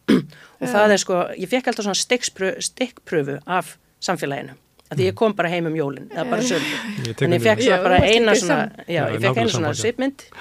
og 0.60 0.66
það 0.70 0.94
er 0.94 1.02
sko, 1.02 1.20
ég 1.34 1.50
fekk 1.50 1.70
alltaf 1.72 1.88
svona 1.88 2.60
stikkpröfu 2.70 3.38
af 3.46 3.76
samfélaginu. 3.98 4.54
Að 4.90 4.98
því 4.98 5.04
ég 5.06 5.14
kom 5.14 5.34
bara 5.38 5.48
heim 5.52 5.68
um 5.68 5.74
jólinn, 5.78 6.08
eða 6.10 6.24
bara 6.26 6.42
söldu. 6.42 6.70
Ég 7.06 7.14
tek 7.14 7.22
En 7.22 7.34
ég 7.36 7.42
fekk 7.44 7.60
svona 7.62 7.76
bara 7.84 7.98
eina 8.02 8.32
svona, 8.34 8.86
já, 8.90 9.04
ég 9.14 9.20
fekk 9.22 9.36
eina 9.38 9.50
svona 9.54 9.70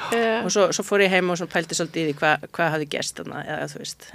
Já. 0.10 0.22
og 0.42 0.54
svo, 0.56 0.64
svo 0.74 0.86
fór 0.88 1.04
ég 1.04 1.12
heim 1.14 1.28
og 1.30 1.38
svona 1.38 1.52
pælti 1.54 1.76
svolítið 1.78 2.02
í 2.02 2.06
því 2.08 2.16
hvað 2.18 2.46
hva 2.58 2.70
hafði 2.74 2.88
gerst 2.90 3.20
þarna, 3.20 3.44
eða 3.46 3.68
þú 3.70 3.82
veist. 3.84 4.08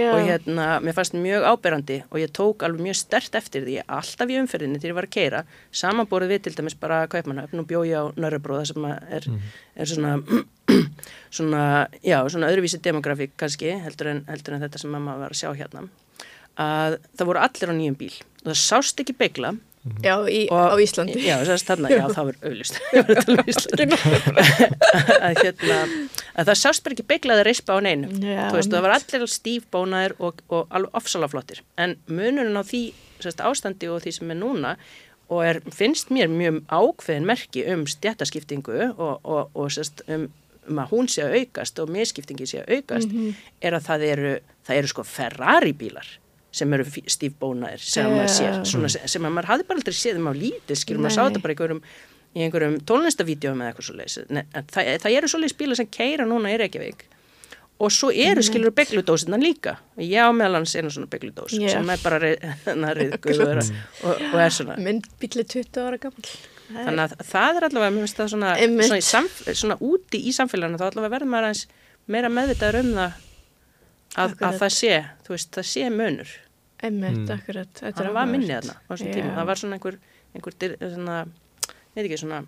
Og 0.00 0.18
hérna, 0.26 0.64
mér 0.82 0.96
fannst 0.96 1.14
mjög 1.14 1.46
áberandi 1.52 1.98
og 2.10 2.18
ég 2.18 2.32
tók 2.34 2.64
alveg 2.66 2.88
mjög 2.88 2.98
stert 2.98 3.38
eftir 3.38 3.68
því 3.68 3.76
alltaf 3.86 4.32
í 4.34 4.38
umferðinni 4.40 4.80
þegar 4.82 4.90
ég 4.90 4.98
var 4.98 5.06
að 5.06 5.14
keira 5.14 5.42
samanborið 5.82 6.32
við 6.34 6.42
til 6.48 6.54
dæmis 6.58 6.74
bara 6.80 6.98
kaupmannöfn 7.12 7.62
og 7.62 7.68
bjói 7.70 7.94
á 7.94 8.02
Nörrebróða 8.18 8.64
sem 8.72 8.88
að 8.88 9.14
er, 9.14 9.28
er 9.78 9.92
svona, 9.92 10.16
svona, 11.38 11.62
já, 12.02 12.18
svona 12.26 12.50
öðruvísi 12.50 12.82
demografík 12.82 13.38
kannski 13.38 13.76
heldur 13.84 14.10
en, 14.10 14.24
heldur 14.26 14.58
en 14.58 14.66
þetta 14.66 14.82
sem 14.82 14.90
mamma 14.90 15.14
var 15.22 15.36
að 15.36 15.44
sjá 15.44 15.52
hérna. 15.54 15.86
Að 16.58 16.98
það 17.14 17.30
voru 17.30 17.44
allir 17.46 17.70
á 17.70 17.74
nýjum 17.78 18.00
bíl 18.02 18.16
og 18.44 18.52
það 18.52 18.60
sást 18.62 19.02
ekki 19.04 19.16
begla 19.18 19.56
Já, 20.02 20.14
í, 20.28 20.48
Og- 20.50 20.72
á 20.74 20.76
Íslandi. 20.82 21.20
Já, 21.22 21.38
þarna, 21.64 21.88
já, 21.88 22.04
það 22.12 22.24
var 22.28 22.36
auðlust 22.44 22.78
að 25.22 25.40
hérna, 25.42 25.78
að 26.34 26.50
það 26.50 26.58
sást 26.60 26.84
bara 26.84 26.96
ekki 26.96 27.06
beiglaði 27.08 27.44
reispa 27.46 27.78
á 27.78 27.80
neinu. 27.84 28.10
Veist, 28.52 28.72
það 28.72 28.84
var 28.84 28.96
allir 28.98 29.26
stífbónaðir 29.32 30.16
og, 30.18 30.42
og 30.52 30.74
alveg 30.74 30.98
ofsalaflottir. 31.00 31.62
En 31.80 31.96
munurinn 32.10 32.58
á 32.58 32.62
því 32.66 32.82
sérst, 33.22 33.42
ástandi 33.42 33.90
og 33.90 34.02
því 34.04 34.14
sem 34.18 34.34
er 34.34 34.40
núna 34.40 34.74
og 35.28 35.42
er, 35.44 35.62
finnst 35.74 36.12
mér 36.14 36.30
mjög 36.32 36.60
ákveðin 36.68 37.28
merki 37.28 37.64
um 37.72 37.86
stjættaskiptingu 37.88 38.78
og, 38.94 39.18
og, 39.24 39.50
og 39.54 39.72
sérst, 39.74 40.04
um, 40.08 40.28
um 40.68 40.80
að 40.84 40.94
hún 40.94 41.10
sé 41.10 41.24
að 41.24 41.42
aukast 41.42 41.80
og 41.82 41.92
miskiptingi 41.92 42.48
sé 42.48 42.62
að 42.64 42.78
aukast 42.78 43.12
er 43.64 43.76
að 43.76 43.90
það 43.90 44.08
eru, 44.12 44.32
það 44.68 44.82
eru 44.82 44.92
sko 44.94 45.04
Ferrari 45.08 45.74
bílar 45.76 46.16
sem 46.54 46.72
eru 46.72 46.86
stífbónaðir 46.88 47.82
sem 47.84 48.06
Já. 48.06 48.12
maður 48.14 48.32
sér, 48.34 48.58
svona, 48.68 48.90
sem, 48.92 49.04
sem 49.10 49.26
að 49.28 49.34
maður 49.36 49.50
hafði 49.52 49.68
bara 49.68 49.82
aldrei 49.82 49.98
séð 49.98 50.20
um 50.22 50.30
á 50.30 50.34
lítið, 50.38 50.80
skilur 50.80 51.04
maður 51.04 51.16
sá 51.16 51.20
Nei. 51.20 51.28
þetta 51.28 51.44
bara 51.44 51.54
einhverjum, 51.54 51.82
í 52.32 52.44
einhverjum 52.46 52.78
tónlistavídeóum 52.88 53.62
eða 53.62 53.72
eitthvað 53.72 53.88
svo 53.88 53.96
leiðis. 53.98 54.18
Það, 54.72 54.90
það 55.04 55.16
eru 55.18 55.30
svo 55.30 55.40
leiðis 55.42 55.58
bílar 55.60 55.80
sem 55.80 55.90
keira 55.92 56.28
núna 56.28 56.52
í 56.54 56.58
Reykjavík 56.62 57.06
og 57.78 57.92
svo 57.94 58.10
eru 58.10 58.42
skilur 58.42 58.72
begludósinnan 58.74 59.42
líka. 59.42 59.76
Ég 60.02 60.18
á 60.18 60.34
meðal 60.34 60.58
hans 60.58 60.74
einu 60.74 60.90
svona 60.90 61.06
begludós 61.10 61.54
Já. 61.54 61.68
sem 61.76 61.92
er 61.94 62.00
bara 62.02 62.18
riðguð 62.98 63.42
og, 63.44 63.60
og, 64.02 64.24
og 64.32 64.40
er 64.42 64.54
svona. 64.54 64.78
Minn 64.82 64.98
bíli 65.20 65.44
20 65.46 65.84
ára 65.84 66.00
gammal. 66.02 66.26
Þannig 66.68 67.04
að 67.04 67.14
það 67.30 67.60
er 67.60 67.66
allavega, 67.68 67.92
mér 67.94 68.04
finnst 68.04 68.18
það 68.18 68.32
svona, 68.34 68.56
svona, 68.90 69.54
svona 69.62 69.78
úti 69.88 70.20
í 70.26 70.34
samfélaginu, 70.36 70.80
þá 70.80 70.88
allavega 70.90 71.14
verður 71.14 71.30
maður 71.32 71.48
aðeins 71.48 71.62
meira 72.08 72.32
meðvitaður 72.32 72.80
um 72.82 72.90
það 72.98 73.24
að, 74.24 74.34
að 74.48 74.58
það 74.62 74.72
sé, 74.76 74.92
þú 75.26 75.34
veist, 75.36 75.50
það 75.58 75.66
sé 75.72 75.88
munur. 75.94 76.34
Einmitt, 76.78 77.16
Mm. 77.24 77.30
akkurat. 77.34 77.72
Þetta 77.74 77.94
Það 77.96 78.04
var 78.04 78.10
áhugavert. 78.12 78.30
minni 78.32 78.52
þarna 78.54 78.74
á 78.78 78.90
þessum 78.92 79.12
tíma. 79.14 79.28
Já. 79.30 79.34
Það 79.38 79.46
var 79.50 79.56
svona 79.62 79.78
einhver, 79.78 79.96
einhver 80.34 80.54
svona, 80.94 81.16
veit 81.96 82.04
ekki, 82.06 82.18
svona 82.22 82.42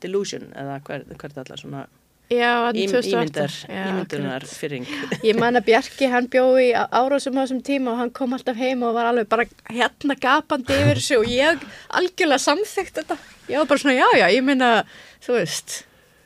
delusion 0.00 0.44
eða 0.54 0.76
hver, 0.86 1.04
hver 1.18 1.32
allar, 1.42 1.58
svona 1.62 1.86
Já, 2.28 2.50
hann 2.66 2.76
ím, 2.76 2.90
2008. 2.92 3.08
ímyndar, 3.16 3.52
Já, 3.72 3.84
ímyndunar 3.88 4.44
fyrring. 4.44 4.84
Ég 5.24 5.38
man 5.40 5.56
að 5.56 5.64
Bjarki, 5.64 6.10
hann 6.12 6.26
bjóði 6.28 6.66
í 6.68 6.74
árásum 6.76 7.38
á 7.40 7.48
þessum 7.48 7.62
tíma 7.64 7.94
og 7.94 7.96
hann 8.02 8.10
kom 8.12 8.34
alltaf 8.36 8.58
heim 8.60 8.82
og 8.84 8.92
var 8.98 9.08
alveg 9.08 9.30
bara 9.32 9.46
hérna 9.72 10.14
gapandi 10.20 10.76
yfir 10.76 11.00
þessu 11.00 11.16
og 11.22 11.30
ég 11.32 11.62
algjörlega 11.88 12.42
samþekkt 12.44 13.00
þetta. 13.00 13.16
Ég 13.48 13.56
var 13.62 13.70
bara 13.70 13.80
svona, 13.80 13.96
já, 13.96 14.08
já, 14.20 14.26
ég 14.36 14.44
meina, 14.44 14.84
þú 15.24 15.38
veist, 15.38 15.78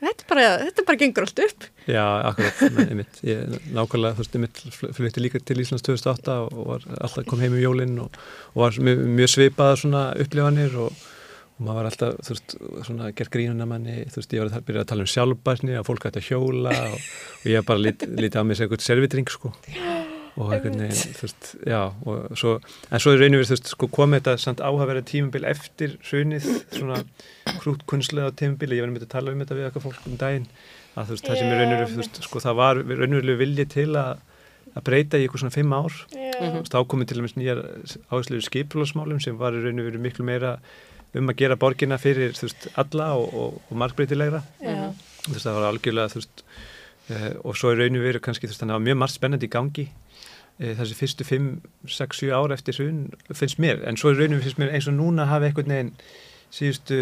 þetta 0.03 0.27
bara, 0.27 0.49
þetta 0.67 0.85
bara 0.91 1.01
gengur 1.05 1.23
allt 1.29 1.39
upp. 1.47 1.69
Já, 1.89 2.03
akkurat, 2.29 2.59
einmitt, 2.89 3.17
ég 3.27 3.57
nákvæmlega, 3.75 4.15
þú 4.15 4.21
veist, 4.23 4.35
einmitt 4.37 4.59
fl- 4.71 4.93
flutti 4.95 5.23
líka 5.23 5.41
til 5.43 5.59
Íslands 5.63 5.83
2008 5.83 6.35
og 6.45 6.61
var 6.69 6.85
alltaf 7.03 7.25
kom 7.27 7.41
heim 7.43 7.57
í 7.59 7.63
jólinn 7.65 7.97
og, 8.05 8.15
og 8.53 8.61
var 8.63 8.77
mjög, 8.87 9.01
mjög 9.17 9.31
svipaða 9.33 9.79
svona 9.81 10.03
upplifanir 10.23 10.77
og, 10.85 10.93
og 11.57 11.65
maður 11.67 11.79
var 11.81 11.89
alltaf, 11.91 12.15
þú 12.23 12.35
veist, 12.37 12.55
svona 12.87 13.09
gert 13.17 13.33
grínuna 13.35 13.67
manni, 13.67 13.97
þú 14.13 14.21
veist, 14.21 14.37
ég 14.37 14.45
var 14.45 14.53
að 14.61 14.67
byrja 14.69 14.85
að 14.85 14.91
tala 14.93 15.03
um 15.07 15.11
sjálfbærni 15.15 15.75
að 15.81 15.87
fólk 15.89 16.07
ætti 16.11 16.23
að 16.23 16.29
hjóla 16.31 16.75
og, 16.93 17.09
og 17.41 17.49
ég 17.51 17.67
bara 17.67 17.83
lít, 17.83 18.07
lítið 18.07 18.39
á 18.39 18.43
mig 18.47 18.59
sem 18.61 18.67
einhvern 18.69 18.85
servitring, 18.87 19.33
sko. 19.35 19.51
Og 20.33 20.47
veginn, 20.49 20.87
þú 20.89 21.27
veist, 21.27 21.49
já 21.69 21.81
og 22.09 22.31
svo, 22.39 22.55
en 22.89 23.01
svo 23.03 23.11
er 23.13 23.19
rauninu 23.21 23.41
við, 23.43 23.51
þú 23.51 23.53
veist, 23.57 23.67
sko 23.75 23.89
komið 23.93 24.23
þetta 24.23 24.33
samt 24.41 24.63
áhaverið 24.65 25.03
tímabil 25.11 25.43
eftir 25.51 25.93
hrunið, 26.07 26.47
svona 26.73 27.03
krút 27.59 27.83
kunnslega 27.91 28.31
tímabili, 28.39 28.79
ég 28.79 28.87
var 28.87 28.95
með 28.95 29.05
að 29.05 29.11
tala 29.13 29.35
um 29.35 29.43
þetta 29.43 29.59
við 29.59 29.67
eitthvað 29.67 29.85
fólk 29.91 30.07
um 30.09 30.17
daginn 30.23 30.47
að 30.97 31.09
þú 31.09 31.15
veist, 31.15 31.25
það 31.27 31.39
sem 31.41 31.51
er 31.53 31.59
rauninu, 31.63 31.87
þú 31.93 31.99
veist, 32.03 32.21
sko 32.27 32.39
það 32.43 32.55
var 32.59 32.81
rauninu 32.83 33.37
vilji 33.39 33.65
til 33.73 33.89
að 33.97 34.21
að 34.73 34.81
breyta 34.87 35.19
í 35.21 35.25
eitthvað 35.27 35.41
svona 35.43 35.53
fimm 35.53 35.73
ár. 35.77 35.93
Já, 36.09 36.31
Mhm. 36.33 36.53
Þú 36.53 36.59
veist, 36.63 36.75
ákomið 36.79 37.07
til 37.07 37.17
dæmis 37.19 37.35
nýjar 37.37 37.59
áherslu 38.09 38.39
skipularsmálum 38.41 39.19
sem 39.21 39.37
var 39.37 39.53
verið 39.53 39.99
miklu 40.01 40.25
meira 40.25 40.55
um 41.13 41.27
að 41.29 41.35
gera 41.37 41.55
borgina 41.55 41.99
fyrir 42.01 42.33
þú 42.33 42.47
veist, 42.47 42.67
alla 42.75 43.11
og, 43.13 43.33
og, 43.33 43.61
og 43.69 43.77
margbreytilegra. 43.77 44.41
Já, 44.63 44.89
þú 45.27 45.35
veist, 45.35 45.45
það 45.45 45.57
var 45.59 45.67
algjörlega 45.69 46.09
þú 46.09 46.17
veist, 46.23 46.43
uh, 47.11 47.29
og 47.45 47.55
svo 47.59 47.69
í 47.69 47.77
rauninu 47.77 48.01
verið 48.01 48.21
kannski 48.25 48.47
þú 48.47 48.53
veist, 48.55 48.63
þannig 48.63 48.73
að 48.73 48.79
það 48.79 48.81
var 48.81 48.87
mjög 48.89 48.97
margt 49.03 49.13
spennandi 49.19 49.45
í 49.45 49.53
gangi 49.53 49.85
uh, 49.91 50.73
þessi 50.81 50.97
fyrstu 51.03 51.23
5, 51.29 51.61
6, 51.85 52.19
7 52.23 52.33
ára 52.33 52.57
eftir 52.57 52.73
hrun 52.79 53.03
finnst 53.29 53.59
mér, 53.61 53.83
en 53.85 53.95
svo 54.01 54.09
í 54.09 54.17
rauninu 54.17 54.41
finnst 54.41 54.57
mér 54.57 54.73
eins 54.73 54.89
og 54.89 54.97
núna 54.97 55.29
hafi 55.29 55.51
einhvern 55.51 55.69
veginn 55.69 55.93
síðustu 56.53 56.97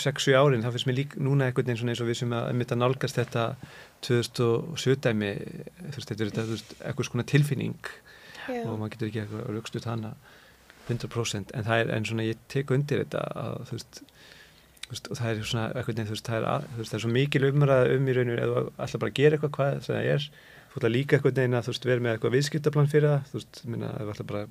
6-7 0.00 0.36
árin, 0.38 0.62
þá 0.64 0.70
finnst 0.72 0.88
mér 0.88 0.96
líka 0.96 1.20
núna 1.20 1.48
einhvern 1.48 1.68
veginn 1.68 1.92
eins 1.92 2.00
og 2.00 2.08
við 2.08 2.20
sem 2.22 2.32
að, 2.32 2.62
að 2.64 2.78
nálgast 2.80 3.18
þetta 3.18 3.44
2007 4.06 4.96
dæmi 5.04 5.32
þú 5.90 5.96
veist, 5.98 6.12
þetta 6.12 6.24
er 6.24 6.54
eitthvað 6.88 7.08
svona 7.10 7.26
tilfinning 7.28 7.90
já. 8.48 8.62
og 8.64 8.78
maður 8.78 8.94
getur 8.94 9.10
ekki 9.10 9.22
eitthvað 9.24 9.50
raukstuð 9.52 9.88
hana 9.90 10.14
100% 10.88 11.52
en 11.56 11.68
það 11.68 11.82
er, 11.82 11.92
en 11.96 12.08
svona 12.08 12.26
ég 12.30 12.40
tek 12.52 12.72
undir 12.74 13.04
þetta 13.04 13.26
að 13.42 13.60
þú 13.68 13.78
veist, 13.78 14.00
og 15.10 15.20
það 15.20 15.28
er 15.30 15.44
svona 15.50 15.66
eitthvað 15.72 16.00
nefn, 16.00 16.08
þú 16.08 16.16
veist, 16.16 16.30
það 16.30 16.40
er, 16.40 16.48
að, 16.54 16.66
þú 16.70 16.80
veist, 16.80 16.94
það 16.94 16.98
er 16.98 17.04
svo 17.04 17.12
mikil 17.18 17.46
umræða 17.50 17.94
um 17.98 18.08
í 18.08 18.16
rauninu 18.16 18.40
eða 18.40 18.64
alltaf 18.72 19.04
bara 19.04 19.12
að 19.12 19.20
gera 19.20 19.38
eitthvað 19.38 19.54
hvað 19.58 19.78
það 19.88 20.10
er, 20.14 20.26
þú 20.72 20.80
veist, 20.80 20.90
líka 20.96 21.18
eitthvað 21.18 21.40
nefn 21.42 21.60
að 21.60 21.68
þú 21.68 21.74
veist, 21.74 21.88
vera 21.90 22.04
með 22.04 22.16
eitthvað 22.16 22.36
viðskiptaplan 22.38 22.92
fyrir 22.92 23.10
það 23.10 23.30
þú 23.30 23.40
veist, 23.40 23.62
minna, 23.68 23.94
ef 24.00 24.12
alltaf 24.14 24.30
bara 24.32 24.44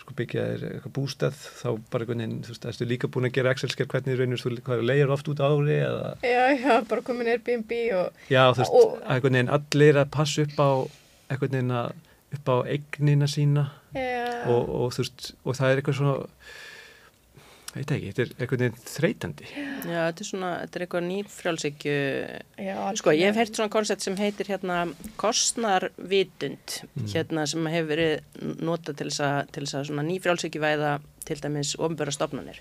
sko 0.00 0.14
byggja 0.18 0.44
þér 0.48 0.62
eitthvað 0.68 0.94
bústað 0.96 1.36
þá 1.38 1.66
bara 1.92 2.04
eitthvað 2.04 2.18
nefn, 2.22 2.38
þú 2.46 2.54
veist, 2.54 2.64
erstu 2.72 2.86
líka 2.90 3.10
búin 3.12 3.28
að 3.28 3.34
gera 3.36 3.52
Excel-sker 3.54 3.86
hvernig 3.92 4.16
rauninu, 4.18 4.38
þú 4.40 4.54
hvað 4.66 4.82
leiðir 4.88 5.12
oft 5.14 5.28
út 5.30 5.42
ári 5.46 5.76
eða, 5.78 6.08
Já, 6.26 6.42
já, 6.58 6.74
bara 6.90 7.04
komin 7.06 7.30
Airbnb 7.34 7.74
og, 8.00 8.24
já, 8.32 8.42
þú 8.50 8.62
veist, 8.64 8.72
Og- 8.80 8.96
eitthvað 9.06 9.36
nefn 9.36 9.52
allir 9.58 10.00
að 10.02 10.10
passa 10.16 10.42
upp 10.48 10.58
á 10.58 10.70
eitthvað 11.30 11.54
nefn 11.58 11.76
að 11.82 11.92
upp 12.32 12.48
á 12.48 12.56
eignina 12.72 13.26
sína. 13.28 13.66
Já, 13.92 14.48
og, 14.48 14.68
og 14.72 14.92
þú 14.96 15.02
veist 15.04 15.26
og 15.44 15.56
það 15.58 15.70
er 15.74 15.80
eitthvað 15.82 15.98
svona 16.00 16.14
veit 17.74 17.92
ekki, 17.94 18.10
þetta 18.12 18.22
er 18.22 18.32
einhvern 18.36 18.62
veginn 18.64 18.84
þreytandi. 18.92 19.48
Já, 19.52 20.00
þetta 20.10 20.24
er 20.24 20.28
svona, 20.28 20.50
þetta 20.62 20.78
er 20.78 20.84
eitthvað 20.84 21.06
nýfrjálsíkju, 21.08 21.96
Já, 22.66 22.76
sko, 23.00 23.14
ég 23.16 23.30
hef 23.30 23.40
heyrt 23.40 23.58
svona 23.58 23.72
koncept 23.72 24.04
sem 24.04 24.18
heitir 24.20 24.52
hérna 24.52 24.78
kostnarvitund, 25.20 26.78
hérna 27.14 27.46
sem 27.48 27.72
hefur 27.72 27.90
verið 27.94 28.54
notað 28.60 29.00
til 29.00 29.08
þess 29.10 29.24
að, 29.28 29.40
til 29.56 29.64
þess 29.64 29.78
að 29.80 29.90
svona 29.90 30.06
nýfrjálsíkju 30.10 30.62
væða 30.62 30.94
til 31.26 31.40
dæmis 31.42 31.74
ofnböra 31.78 32.14
stofnanir 32.14 32.60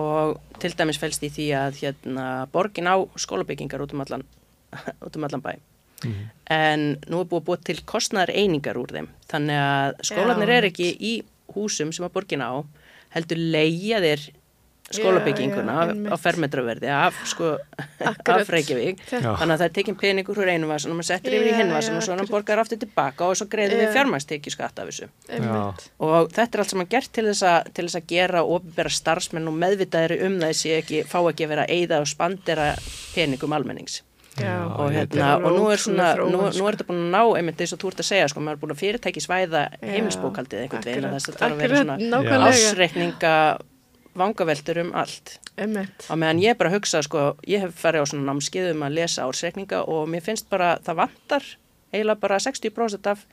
og 0.00 0.38
til 0.60 0.72
dæmis 0.76 0.98
fælst 1.00 1.24
í 1.26 1.28
því 1.32 1.48
að 1.56 1.82
hérna 1.82 2.26
borgin 2.52 2.88
á 2.88 2.96
skólabyggingar 3.20 3.82
út 3.84 3.92
um 3.92 4.04
allan, 4.04 4.24
út 5.06 5.18
um 5.18 5.28
allan 5.28 5.44
bæ. 5.44 5.52
Mhm. 6.02 6.30
En 6.50 6.80
nú 7.06 7.20
er 7.22 7.28
búið 7.30 7.44
búið 7.46 7.66
til 7.68 7.82
kostnæðar 7.86 8.32
einingar 8.34 8.78
úr 8.80 8.90
þeim. 8.90 9.08
Þannig 9.30 9.60
að 9.62 10.00
skólanir 10.08 10.50
Já, 10.50 10.56
er 10.56 10.68
ekki 10.70 10.88
í 10.98 11.12
húsum 11.54 11.92
sem 11.92 12.06
að 12.06 12.14
borgin 12.16 12.42
á, 12.42 12.64
heldur 13.16 13.42
leigja 13.52 14.00
þér 14.04 14.30
skólabygginguna 14.92 15.72
Já, 15.72 15.92
já, 15.94 16.10
á 16.12 16.16
fermetraverði 16.20 16.90
af, 16.92 17.16
sko, 17.28 17.54
af 18.34 18.50
Reykjavík. 18.52 19.00
Þannig 19.08 19.54
að 19.54 19.62
það 19.62 19.64
er 19.66 19.74
tekinn 19.78 19.98
peningur 20.00 20.40
úr 20.42 20.50
einu 20.52 20.68
vasan 20.70 20.92
og 20.92 20.98
maður 20.98 21.08
settur 21.12 21.36
yfir 21.38 21.48
í 21.48 21.56
hinn 21.56 21.72
vasan 21.72 21.96
og 21.96 22.04
svo 22.04 22.16
hann 22.16 22.28
borgar 22.30 22.62
aftur 22.62 22.80
tilbaka 22.82 23.30
og 23.30 23.38
svo 23.38 23.48
greiðum 23.52 23.80
við 23.80 23.88
Já. 23.88 23.94
fjármæstekju 23.96 24.54
skatt 24.54 24.82
af 24.82 24.90
þessu. 24.90 25.08
Og 26.02 26.32
þetta 26.34 26.58
er 26.58 26.64
allt 26.64 26.74
saman 26.74 26.92
gert 26.92 27.12
til 27.14 27.26
þess 27.30 27.46
að, 27.48 27.72
til 27.72 27.88
þess 27.88 28.00
að 28.02 28.08
gera 28.12 28.44
ofbera 28.44 28.92
starfsmenn 28.92 29.50
og 29.50 29.58
meðvitaðri 29.64 30.22
um 30.28 30.40
þessi 30.42 30.76
ekki, 30.80 31.04
fá 31.08 31.20
ekki 31.22 31.48
að 31.48 31.54
vera 31.54 31.68
að 31.68 31.76
eyða 31.78 32.02
og 32.02 32.10
spandera 32.12 32.72
peningum 33.14 33.56
almennings. 33.56 34.02
Já, 34.40 34.54
og, 34.64 34.88
hérna, 34.94 35.34
er 35.34 35.44
og 35.44 35.52
nú 35.58 35.66
er, 35.68 35.80
svona, 35.82 36.06
nú, 36.16 36.40
nú 36.46 36.68
er 36.68 36.76
þetta 36.78 36.86
búin 36.88 37.02
að 37.02 37.10
ná 37.12 37.36
einmitt 37.36 37.58
þess 37.60 37.76
að 37.76 37.82
þú 37.82 37.90
ert 37.90 38.00
að 38.00 38.08
segja, 38.08 38.30
sko, 38.32 38.40
maður 38.40 38.56
er 38.56 38.62
búin 38.62 38.72
að 38.72 38.80
fyrirtæki 38.80 39.22
svæða 39.24 39.62
heimilsbókaldið 39.82 40.62
einhvern 40.62 40.86
veginn 40.88 41.08
að 41.08 41.16
þess 41.18 41.32
að 41.32 41.36
það 41.42 41.54
akkurat, 41.56 41.82
svona 41.82 42.48
ásreikninga 42.48 43.34
vangaveltur 44.22 44.80
um 44.84 44.94
allt. 45.02 45.36
Einmitt. 45.60 46.06
og 46.08 46.16
meðan 46.16 46.40
ég 46.40 46.54
er 46.54 46.56
bara 46.56 46.72
hugsa, 46.72 47.02
sko, 47.04 47.26
ég 47.44 47.60
hef 47.60 47.76
farið 47.76 48.06
á 48.08 48.10
svona 48.10 48.30
námskeið 48.30 48.70
um 48.72 48.86
að 48.86 48.96
lesa 48.96 49.26
ásreikninga 49.28 49.82
og 49.84 50.08
mér 50.08 50.24
finnst 50.24 50.48
bara, 50.48 50.78
það 50.80 51.02
vantar 51.02 51.48
eiginlega 51.92 52.22
bara 52.22 52.40
60% 52.40 53.10
af 53.12 53.26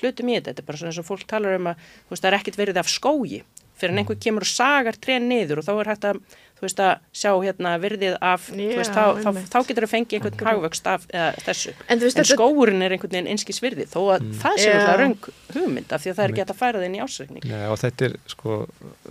hlutum 0.00 0.30
í 0.30 0.38
þetta, 0.38 0.52
þetta 0.52 0.64
er 0.64 0.68
bara 0.68 0.80
svona 0.80 0.92
eins 0.92 1.00
og 1.02 1.08
fólk 1.08 1.26
talar 1.28 1.58
um 1.58 1.70
að 1.72 1.84
veist, 2.08 2.22
það 2.22 2.30
er 2.30 2.38
ekkit 2.38 2.58
verið 2.60 2.80
af 2.80 2.90
skógi. 2.92 3.42
Fyrir 3.76 3.92
en 3.92 4.00
einhver 4.00 4.16
kemur 4.20 4.46
og 4.46 4.48
sagar 4.48 4.96
trén 4.96 5.28
niður 5.28 5.60
og 5.60 5.66
þá 5.66 5.72
er 5.74 5.90
hægt 5.92 6.06
að, 6.08 6.20
þú 6.56 6.64
veist, 6.64 6.78
að 6.80 6.92
sjá 7.12 7.30
hérna 7.44 7.72
virðið 7.82 8.14
af, 8.24 8.46
þú 8.48 8.64
Já, 8.70 8.76
veist, 8.80 8.94
þá, 8.96 9.04
þá, 9.20 9.30
þá 9.52 9.58
getur 9.68 9.84
það 9.86 9.92
fengið 9.92 10.16
einhvern 10.16 10.46
hagvöxt 10.48 10.86
af 10.88 11.04
eða, 11.12 11.26
þessu. 11.44 11.74
En 11.92 12.00
þú 12.00 12.08
veist, 12.08 12.20
En 12.22 12.28
skóurinn 12.30 12.82
er 12.86 12.94
einhvern 12.96 13.12
veginn 13.12 13.28
einskis 13.34 13.60
virði 13.60 13.84
þó 13.92 14.00
að 14.16 14.24
það 14.40 14.56
sé 14.62 14.70
Já. 14.70 14.74
náttúrulega 14.78 14.96
raung 15.02 15.28
hugmynd 15.56 15.92
af 15.92 16.00
því 16.06 16.10
að 16.12 16.16
það 16.16 16.24
er 16.24 16.32
ekki 16.34 16.42
hægt 16.44 16.54
að 16.54 16.60
færa 16.62 16.80
það 16.80 16.86
inn 16.88 16.96
í 16.96 17.02
ásreikning. 17.04 17.44
Nei, 17.52 17.66
og 17.68 17.78
þetta 17.84 18.08
er 18.08 18.16
sko, 18.32 18.56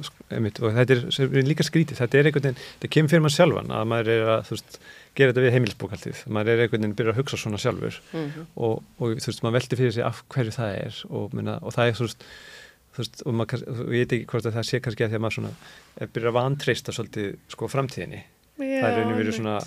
sko 0.10 0.28
einmitt, 0.34 0.60
og 0.66 0.74
þetta 0.80 0.98
er 0.98 1.06
er 1.40 1.50
líka 1.54 1.68
skrítið, 1.70 2.02
þetta 2.02 2.18
er 2.24 2.30
einhvern 2.32 2.48
veginn, 2.50 2.62
þetta 2.82 2.92
kemur 2.98 3.14
fyrir 3.14 3.26
maður 3.28 3.38
sjálfan 3.38 3.74
að 3.78 3.86
maður 3.94 4.12
er 4.16 4.26
að, 4.36 4.42
þú 4.50 4.58
veist, 4.58 4.80
gera 5.16 5.32
þetta 5.32 5.46
við 5.46 5.54
heimilsbókaldið, 5.56 6.24
maður 6.36 6.50
er 6.56 6.66
einhvern 6.66 6.82
veginn 6.84 6.98
byrja 6.98 7.14
að 7.14 7.20
hugsa 7.22 7.38
svona 7.40 7.62
sjálfur 7.62 8.02
Mhm. 8.12 8.48
og, 8.58 8.82
og 9.00 9.14
þú 9.22 9.30
veist, 9.32 9.44
maður 9.46 9.58
veldi 9.62 9.80
fyrir 9.80 9.94
sig 9.96 10.04
af 10.04 10.24
hverju 10.34 10.52
það 10.58 10.74
er 10.82 10.98
og, 11.10 11.34
minna, 11.38 11.60
og 11.62 11.72
það 11.78 11.88
er 11.88 11.96
þú 12.02 12.08
veist, 12.10 12.26
þú 12.26 12.65
veist, 13.00 13.24
og 13.26 13.36
maður, 13.40 13.66
og 13.72 13.82
ég 13.96 14.06
veit 14.06 14.16
ekki 14.18 14.30
hvort 14.32 14.48
að 14.50 14.60
það 14.60 14.70
sé 14.70 14.82
kannski 14.84 15.06
að 15.06 15.12
því 15.12 15.20
að 15.20 15.26
maður 15.26 15.38
svona 15.40 15.52
er 15.96 16.14
byrja 16.16 16.32
að 16.32 16.38
vantreista 16.38 16.96
svolítið 16.96 17.28
sko 17.56 17.70
framtíðinni, 17.72 18.22
það 18.60 18.88
er 18.88 18.98
rauninu 19.00 19.20
verið 19.20 19.38
svona 19.40 19.58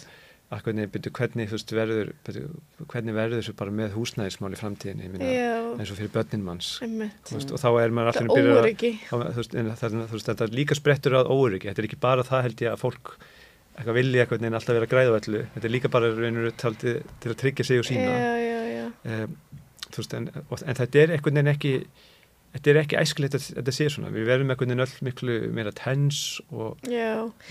að 0.48 0.62
hvernig, 0.64 0.88
byrju, 0.94 1.10
hvernig, 1.18 1.50
veist, 1.52 1.72
verður 1.76 2.12
byrju, 2.24 2.46
hvernig 2.88 3.16
verður 3.16 3.42
þessu 3.42 3.54
bara 3.58 3.74
með 3.80 3.96
húsnæðismál 3.98 4.54
í 4.54 4.60
framtíðinni, 4.60 5.10
minna, 5.12 5.28
Já, 5.28 5.56
eins 5.74 5.92
og 5.92 5.98
fyrir 5.98 6.12
börnin 6.14 6.46
manns. 6.46 6.70
Einmitt. 6.84 7.18
þú 7.28 7.36
veist, 7.36 7.52
og 7.52 7.60
þá 7.60 7.68
er 7.82 7.92
maður 7.98 8.22
allir 8.22 8.48
að 8.56 10.06
veist, 10.14 10.30
þetta 10.30 10.48
líka 10.54 10.78
sprettur 10.78 11.18
að 11.20 11.28
óryggi, 11.34 11.68
þetta 11.68 11.84
er 11.84 11.90
ekki 11.90 12.00
bara 12.00 12.24
það 12.24 12.46
held 12.46 12.64
ég 12.64 12.72
að 12.72 12.80
fólk 12.80 13.12
eitthvað 13.78 13.98
vilja 14.00 14.24
eitthvað 14.24 14.48
en 14.48 14.58
alltaf 14.58 14.78
vera 14.78 14.90
græða 14.90 15.12
á 15.12 15.18
öllu, 15.20 15.44
þetta 15.54 15.68
er 15.68 15.74
líka 15.74 15.92
bara 15.92 16.12
raunur 16.16 16.56
til 16.56 16.72
að 17.28 17.38
tryggja 17.44 17.68
sig 17.68 17.82
og 17.82 17.86
sína. 17.86 18.08
Já, 18.08 18.32
já, 18.40 18.60
já. 18.72 18.86
um, 19.04 19.36
veist, 19.98 20.16
en, 20.16 20.30
og, 20.48 20.62
en 20.64 20.80
þetta 20.80 21.02
er 21.02 21.12
einhvern 21.14 21.38
veginn 21.38 21.52
ekki 21.52 21.74
þetta 22.54 22.70
er 22.72 22.80
ekki 22.82 22.98
æskilegt 23.00 23.36
að 23.38 23.46
þetta 23.58 23.74
sé 23.76 23.88
svona. 23.92 24.12
Við 24.14 24.28
verðum 24.28 24.52
einhvern 24.52 24.72
veginn 24.72 24.84
öll 24.84 25.06
miklu 25.08 25.38
meira 25.54 25.72
tens 25.76 26.20
og, 26.48 26.78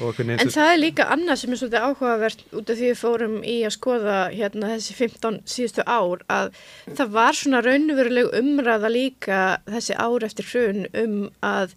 og 0.01 0.21
en 0.23 0.53
það 0.53 0.71
er 0.73 0.81
líka 0.81 1.07
annað 1.13 1.41
sem 1.41 1.53
er 1.53 1.61
svolítið 1.61 1.87
áhugavert 1.87 2.45
út 2.51 2.71
af 2.73 2.79
því 2.79 2.91
við 2.91 3.01
fórum 3.01 3.35
í 3.41 3.57
að 3.67 3.75
skoða 3.77 4.19
hérna 4.33 4.71
þessi 4.75 4.97
15 4.99 5.41
síðustu 5.53 5.87
ár 5.87 6.23
að 6.33 6.53
það 6.87 7.17
var 7.17 7.41
svona 7.41 7.63
raunveruleg 7.65 8.31
umræða 8.41 8.93
líka 8.93 9.41
þessi 9.69 9.97
ár 9.97 10.27
eftir 10.27 10.49
hrun 10.51 10.87
um 10.97 11.19
að 11.45 11.75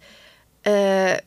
uh, 0.69 1.17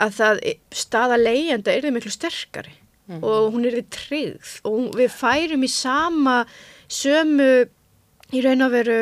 að 0.00 0.14
það 0.16 0.44
staða 0.72 1.18
leigjenda 1.20 1.74
er 1.74 1.90
miklu 1.92 2.12
sterkari 2.14 2.78
og 3.18 3.50
hún 3.54 3.66
er 3.66 3.80
tryggð. 3.90 4.60
Og 4.68 4.94
við 4.98 5.10
færum 5.10 5.66
í 5.66 5.70
sama 5.70 6.44
sömu 6.90 7.66
í 8.30 8.42
raun 8.44 8.66
að 8.66 8.76
veru 8.76 9.00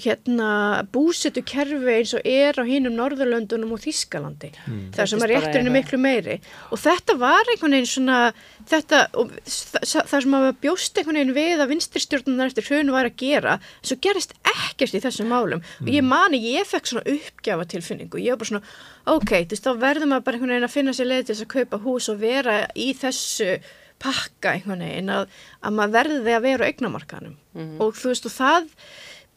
hérna 0.00 0.86
búsetu 0.88 1.42
kerfi 1.44 1.76
eins 1.98 2.14
og 2.16 2.22
er 2.24 2.56
á 2.56 2.64
hinum 2.64 2.94
Norðurlöndunum 2.96 3.74
og 3.76 3.80
Þískalandi 3.84 4.48
Mm. 4.64 4.90
þar 4.96 5.06
sem 5.10 5.18
að 5.20 5.24
er 5.26 5.32
rétturinn 5.36 5.66
er 5.68 5.74
miklu 5.74 5.98
meiri. 6.00 6.36
Og 6.72 6.78
þetta 6.80 7.18
var 7.20 7.44
einhvern 7.52 7.74
veginn 7.76 7.90
svona 7.90 8.32
þetta, 8.64 9.00
og 9.20 9.30
þa- 9.44 10.06
það 10.08 10.22
sem 10.22 10.32
að 10.38 10.46
bjóst 10.64 10.96
einhvern 10.96 11.18
veginn 11.20 11.34
við 11.36 11.60
að 11.60 11.70
vinstirstjórnunar 11.74 12.46
eftir 12.52 12.64
hrunu 12.70 12.92
var 12.92 13.04
að 13.10 13.16
gera, 13.20 13.58
svo 13.82 13.96
gerist 14.00 14.32
ekkert 14.48 14.94
í 14.96 15.02
þessum 15.04 15.28
málum. 15.28 15.60
Og 15.82 15.88
ég 15.92 16.02
mani, 16.04 16.40
ég 16.56 16.64
fekk 16.64 16.86
svona 16.88 17.04
uppgjafa 17.04 17.68
tilfinningu, 17.68 18.16
ég 18.16 18.30
var 18.32 18.40
bara 18.40 18.48
svona 18.48 18.64
ok, 19.06 19.30
þú 19.44 19.50
veist, 19.52 19.64
þá 19.68 19.76
verður 19.78 20.08
maður 20.08 20.24
bara 20.24 20.36
einhvern 20.38 20.54
veginn 20.56 20.68
að 20.70 20.76
finna 20.78 20.92
sér 20.96 21.06
leið 21.12 21.26
til 21.26 21.34
þess 21.34 21.44
að 21.44 21.54
kaupa 21.58 21.78
hús 21.84 22.08
og 22.08 22.18
vera 22.18 22.66
í 22.76 22.94
þessu 22.96 23.60
pakka 24.02 24.56
einhvern 24.56 24.80
veginn 24.82 25.10
að, 25.14 25.28
að 25.62 25.72
maður 25.76 25.92
verði 25.92 26.32
að 26.34 26.42
vera 26.42 26.64
á 26.64 26.68
eignamarkanum 26.72 27.36
og 27.84 27.92
þú 27.94 28.08
veist, 28.08 28.24
og 28.26 28.32
það 28.32 28.68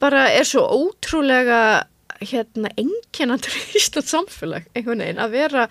bara 0.01 0.27
er 0.35 0.47
svo 0.47 0.63
ótrúlega 0.65 1.59
hérna 2.21 2.71
einkennandur 2.79 3.57
í 3.59 3.65
Íslands 3.79 4.13
samfélag 4.13 4.69
einhvern 4.73 5.03
veginn 5.03 5.21
að 5.21 5.35
vera 5.35 5.67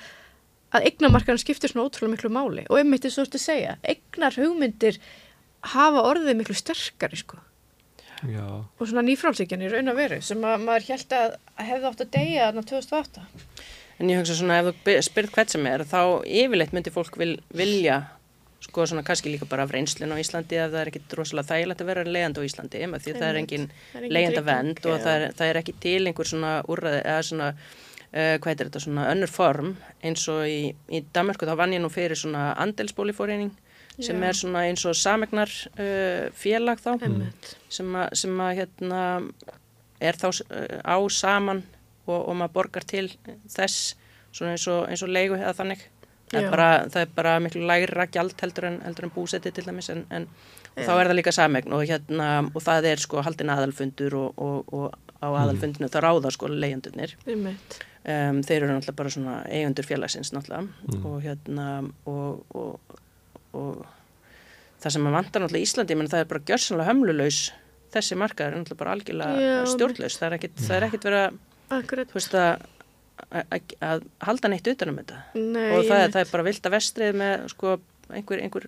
að 0.74 0.88
eignamarkaðan 0.90 1.42
skiptir 1.42 1.70
svona 1.70 1.86
ótrúlega 1.88 2.16
miklu 2.16 2.30
máli. 2.34 2.66
Og 2.68 2.80
einmitt 2.80 3.06
þess 3.06 3.22
að 3.22 3.40
segja, 3.42 3.76
eignar 3.86 4.36
hugmyndir 4.40 4.98
hafa 5.74 6.02
orðið 6.10 6.40
miklu 6.40 6.56
sterkari 6.58 7.20
sko. 7.20 7.38
Já, 8.24 8.44
og 8.64 8.88
svona 8.88 9.04
nýfrálsíkjan 9.04 9.64
í 9.64 9.68
raun 9.68 9.92
að 9.92 9.98
veru 10.00 10.18
sem 10.24 10.44
að 10.48 10.62
maður 10.64 10.86
held 10.94 11.14
að 11.18 11.34
hefði 11.60 11.88
átt 11.90 12.04
að 12.04 12.12
deyja 12.14 12.46
þarna 12.46 12.62
2008 12.70 13.24
En 14.00 14.10
ég 14.10 14.20
hugsa 14.20 14.36
svona 14.38 14.60
ef 14.62 14.70
þú 14.86 14.94
spyrð 15.06 15.34
hvert 15.34 15.52
sem 15.52 15.66
er 15.70 15.84
þá 15.86 16.00
yfirleitt 16.24 16.72
myndi 16.74 16.92
fólk 16.94 17.18
vil, 17.20 17.34
vilja 17.54 17.98
sko 18.64 18.86
svona 18.88 19.04
kannski 19.06 19.32
líka 19.32 19.48
bara 19.48 19.66
af 19.66 19.72
reynslun 19.74 20.14
á 20.14 20.16
Íslandi 20.20 20.58
ef 20.58 20.70
það 20.72 20.80
er 20.80 20.90
ekkit 20.90 21.16
rosalega 21.18 21.50
þægilegt 21.50 21.82
að 21.82 21.90
vera 21.90 22.04
leiðandi 22.08 22.44
á 22.44 22.48
Íslandi 22.48 22.84
af 22.86 23.02
því 23.04 23.14
að 23.14 23.18
það 23.20 23.26
er 23.30 23.40
engin 23.40 23.66
er 23.70 24.06
leiðanda 24.16 24.44
vend 24.46 24.86
og 24.88 25.02
það 25.04 25.16
er, 25.16 25.34
það 25.38 25.50
er 25.50 25.60
ekki 25.60 25.74
til 25.84 25.98
einhver 26.08 26.30
svona 26.30 26.52
úrræði 26.70 27.02
eða 27.02 27.26
svona 27.28 27.48
uh, 28.14 28.36
hvað 28.38 28.48
heitir 28.50 28.70
þetta 28.70 28.84
svona 28.86 29.08
önnur 29.12 29.32
form. 29.32 29.74
Eins 30.04 30.24
og 30.32 30.46
í, 30.48 30.60
í 30.88 31.02
Danmarku 31.14 31.48
þá 31.48 31.54
vann 31.60 31.76
ég 31.76 31.84
nú 31.84 31.92
fyrir 31.92 32.18
svona 32.18 32.52
andelsbólifóreining 32.64 33.52
sem 33.94 34.18
Já. 34.18 34.28
er 34.28 34.38
svona 34.38 34.64
eins 34.66 34.84
og 34.88 34.96
samegnar 34.98 35.52
uh, 35.76 36.30
félag 36.34 36.80
þá 36.82 36.94
einmitt. 36.96 37.52
sem 37.70 37.92
að, 37.94 38.08
sem 38.24 38.40
að 38.42 38.56
hérna 38.62 39.02
er 40.02 40.18
þá 40.18 40.28
uh, 40.30 40.80
á 40.82 40.96
saman 41.12 41.62
og, 42.06 42.18
og 42.18 42.34
maður 42.40 42.56
borgar 42.56 42.88
til 42.88 43.06
þess 43.52 43.94
svona 44.34 44.56
eins 44.56 44.66
og, 44.70 44.88
eins 44.90 45.04
og 45.06 45.12
leigu 45.14 45.36
eða 45.38 45.54
þannig 45.60 45.84
það 46.32 46.40
er, 46.40 46.50
bara, 46.50 46.68
það 46.90 47.00
er 47.06 47.14
bara 47.16 47.38
miklu 47.44 47.64
lægra 47.68 48.06
gjald 48.12 48.36
heldur 48.40 48.68
en, 48.70 48.80
heldur 48.86 49.08
en 49.08 49.14
búseti 49.14 49.52
til 49.54 49.66
dæmis 49.66 49.90
en, 49.92 50.04
en 50.10 50.28
og 50.74 50.82
þá 50.82 50.92
er 50.96 51.08
það 51.08 51.18
líka 51.20 51.34
samegn 51.34 51.74
og 51.76 51.84
hérna 51.86 52.28
og 52.50 52.62
það 52.64 52.88
er 52.90 53.02
sko 53.02 53.22
haldin 53.22 53.52
aðalfundur 53.54 54.16
og, 54.18 54.40
og, 54.42 54.72
og 54.74 55.12
á 55.22 55.28
aðalfundinu 55.30 55.90
það 55.92 56.06
ráða 56.06 56.32
sko 56.34 56.50
leigjandurnir 56.50 57.14
einmitt. 57.26 57.76
Um, 58.04 58.42
þeir 58.44 58.66
eru 58.66 58.74
náttúrulega 58.74 58.98
bara 58.98 59.12
svona 59.14 59.36
eigundur 59.48 59.86
félagsins 59.88 60.32
náttúrulega. 60.34 61.04
Og 61.08 61.20
hérna 61.24 61.68
og, 62.10 62.42
og, 62.52 62.98
og 63.56 63.84
það 64.82 64.96
sem 64.96 65.08
að 65.08 65.16
vantar 65.16 65.44
náttúrulega 65.44 65.62
í 65.62 65.68
Íslandi 65.70 65.98
menn 65.98 66.10
það 66.12 66.24
er 66.24 66.30
bara 66.34 66.44
gjörsanlega 66.50 66.90
hömlulegs 66.90 67.40
þessi 67.94 68.18
markaður 68.20 68.56
er 68.56 68.60
náttúrulega 68.60 68.82
bara 68.82 68.96
algjörlega 68.98 69.46
Já, 69.46 69.56
stjórnlaus. 69.72 70.18
Það 70.20 70.28
er 70.28 70.38
er 70.76 70.88
ekkit 70.88 71.08
verið 71.08 71.22
að 71.22 71.38
akkurat. 71.78 72.10
þú 72.10 72.18
veist 72.18 72.38
að 73.34 74.02
halda 74.26 74.50
neitt 74.50 74.66
utanum 74.74 74.98
þetta. 75.02 75.20
Nei, 75.38 75.68
og 75.76 75.84
það, 75.86 76.00
er- 76.06 76.14
það 76.16 76.20
er 76.24 76.32
bara 76.32 76.46
vilt 76.48 76.66
að 76.68 76.74
vestrið 76.78 77.14
með 77.20 77.44
sko 77.54 77.76
einhver, 78.14 78.42
einhver 78.44 78.66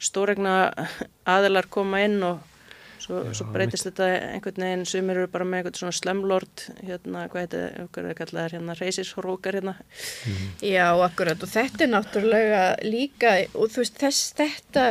stóregna 0.00 0.54
aðilar 1.28 1.66
koma 1.72 2.00
inn 2.06 2.22
og 2.24 2.38
svo, 3.00 3.22
Já, 3.26 3.32
svo 3.36 3.46
breytist 3.52 3.86
þetta 3.88 4.06
einhvern 4.36 4.62
veginn. 4.64 4.86
Sumir 4.88 5.20
eru 5.22 5.30
bara 5.32 5.44
með 5.48 5.62
einhvern 5.62 5.78
svona 5.80 5.96
slumlord 5.98 6.64
hérna, 6.86 7.26
hvað 7.32 7.44
heitir, 7.46 7.66
einhver 7.82 8.08
er 8.12 8.18
kallaðar 8.18 8.54
hérna 8.56 8.76
reysishrókar 8.78 9.58
hérna. 9.58 9.74
Já, 10.64 10.86
akkurat. 11.06 11.40
Og 11.42 11.50
þetta 11.52 11.86
er 11.86 11.92
náttúrulega 11.94 12.62
líka 12.86 13.34
og 13.54 13.72
þú 13.72 13.82
veist 13.84 13.98
þess 14.00 14.32
þetta 14.40 14.90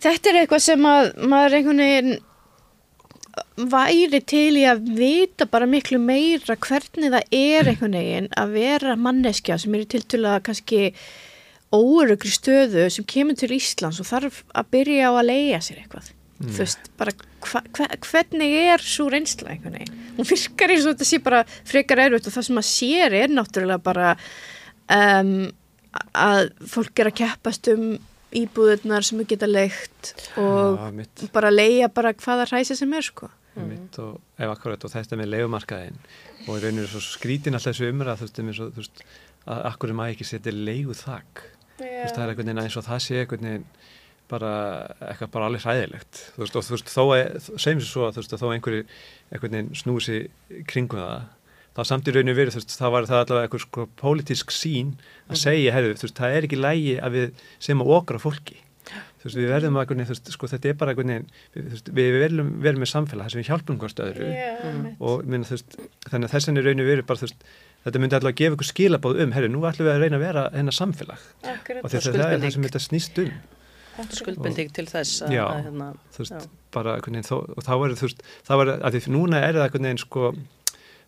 þetta 0.00 0.30
er 0.32 0.40
eitthvað 0.42 0.62
sem 0.64 0.86
að 0.88 1.10
maður 1.28 1.56
einhvern 1.60 1.82
veginn 1.84 2.18
væri 3.70 4.20
til 4.26 4.58
í 4.58 4.66
að 4.68 4.84
vita 4.98 5.46
bara 5.50 5.68
miklu 5.70 6.00
meira 6.02 6.56
hvernig 6.56 7.12
það 7.12 7.34
er 7.36 7.70
einhvern 7.70 7.98
veginn 7.98 8.30
að 8.38 8.54
vera 8.56 8.96
manneskja 8.96 9.58
sem 9.60 9.74
er 9.76 9.84
til 9.90 10.02
til 10.02 10.22
að 10.24 10.40
kannski 10.48 10.80
óörugri 11.70 12.32
stöðu 12.34 12.88
sem 12.90 13.06
kemur 13.06 13.38
til 13.38 13.52
Íslands 13.54 14.00
og 14.02 14.08
þarf 14.08 14.40
að 14.50 14.72
byrja 14.74 15.10
á 15.10 15.12
að 15.12 15.28
leia 15.28 15.60
sér 15.62 15.84
eitthvað. 15.84 16.10
Þú 16.40 16.56
veist, 16.56 16.86
bara 16.96 17.12
hva, 17.44 17.60
hva, 17.76 17.86
hvernig 18.00 18.54
er 18.72 18.82
svo 18.82 19.10
reynsla 19.12 19.52
einhvern 19.52 19.76
veginn? 19.76 20.04
Hún 20.16 20.28
virkar 20.28 20.72
eins 20.72 20.86
og 20.86 20.94
þetta 20.94 21.08
sé 21.10 21.18
bara 21.22 21.40
frekar 21.68 22.00
erfitt 22.06 22.30
og 22.30 22.34
það 22.34 22.46
sem 22.46 22.60
að 22.62 22.68
sér 22.70 23.16
er 23.18 23.34
náttúrulega 23.34 23.84
bara 23.84 24.14
um, 24.96 25.34
að 26.16 26.48
fólk 26.72 27.02
er 27.02 27.10
að 27.10 27.18
keppast 27.20 27.68
um 27.74 27.84
íbúðunar 28.36 29.06
sem 29.06 29.20
við 29.20 29.32
geta 29.34 29.48
leikt 29.50 30.12
og 30.40 30.78
Já, 30.78 31.28
bara 31.34 31.50
leia 31.52 31.90
bara 31.92 32.12
hvaða 32.14 32.48
hræsi 32.50 32.76
sem 32.78 32.92
er 32.94 33.06
sko. 33.06 33.30
Mitt 33.60 33.98
og 34.00 34.20
ef 34.38 34.52
akkurat 34.52 34.84
og 34.86 34.92
þetta 34.92 35.18
með 35.18 35.32
leigumarkaðin 35.34 35.96
og 36.46 36.52
í 36.54 36.60
rauninu 36.62 36.86
svo 36.88 37.02
skrítin 37.02 37.58
alltaf 37.58 37.74
þessu 37.74 37.90
umræð 37.90 38.22
þú 38.22 38.28
veist, 38.28 38.38
eins 38.40 38.60
og, 38.62 38.70
þú 38.76 38.84
veist, 38.84 39.02
að 39.50 39.64
akkur 39.72 39.90
er 39.90 39.98
maður 39.98 40.14
ekki 40.14 40.28
setja 40.28 40.54
leigu 40.54 40.96
þak 40.96 41.42
þú 41.80 41.88
veist, 41.88 42.14
það 42.14 42.22
er 42.22 42.32
einhvern 42.32 42.46
veginn 42.46 42.62
eins 42.62 42.78
og 42.78 42.86
það 42.86 43.02
sé 43.06 43.18
einhvern 43.24 43.48
veginn 43.50 43.66
bara 44.30 44.52
eitthvað 45.02 45.32
bara 45.34 45.46
alveg 45.50 45.64
hræðilegt. 45.64 46.22
Þú 46.36 46.44
veist, 46.44 46.56
og 46.56 46.66
þú 46.66 46.76
veist, 46.76 46.92
þó 46.94 47.02
að, 47.16 47.48
segjum 47.58 47.80
sér 47.82 47.90
svo 47.90 48.04
að 48.06 48.12
þú 48.14 48.22
veist, 48.22 48.34
að 48.36 48.42
þó 48.42 48.48
einhverju 48.54 48.84
einhvern 49.32 49.56
veginn 49.56 49.70
snúi 49.80 50.04
sig 50.06 50.64
kringum 50.70 51.02
það 51.02 51.24
þá 51.80 51.88
samt 51.88 52.08
í 52.10 52.14
rauninu 52.14 52.36
verið, 52.36 52.56
þú 52.56 52.60
veist, 52.60 52.74
þá 52.76 52.88
var 52.92 53.06
það 53.08 53.22
allavega 53.24 53.48
eitthvað 53.48 53.62
sko 53.64 53.86
pólitísk 54.00 54.52
sín 54.54 54.96
að 55.30 55.40
segja, 55.40 55.76
hefðu, 55.76 55.94
þú 55.96 56.06
veist, 56.06 56.18
það 56.18 56.34
er 56.36 56.48
ekki 56.48 56.58
lægi 56.60 56.98
að 57.00 57.16
við 57.16 57.46
sem 57.68 57.80
að 57.84 57.94
okra 57.96 58.20
fólki. 58.20 58.58
Þú 58.90 59.28
veist, 59.28 59.36
við 59.36 59.50
verðum 59.52 59.76
að, 59.76 59.86
veginn, 59.90 60.06
þú 60.08 60.14
veist, 60.14 60.30
sko, 60.34 60.48
þetta 60.50 60.70
er 60.70 60.76
bara 60.80 60.94
veginn, 60.96 61.26
við, 61.54 61.64
þú 61.64 61.74
veist, 61.76 61.90
við 61.98 62.14
verðum 62.22 62.52
verðum 62.64 62.84
með 62.84 62.90
samfélag 62.90 63.26
þar 63.26 63.34
sem 63.34 63.40
við 63.42 63.50
hjálpum 63.50 63.80
hvort 63.80 64.02
öðru. 64.04 64.30
Og 65.10 65.24
minna, 65.28 65.48
þú 65.48 65.56
veist, 65.56 65.76
þannig 66.08 66.28
að 66.30 66.34
þessan 66.36 66.60
er 66.60 66.68
rauninu 66.68 66.86
verið 66.88 67.08
bara, 67.10 67.20
þú 67.20 67.28
veist, 67.28 67.44
þetta 67.84 68.02
myndi 68.02 68.18
allavega 68.18 68.34
að 68.34 68.40
gefa 68.40 68.56
ykkur 68.56 68.70
skilabóð 68.70 69.22
um, 69.24 69.34
herru, 69.36 69.50
nú 69.52 69.64
ætlum 69.68 69.88
við 69.88 69.94
að 69.94 70.04
reyna 70.04 70.18
að 70.18 70.24
vera 70.24 70.44
hennar 70.56 70.76
samfélag. 70.76 71.26
Akkurat. 71.44 71.84
og 71.84 71.92
þetta 71.92 72.14
það 72.16 72.34
er 72.34 72.42
það 72.44 72.54
sem 72.56 72.68
þetta 72.68 72.82
snýst 72.86 73.20
um. 73.24 73.32
Skuldbinding 74.00 74.70
til 74.72 74.86
þess 74.88 75.24
að, 75.26 75.34
Já. 75.36 75.42
að 75.44 75.66
hérna, 75.66 75.90
þú 76.14 76.22
veist, 76.22 76.32
Já. 76.32 76.50
bara 76.72 76.96
veginn, 77.00 77.26
þó, 77.26 77.34
og 77.44 77.66
þá 77.66 77.72
er 77.76 77.94
þú 78.00 78.08
veist, 78.08 78.22
þá 78.46 78.52
er, 78.56 78.70
að 78.78 78.96
því 78.96 79.12
núna 79.12 79.42
er 79.44 79.58
það 79.58 79.66
einhvern 79.66 79.88
veginn 79.88 80.00
sko, 80.00 80.30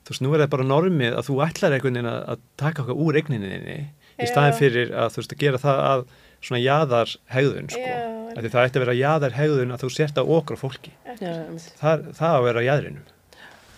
þú 0.03 0.14
veist, 0.14 0.24
nú 0.24 0.34
er 0.34 0.44
það 0.44 0.53
bara 0.57 0.68
normið 0.68 1.16
að 1.18 1.28
þú 1.28 1.38
ætlar 1.46 1.76
einhvern 1.76 1.98
veginn 1.98 2.11
að, 2.12 2.20
að 2.34 2.44
taka 2.62 2.84
okkar 2.84 3.03
úr 3.07 3.20
eigninni 3.20 3.78
í 4.18 4.28
staðin 4.28 4.59
fyrir 4.59 4.92
að 4.92 5.14
þú 5.14 5.22
veist, 5.22 5.36
að 5.36 5.42
gera 5.46 5.62
það 5.62 5.82
að 5.86 6.05
svona 6.42 6.62
jaðar 6.62 7.16
hegðun, 7.30 7.70
sko. 7.70 7.86
Já, 7.86 8.46
það 8.50 8.64
ætti 8.64 8.78
að 8.78 8.84
vera 8.84 8.98
jaðar 8.98 9.36
hegðun 9.38 9.74
að 9.74 9.84
þú 9.84 9.90
sért 9.94 10.18
á 10.18 10.22
okkur 10.24 10.59
fólki, 10.59 10.94
já, 11.20 11.34
það, 11.78 12.07
það 12.18 12.38
að 12.38 12.46
vera 12.48 12.64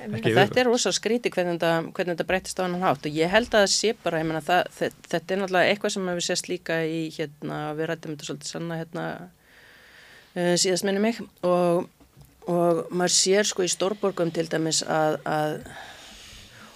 En 0.04 0.20
Þetta 0.20 0.60
er 0.60 0.68
rosa 0.68 0.92
skríti 0.92 1.30
hvernig 1.32 1.56
þetta, 1.56 1.92
hvernig 1.96 2.16
þetta 2.16 2.26
breytist 2.28 2.60
á 2.60 2.64
hann 2.66 2.82
hátt. 2.82 3.06
Og 3.08 3.16
ég 3.16 3.30
held 3.32 3.48
að 3.48 3.64
það 3.64 3.70
sé 3.72 3.92
bara, 4.02 4.20
ég 4.20 4.28
meina 4.28 4.42
það, 4.44 4.66
þetta, 4.76 5.08
þetta 5.12 5.34
er 5.34 5.40
náttúrulega 5.40 5.72
eitthvað 5.72 5.94
sem 5.94 6.10
við 6.10 6.26
sést 6.26 6.50
líka 6.50 6.78
í 6.84 7.00
hérna, 7.14 7.60
við 7.78 7.88
rættum 7.90 8.14
þetta 8.14 8.28
svolítið 8.28 8.50
sanna 8.50 8.78
hérna 8.80 9.06
uh, 9.22 10.54
síðast 10.60 10.88
minni 10.88 11.04
mig. 11.04 11.20
Og, 11.46 11.88
og 12.52 12.82
maður 12.92 13.16
sér 13.16 13.48
sko 13.48 13.64
í 13.64 13.72
stórborgum 13.72 14.32
til 14.34 14.46
dæmis 14.52 14.82
að, 14.84 15.20
að 15.24 15.56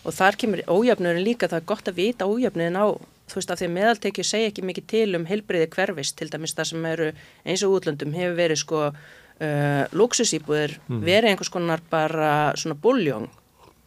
og 0.08 0.16
þar 0.16 0.40
kemur 0.40 0.64
ójöfnurinn 0.66 1.26
líka, 1.26 1.50
það 1.50 1.60
er 1.60 1.68
gott 1.68 1.90
að 1.90 2.00
vita 2.00 2.28
ójöfnurin 2.28 2.80
á 2.80 2.86
þú 3.28 3.36
veist 3.36 3.50
að 3.52 3.60
því 3.60 3.66
að 3.68 3.74
meðaltekju 3.76 4.24
segja 4.24 4.50
ekki 4.50 4.64
mikið 4.64 4.86
til 4.88 5.08
um 5.18 5.26
heilbriði 5.28 5.68
hverfist, 5.74 6.16
til 6.18 6.30
dæmis 6.32 6.54
það 6.56 6.70
sem 6.70 6.86
eru 6.88 7.08
eins 7.44 7.64
og 7.66 7.74
útlöndum 7.76 8.14
hefur 8.16 8.38
verið 8.38 8.60
sko 8.62 8.84
uh, 8.88 9.82
luxusýbúðir 9.92 10.78
verið 10.88 11.32
einhvers 11.32 11.52
konar 11.52 11.84
bara 11.90 12.30
svona 12.56 12.78
búljón 12.80 13.28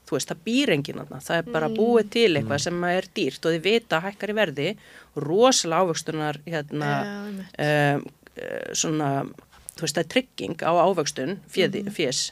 þú 0.05 0.17
veist, 0.17 0.31
það 0.31 0.43
býr 0.45 0.73
enginn 0.75 0.99
þarna, 1.01 1.21
það 1.23 1.37
er 1.39 1.53
bara 1.55 1.69
búið 1.71 2.09
til 2.11 2.29
eitthvað 2.35 2.63
sem 2.65 2.83
er 2.89 3.07
dýrt 3.15 3.45
og 3.47 3.55
þið 3.55 3.67
vita 3.69 3.97
að 3.97 4.07
hækkar 4.09 4.33
í 4.33 4.35
verði, 4.35 4.67
rosalega 5.15 5.85
ávöxtunar 5.85 6.41
hérna 6.45 6.91
Já, 6.91 7.13
einmitt. 7.29 7.55
um, 7.65 8.03
uh, 8.35 8.67
svona, 8.75 9.09
þú 9.77 9.87
veist, 9.87 9.95
það 9.95 10.03
er 10.03 10.11
trygging 10.15 10.65
á 10.67 10.71
ávöxtun 10.83 11.39
fjöði, 11.49 11.85
fjés 11.95 12.25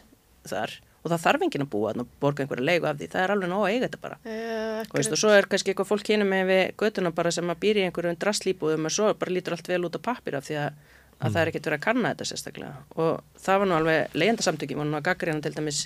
þar 0.50 0.76
og 1.00 1.12
það 1.14 1.24
þarf 1.24 1.46
enginn 1.46 1.64
að 1.64 1.72
búa 1.72 1.94
og 1.96 2.14
borga 2.20 2.44
einhverja 2.44 2.68
leigu 2.68 2.88
af 2.90 3.00
því, 3.00 3.10
það 3.14 3.24
er 3.24 3.34
alveg 3.34 3.52
nóg 3.52 3.64
að 3.64 3.74
eiga 3.74 3.88
þetta 3.88 4.02
bara. 4.04 4.20
Já, 4.26 4.84
og, 4.84 4.96
veist, 4.98 5.16
og 5.16 5.22
svo 5.22 5.34
er 5.34 5.48
kannski 5.52 5.72
eitthvað 5.72 5.90
fólk 5.94 6.12
hérna 6.12 6.28
með 6.28 6.46
við 6.50 6.64
götuna 6.84 7.12
bara 7.16 7.32
sem 7.32 7.52
að 7.54 7.62
býri 7.64 7.86
einhverjum 7.88 8.20
drastlýbúðum 8.20 8.90
og 8.90 8.96
svo 8.96 9.12
bara 9.20 9.36
lítur 9.36 9.56
allt 9.56 9.72
vel 9.72 9.82
út 9.88 9.96
á 9.96 10.02
pappir 10.10 10.40
af 10.40 10.48
því 10.50 10.60
að, 10.66 10.80
að 11.20 11.36
það 11.36 11.42
er 11.42 11.52
ekkert 11.52 11.70
verið 11.70 11.80
að 11.80 11.86
kanna 11.88 12.14
þetta 12.14 12.30
sérstaklega. 12.32 12.86
Og 13.00 13.44
það 13.46 13.62
var 13.64 13.72
nú 13.72 13.78
alveg 13.80 14.18
leyendasamtöki 14.20 14.80
var 14.80 14.90
nú 14.90 15.00
að 15.00 15.06
gaggrina 15.08 15.46
til 15.46 15.56
dæmis 15.56 15.84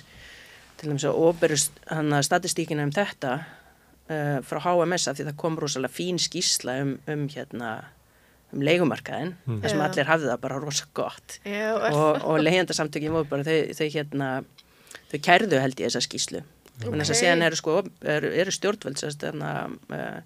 til 0.80 0.90
dæmis 0.90 1.06
að 1.06 1.20
óberust 1.22 1.84
hann 1.90 2.14
að 2.14 2.26
statistíkina 2.26 2.86
um 2.86 2.94
þetta 2.94 3.34
uh, 3.38 4.38
frá 4.46 4.62
HMS 4.66 5.08
af 5.10 5.18
því 5.18 5.28
það 5.30 5.36
kom 5.44 5.58
rosalega 5.62 5.94
fín 5.94 6.18
skísla 6.22 6.80
um, 6.82 6.96
um 7.10 7.28
hérna 7.30 7.76
um 8.54 8.62
leigumarkaðin 8.62 9.34
þar 9.46 9.70
sem 9.70 9.82
allir 9.82 10.08
hafði 10.08 10.30
það 10.30 10.42
bara 10.44 10.58
rosa 10.62 10.86
gott. 10.94 11.38
Já, 11.46 11.74
og, 11.90 12.22
og 12.22 12.42
leyendasamtökin 12.42 13.14
voru 13.14 13.30
bara 13.30 13.46
þau, 13.46 13.72
þau 13.78 13.88
hérna 13.96 14.28
þau 15.12 15.18
kærðu 15.28 15.60
held 15.62 15.80
ég 15.80 15.90
þessa 15.90 16.04
skíslu 16.04 16.42
okay. 16.80 16.98
þess 17.00 17.14
að 17.14 17.20
síðan 17.20 17.46
eru 17.48 17.60
sko 17.60 17.76
eru, 18.16 18.32
eru 18.42 18.54
stjórnvöld 18.54 19.00
sérst, 19.00 19.22
þarna, 19.24 19.52
uh, 19.94 20.18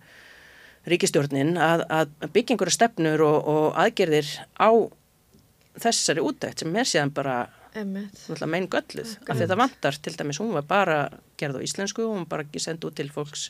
ríkistjórnin 0.88 1.56
að, 1.60 1.84
að 1.92 2.14
byggja 2.32 2.54
einhverja 2.56 2.76
stefnur 2.78 3.24
og, 3.26 3.38
og 3.52 3.80
aðgerðir 3.82 4.30
á 4.56 4.70
þessari 5.78 6.24
útækt 6.24 6.64
sem 6.64 6.76
er 6.76 6.88
síðan 6.88 7.14
bara 7.14 7.38
Einmitt. 7.76 8.14
náttúrulega 8.14 8.50
megin 8.50 8.70
gölluð 8.72 9.10
af 9.20 9.34
því 9.36 9.44
að 9.44 9.50
það 9.52 9.60
vantar 9.62 9.98
til 10.02 10.14
dæmis, 10.16 10.40
hún 10.42 10.54
var 10.56 10.64
bara 10.68 10.96
gerð 11.40 11.60
á 11.60 11.66
íslensku, 11.66 12.06
hún 12.06 12.24
var 12.24 12.32
bara 12.32 12.46
ekki 12.46 12.62
send 12.62 12.86
út 12.88 12.96
til 12.98 13.10
fólks 13.12 13.48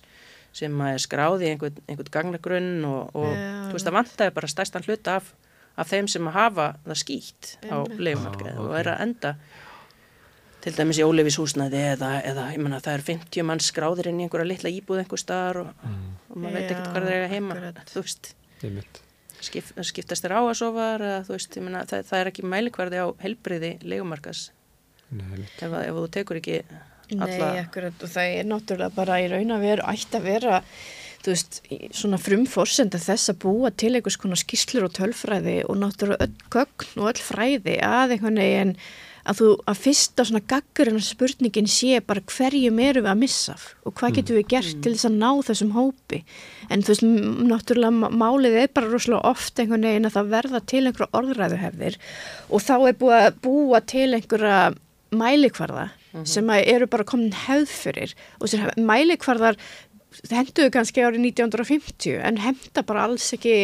sem 0.56 0.80
er 0.88 0.98
skráð 1.02 1.44
í 1.44 1.52
einhvern, 1.52 1.78
einhvern 1.86 2.12
gagnagrunn 2.12 2.86
og, 2.88 3.14
og 3.18 3.30
Já, 3.30 3.68
þú 3.68 3.76
veist 3.76 3.88
það 3.88 3.98
vantaði 3.98 4.34
bara 4.38 4.50
stærstan 4.50 4.86
hluta 4.88 5.16
af, 5.20 5.32
af 5.78 5.90
þeim 5.92 6.10
sem 6.10 6.30
hafa 6.34 6.68
það 6.86 7.00
skýtt 7.04 7.50
á 7.68 7.76
Einmitt. 7.78 8.02
leikumarkaði 8.08 8.54
Já, 8.54 8.60
og 8.64 8.76
er 8.80 8.92
að 8.94 9.02
enda 9.06 9.34
til 10.64 10.72
dæmis 10.74 10.98
í 10.98 11.04
ólefis 11.06 11.36
húsnæði 11.38 11.82
eða, 11.94 12.08
eða 12.26 12.46
ég 12.54 12.62
menna 12.64 12.80
það 12.82 12.96
er 12.98 13.04
50 13.12 13.46
mann 13.46 13.62
skráðir 13.62 14.08
inn 14.10 14.18
í 14.20 14.26
einhverja 14.26 14.48
litla 14.50 14.72
íbúð 14.74 15.02
einhver 15.04 15.20
staðar 15.22 15.60
og, 15.62 15.84
og 16.32 16.36
maður 16.42 16.56
veit 16.58 16.72
ekkert 16.72 16.90
hvað 16.92 17.06
það 17.08 17.14
er 17.18 17.28
heima. 17.32 17.54
Akkurat. 17.58 17.92
þú 17.94 18.02
veist, 18.02 18.30
skip, 19.48 19.72
skiptast 19.92 20.26
þér 20.26 20.34
á 20.34 20.40
að 20.42 20.54
sofa 20.58 20.86
það, 21.30 22.04
það 22.10 22.18
er 22.20 22.30
ekki 22.32 22.46
mælikvarði 22.50 23.02
á 23.02 23.06
helbriði 23.22 23.72
leikumarkas 23.86 24.48
Nei, 25.08 25.44
ef, 25.62 25.72
ef 25.72 25.94
þú 25.96 26.06
tekur 26.18 26.40
ekki 26.42 26.58
Nei, 26.68 27.22
alla 27.24 27.46
akkurat 27.62 28.02
og 28.04 28.10
það 28.12 28.34
er 28.40 28.48
náttúrulega 28.50 28.92
bara 28.98 29.20
í 29.22 29.28
raun 29.32 29.54
að 29.54 29.62
vera 29.64 29.92
ætti 29.94 30.18
að 30.18 30.26
vera 30.26 30.58
þú 31.22 31.32
veist, 31.32 31.60
í- 31.72 31.88
svona 31.96 32.18
frumforsenda 32.20 33.00
þess 33.00 33.30
að 33.32 33.38
búa 33.46 33.70
til 33.72 33.94
einhvers 33.96 34.18
konar 34.20 34.38
skýslur 34.42 34.84
og 34.90 34.92
tölfræði 34.98 35.60
og 35.70 35.78
náttúrulega 35.80 36.26
öll 36.26 36.34
gögn 36.52 37.00
og 37.00 37.08
öll 37.14 37.22
fræði 37.30 37.78
að 37.80 38.18
einhvern 38.18 38.42
veginn 38.42 38.74
að 39.28 39.40
þú, 39.42 39.48
að 39.68 39.80
fyrsta 39.84 40.24
svona 40.24 40.40
gaggur 40.48 40.90
spurningin 41.04 41.66
sé 41.68 41.98
bara 42.06 42.22
hverjum 42.32 42.78
eru 42.80 43.02
við 43.04 43.10
að 43.12 43.18
missa 43.20 43.52
af 43.58 43.66
og 43.84 43.94
hvað 44.00 44.14
getum 44.18 44.38
við 44.38 44.46
gert 44.54 44.78
til 44.84 44.92
þess 44.94 45.08
að 45.10 45.18
ná 45.20 45.30
þessum 45.48 45.72
hópi? 45.76 46.22
En 46.72 46.82
þú 46.86 46.94
veist, 46.94 47.04
náttúrulega 47.50 47.92
má- 47.98 48.16
málið 48.22 48.56
er 48.62 48.72
bara 48.74 48.90
rosalega 48.92 49.28
oft 49.34 49.60
einhvern 49.60 49.84
veginn 49.88 50.08
að 50.08 50.16
það 50.16 50.32
verða 50.36 50.62
til 50.72 50.82
einhverja 50.88 51.12
orðræðuhefðir 51.20 51.98
og 52.48 52.64
þá 52.64 52.74
er 52.88 52.98
búið 53.04 53.18
að 53.28 53.38
búa 53.44 53.80
til 53.94 54.08
einhverja 54.18 54.58
mælikvarða 55.12 55.88
sem 56.28 56.48
að 56.50 56.64
eru 56.72 56.86
bara 56.90 57.04
komin 57.04 57.32
hefð 57.46 57.68
fyrir 57.84 58.14
og 58.40 58.48
þessir 58.48 58.64
hef- 58.64 58.78
mælikvarðar 58.88 59.58
henduðu 60.32 60.70
kannski 60.72 61.04
árið 61.04 61.20
1950 61.28 62.16
en 62.24 62.40
henda 62.42 62.82
bara 62.88 63.04
alls 63.06 63.26
ekki 63.36 63.56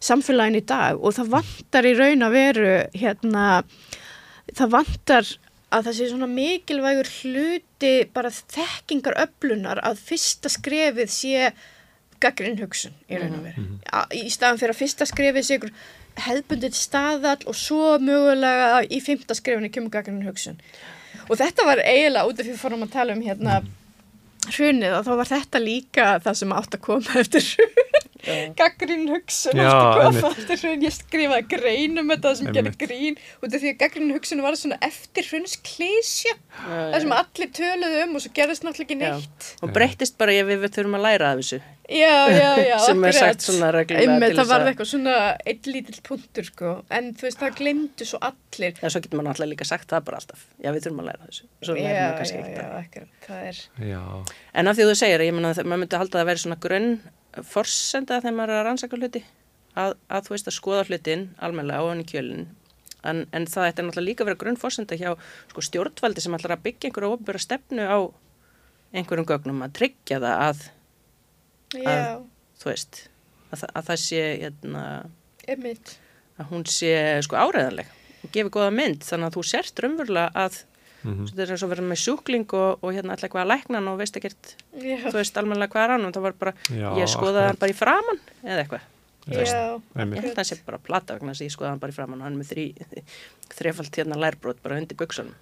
samfélagin 0.00 0.56
í 0.60 0.64
dag 0.66 0.96
og 1.00 1.12
það 1.16 1.28
vantar 1.36 1.88
í 1.88 1.92
raun 1.98 2.24
að 2.24 2.36
veru 2.38 2.72
hérna, 2.96 3.44
það 4.56 4.72
vantar 4.76 5.30
að 5.68 5.84
það 5.88 5.96
sé 5.98 6.06
svona 6.10 6.28
mikilvægur 6.32 7.08
hluti 7.18 7.92
bara 8.14 8.30
þekkingar 8.32 9.18
öflunar 9.26 9.80
að 9.84 9.98
fyrsta 10.00 10.48
skrefið 10.52 11.10
sé 11.12 11.50
gaggrinn 12.22 12.56
hugsun 12.58 12.94
í 13.12 13.18
raun 13.20 13.36
og 13.38 13.44
veru. 13.46 13.64
A- 13.92 14.08
í 14.16 14.24
staðan 14.32 14.58
fyrir 14.58 14.74
að 14.74 14.80
fyrsta 14.80 15.06
skrefið 15.06 15.44
sé 15.46 15.58
hefðbundið 16.24 16.74
staðall 16.74 17.44
og 17.46 17.54
svo 17.54 17.92
mögulega 18.02 18.80
í 18.90 18.98
fymta 19.04 19.36
skrefinu 19.38 19.68
kemur 19.70 19.92
gaggrinn 19.94 20.24
hugsun. 20.26 20.56
Og 21.28 21.36
þetta 21.38 21.66
var 21.68 21.82
eiginlega 21.84 22.26
út 22.26 22.40
af 22.40 22.46
því 22.48 22.56
að 22.56 22.62
fórum 22.64 22.82
að 22.88 22.94
tala 22.96 23.14
um 23.14 23.22
hérna 23.22 23.60
hrunið 24.48 24.96
og 24.96 25.04
þá 25.04 25.12
var 25.20 25.28
þetta 25.34 25.60
líka 25.62 26.06
það 26.24 26.38
sem 26.40 26.52
átt 26.56 26.74
að 26.78 26.84
koma 26.88 27.16
eftir 27.22 27.44
hrun 27.52 28.07
gaggrín 28.58 29.06
hugsun 29.12 29.56
Já, 29.56 29.70
eftir 30.10 30.58
hrun, 30.64 30.82
ég 30.82 30.94
skrifaði 30.96 31.46
grein 31.52 31.98
um 32.02 32.10
þetta 32.12 32.32
sem 32.40 32.48
gerði 32.50 32.72
Einmitt. 32.72 32.82
grín 32.82 33.18
út 33.42 33.54
af 33.54 33.62
því 33.62 33.72
að 33.74 33.78
gaggrín 33.84 34.12
hugsun 34.16 34.42
var 34.42 34.58
svona 34.58 34.78
eftir 34.82 35.28
hruns 35.30 35.56
klísja 35.62 36.34
það 36.66 37.00
sem 37.04 37.16
allir 37.20 37.50
töluðu 37.60 38.04
um 38.08 38.16
og 38.18 38.24
svo 38.26 38.32
gerðist 38.34 38.66
náttúrulega 38.66 38.88
ekki 38.88 38.98
Já. 38.98 39.16
neitt. 39.16 39.50
Og 39.62 39.72
breyttist 39.76 40.18
bara 40.18 40.34
ég 40.34 40.48
við, 40.50 40.62
við 40.66 40.74
þurfum 40.78 40.98
að 40.98 41.04
læra 41.08 41.32
af 41.32 41.42
þessu. 41.42 41.60
Já, 41.88 42.28
já, 42.28 42.48
já, 42.60 42.74
sem 42.84 42.98
er 43.00 43.14
akkurat. 43.14 43.20
sagt 43.22 43.46
svona 43.46 43.68
reglulega 43.72 44.12
Einmitt, 44.12 44.34
til 44.34 44.38
það 44.42 44.48
var 44.50 44.60
að- 44.60 44.70
eitthvað 44.72 44.88
svona 44.90 45.14
eitt 45.48 45.68
lítill 45.70 46.02
punktur 46.04 46.44
sko. 46.50 46.72
En 46.92 47.12
þú 47.16 47.24
veist 47.28 47.40
það 47.40 47.54
glemdu 47.62 48.04
svo 48.10 48.18
allir. 48.28 48.74
Já, 48.82 48.88
svo 48.92 49.00
getur 49.00 49.16
maður 49.22 49.28
náttúrulega 49.30 49.52
líka 49.54 49.68
sagt 49.70 49.88
það 49.88 50.04
bara 50.10 50.20
alltaf. 50.20 50.42
Já, 50.60 50.68
við 50.74 50.84
þurfum 50.84 51.00
að 51.04 51.08
læra 51.08 51.28
þessu. 51.30 51.46
Svo 51.64 51.78
já, 51.78 51.86
já, 51.88 51.94
já, 51.96 52.66
akkurat, 52.82 53.14
það 53.24 53.46
er 53.48 53.62
Já, 53.88 54.02
En 54.58 54.68
af 54.68 54.76
því 54.76 54.88
þú 54.90 54.98
segir, 55.00 55.24
ég 55.30 55.32
meina 55.38 55.54
að 55.54 55.62
maður 55.64 55.82
myndi 55.86 56.02
halda 56.02 56.18
að 56.18 56.20
það 56.20 56.28
veri 56.32 56.44
svona 56.44 56.60
grunn 56.66 56.90
forsenda 57.46 58.20
þegar 58.22 58.36
maður 58.36 58.54
er 58.54 58.60
að 58.60 58.66
rannsaka 58.68 59.00
hluti. 59.00 59.24
Að, 59.78 59.92
að 60.10 60.24
þú 60.26 60.34
veist 60.34 60.48
að 60.50 60.56
skoða 60.56 60.86
hlutin 60.88 61.26
almennilega 61.38 61.84
á 61.84 61.88
hann 61.90 62.02
í 62.02 62.08
kjölinn. 62.08 62.48
En, 63.06 63.20
en 63.30 63.46
það 63.46 63.68
ætti 63.68 63.84
náttúrulega 63.84 64.08
líka 64.08 64.24
að 64.24 64.30
vera 64.30 64.40
grunn 64.40 64.58
forsenda 64.58 64.98
hjá 64.98 65.12
sko, 65.52 65.62
stjórnvaldi 65.62 66.24
sem 66.24 66.34
ætlar 66.34 66.56
að 66.56 66.64
byggja 66.64 66.88
einhverja 66.88 67.12
ofnbæra 67.14 67.42
stefnu 67.44 67.86
á 67.86 67.98
einhverjum 68.96 69.28
gögnum 69.28 69.62
að 69.66 69.76
tryggja 69.78 70.18
það 70.24 70.42
að, 70.48 70.64
já, 71.76 71.94
þú 72.58 72.70
veist, 72.70 73.00
að, 73.52 73.64
að 73.68 73.90
það 73.90 74.00
sé, 74.02 74.24
hérna, 74.42 74.84
einmitt 75.46 75.94
að 76.38 76.50
hún 76.52 76.66
sé 76.70 76.92
sko 77.26 77.38
áreðanleg 77.38 77.94
og 78.24 78.32
gefi 78.34 78.52
góða 78.54 78.72
mynd 78.74 79.06
þannig 79.06 79.30
að 79.30 79.36
þú 79.36 79.44
sért 79.52 79.82
raunverulega 79.84 80.44
að 80.46 80.58
mhm, 81.02 81.26
þetta 81.30 81.44
er 81.44 81.54
eins 81.54 81.64
og 81.66 81.72
verið 81.72 81.90
með 81.92 82.00
sjúkling 82.04 82.54
og, 82.58 82.84
og 82.84 82.94
hérna 82.96 83.16
alltaf 83.16 83.32
hvað 83.34 83.44
að 83.44 83.50
lækna 83.52 83.80
hann 83.80 83.90
og 83.92 83.98
veist 84.02 84.20
ekkert 84.20 84.54
já, 84.74 84.96
þú 85.08 85.16
veist 85.18 85.42
almennilega 85.42 85.74
hvað 85.74 85.84
er 85.86 85.94
hann 85.96 86.08
og 86.08 86.14
það 86.16 86.26
var 86.28 86.38
bara, 86.44 86.54
Já, 86.68 86.88
ég 86.98 87.12
skoðaði 87.12 87.50
hann 87.50 87.60
bara 87.64 87.74
í 87.74 87.78
framann 87.78 88.22
eða 88.44 88.64
eitthvað, 88.64 88.88
já, 89.28 89.42
ég 89.42 90.16
held 90.18 90.32
að 90.32 90.40
það 90.40 90.48
sé 90.50 90.60
bara 90.66 90.82
plata 90.88 91.18
vegna 91.18 91.34
þess 91.34 91.44
að 91.44 91.50
ég 91.50 91.56
skoðaði 91.56 91.74
hann 91.74 91.84
bara 91.84 91.94
í 91.94 91.98
framann 91.98 92.22
og 92.22 92.28
hann 92.28 92.38
er 92.38 92.42
með 92.42 92.52
þrý, 92.54 92.66
þrefald 93.60 94.00
hérna 94.02 94.20
lærbrót 94.24 94.64
bara 94.64 94.80
undir 94.82 94.98
buksunum 94.98 95.36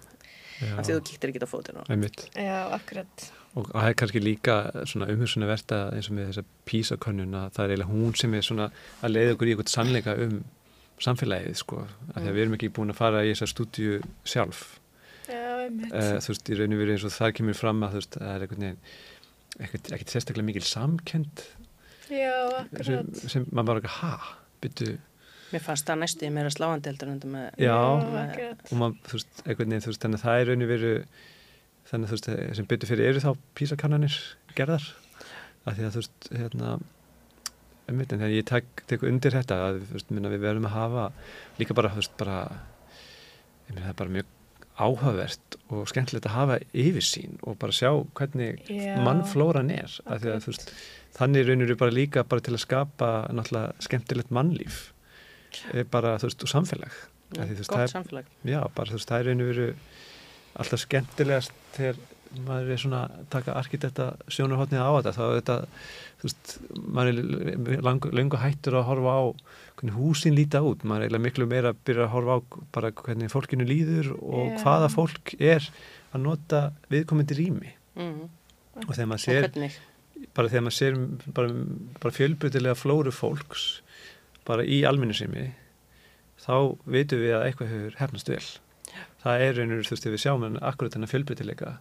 af 0.57 0.85
því 0.85 0.95
þú 0.95 1.01
kíktir 1.05 1.31
ekki 1.31 1.41
á 1.45 1.81
einmitt. 1.89 2.23
já, 2.33 2.57
akkurat. 2.73 3.25
Og 3.57 3.69
það 3.71 3.89
er 3.89 3.95
kannski 3.97 4.21
líka 4.21 4.55
svona 4.85 5.09
umhugsunni 5.13 5.49
verta 5.49 5.79
eins 5.93 6.09
og 6.09 6.17
með 6.17 6.31
þessa 6.31 6.43
písakönnun 6.69 7.37
að 7.37 7.47
það 7.55 7.63
er 7.63 7.73
eiginlega 7.73 7.93
hún 7.93 8.15
sem 8.17 8.33
er 8.33 8.45
svona 8.45 8.69
að 9.01 9.13
leiða 9.13 9.35
okkur 9.35 9.47
í 9.47 9.53
eitthvað 9.53 9.73
sannleika 9.73 10.15
um 10.25 10.35
samfélagið 11.01 11.57
sko. 11.61 11.83
Af 12.13 12.21
því 12.21 12.27
að 12.27 12.35
við 12.35 12.43
erum 12.43 12.57
ekki 12.57 12.73
búin 12.73 12.93
að 12.93 12.99
fara 13.01 13.23
í 13.25 13.33
þessa 13.33 13.49
stúdíu 13.53 14.01
sjálf. 14.25 14.63
Uh, 15.27 16.17
þú 16.23 16.31
veist, 16.31 16.49
í 16.49 16.57
raun 16.57 16.75
og 16.75 16.81
veru 16.81 16.95
eins 16.95 17.05
og 17.07 17.15
þar 17.17 17.35
kemur 17.35 17.57
fram 17.57 17.83
að 17.83 17.95
þú 17.95 18.01
veist, 18.01 18.17
það 18.17 18.33
er 18.33 18.45
einhvern 18.45 18.65
veginn 18.65 18.81
ekkert, 19.57 19.91
ekkert 19.95 20.13
sérstaklega 20.13 20.47
mikil 20.47 20.65
samkend 20.67 21.43
já, 22.07 22.35
sem, 22.79 23.01
akkurat. 23.01 23.21
sem 23.23 23.47
maður 23.51 23.69
bara 23.71 23.81
ekki, 23.83 23.93
ha, 23.97 24.11
byttu 24.63 24.91
mér 25.51 25.63
fannst 25.63 25.87
það 25.87 26.01
næstu 26.03 26.27
í 26.27 26.33
meira 26.35 26.51
sláandi 26.51 26.91
heldur 26.91 27.09
en 27.11 27.17
þetta 27.17 27.31
með 27.31 27.63
Já. 27.63 27.75
akkurat. 28.23 28.63
Og 28.67 28.79
maður, 28.81 28.97
þú 29.07 29.17
veist, 29.17 29.41
einhvern 29.45 29.71
veginn, 29.71 29.83
þú 29.85 29.91
veist, 29.91 30.03
þannig 30.03 30.19
að 30.19 30.25
það 30.25 30.41
er 30.41 30.49
raun 30.51 30.65
og 30.65 30.71
veru 30.73 30.93
þannig 31.87 32.07
að 32.07 32.11
þú 32.11 32.17
veist, 32.17 32.29
sem 32.59 32.69
byttu 32.71 32.89
fyrir 32.89 33.11
eru 33.11 33.23
þá 33.23 33.29
písakannanir 33.59 34.17
gerðar. 34.57 34.87
Af 35.63 35.77
því 35.77 35.87
að 35.87 35.95
þú 35.95 36.03
veist, 36.03 36.29
hérna 36.33 36.73
einmitt, 37.87 38.11
en 38.11 38.19
þegar 38.19 38.35
ég 38.35 38.47
tek, 38.47 38.83
tek 38.91 39.05
undir 39.07 39.37
þetta 39.37 39.59
að 39.69 39.79
þú 39.85 39.95
veist, 39.95 40.11
minna, 40.11 40.31
við 40.33 40.43
verðum 40.43 40.67
að 40.67 40.75
hafa 40.75 41.05
líka 41.61 41.77
bara, 41.77 41.93
þú 41.95 42.01
veist, 42.03 42.17
bara 42.19 42.39
ég 43.69 43.71
meina, 43.71 43.85
það 43.85 43.93
er 43.93 43.99
bara 44.03 44.15
mjög 44.17 44.33
áhugavert 44.77 45.57
og 45.73 45.87
skemmtilegt 45.89 46.27
að 46.29 46.35
hafa 46.37 46.57
yfirsýn 46.77 47.37
og 47.43 47.57
bara 47.61 47.73
sjá 47.75 47.89
hvernig 48.17 48.61
Já. 48.69 48.95
mannflóran 49.03 49.71
er 49.73 49.89
að 50.05 50.27
þú 50.43 50.51
veist, 50.51 50.71
þannig 51.17 51.47
raunir 51.47 51.71
við 51.73 51.79
bara 51.81 51.95
líka 51.95 52.23
bara 52.23 52.43
til 52.45 52.53
að 52.53 52.63
skapa 52.65 53.09
náttúrulega 53.33 53.87
skemmtilegt 53.87 54.33
mannlíf 54.37 54.81
er 55.73 55.87
bara, 55.89 56.17
þú 56.21 56.27
veist, 56.29 56.43
og 56.45 56.51
samfélag. 56.51 56.93
Af 57.37 57.47
því, 57.47 57.55
veist, 57.57 57.69
gott 57.71 57.79
er- 57.79 57.93
samfélag. 57.95 58.27
Já, 58.45 58.59
bara 58.75 58.91
þú 58.91 58.99
veist, 58.99 59.09
það 59.09 59.19
er 59.23 59.29
einu 59.33 59.47
veru 59.49 59.67
alltaf 60.57 60.83
skemmtilegast 60.83 61.51
þegar 61.73 61.97
maður 62.45 62.71
er 62.75 62.81
svona 62.81 63.01
að 63.07 63.25
taka 63.33 63.53
arkitekta 63.55 64.05
sjónarhóttnið 64.27 64.83
á 64.83 64.91
þetta, 64.97 65.13
þá 65.15 65.23
er 65.25 65.35
þetta 65.39 65.57
þú 66.19 66.27
veist, 66.27 66.53
maður 66.97 67.09
er 67.77 67.81
langu 68.19 68.41
hættur 68.41 68.77
að 68.77 68.87
horfa 68.91 69.13
á 69.15 69.23
hvernig 69.77 69.97
húsin 69.97 70.35
líta 70.37 70.63
út, 70.65 70.83
maður 70.83 71.05
er 71.05 71.07
eiginlega 71.07 71.25
miklu 71.27 71.47
meira 71.49 71.73
að 71.73 71.83
byrja 71.87 72.07
að 72.07 72.13
horfa 72.15 72.37
á 72.37 72.39
bara 72.77 72.93
hvernig 72.97 73.33
fólkinu 73.33 73.67
líður 73.67 74.13
og 74.17 74.55
Já. 74.55 74.57
hvaða 74.63 74.89
fólk 74.93 75.35
er 75.37 75.67
að 76.13 76.23
nota 76.23 76.61
viðkomandi 76.93 77.37
rými 77.37 77.73
mm. 77.97 78.23
og 78.85 78.91
þegar 78.91 79.11
maður 79.11 79.25
sér 79.25 79.49
bara 80.33 80.49
þegar 80.49 80.65
maður 80.65 80.77
sér 80.79 80.99
bara, 81.37 81.53
bara 82.01 82.17
fjölbutilega 82.17 82.77
flóru 82.79 83.13
fólks 83.13 83.67
bara 84.47 84.65
í 84.65 84.81
almennisými 84.87 85.51
þá 86.41 86.55
veitum 86.87 87.21
við 87.21 87.35
að 87.37 87.45
eitthvað 87.47 87.73
hefur 87.73 87.99
hefnast 88.01 88.31
vel 88.31 88.45
það 89.21 89.43
er 89.45 89.57
raunur, 89.57 89.85
þú 89.85 89.95
veist, 89.95 90.07
ef 90.07 90.13
við 90.13 90.23
sjáum 90.23 90.45
en 90.47 90.59
akkurat 90.65 90.95
þennan 90.95 91.11
fjölbreytileika 91.11 91.73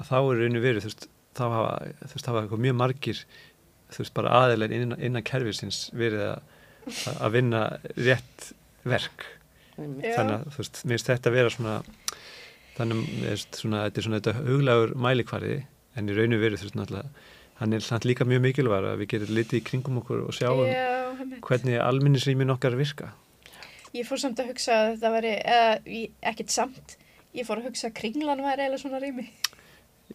að 0.00 0.08
þá 0.10 0.16
er 0.18 0.42
raunur 0.44 0.64
verið, 0.64 0.84
þú 0.84 0.90
veist, 0.90 1.08
þá 1.36 1.44
hafa 1.46 1.74
þú 2.00 2.14
veist, 2.14 2.30
hafa 2.30 2.60
mjög 2.64 2.78
margir 2.78 3.20
þú 3.90 4.02
veist, 4.02 4.14
bara 4.16 4.34
aðeinslega 4.38 4.78
innan, 4.78 5.02
innan 5.10 5.26
kerfisins 5.26 5.82
verið 5.96 6.24
að, 6.30 6.56
að 7.16 7.36
vinna 7.36 7.66
rétt 7.96 8.50
verk. 8.88 9.26
Já. 9.80 10.12
þannig 10.12 10.34
að, 10.34 10.42
þú 10.52 10.60
veist, 10.60 10.78
mér 10.84 10.98
finnst 10.98 11.08
þetta 11.08 11.30
að 11.30 11.36
vera 11.38 11.52
svona 11.54 11.74
þannig, 12.76 13.04
svona, 13.56 13.82
þetta 13.86 14.00
er 14.00 14.06
svona 14.06 14.18
þetta 14.20 14.34
huglagur 14.44 14.94
mælikvarði 15.06 15.54
en 15.96 16.10
í 16.10 16.16
rauninu 16.16 16.40
verið, 16.42 16.60
þú 16.60 16.68
veist, 16.68 16.76
náttúrulega 16.76 17.26
hann 17.60 17.76
er 17.76 17.84
samt 17.84 18.06
líka 18.08 18.26
mjög 18.28 18.42
mikilvægur 18.44 18.90
að 18.90 19.02
við 19.02 19.10
getum 19.14 19.34
litið 19.36 19.60
í 19.60 19.64
kringum 19.68 20.00
okkur 20.00 20.22
og 20.26 20.36
sjáum 20.36 20.68
já, 20.68 21.40
hvernig 21.44 21.80
alminnisrýmin 21.84 22.52
okkar 22.56 22.76
virka 22.76 23.12
Ég 23.96 24.06
fór 24.06 24.20
samt 24.22 24.38
að 24.38 24.52
hugsa 24.52 24.74
að 24.76 24.88
þetta 24.92 25.08
væri, 25.16 25.30
eða 25.50 25.70
ekkert 26.30 26.52
samt, 26.54 26.92
ég 27.34 27.46
fór 27.48 27.58
að 27.58 27.70
hugsa 27.70 27.88
að 27.88 27.96
kringlan 27.98 28.44
væri 28.44 28.68
eða 28.68 28.78
svona 28.78 29.00
rými. 29.02 29.26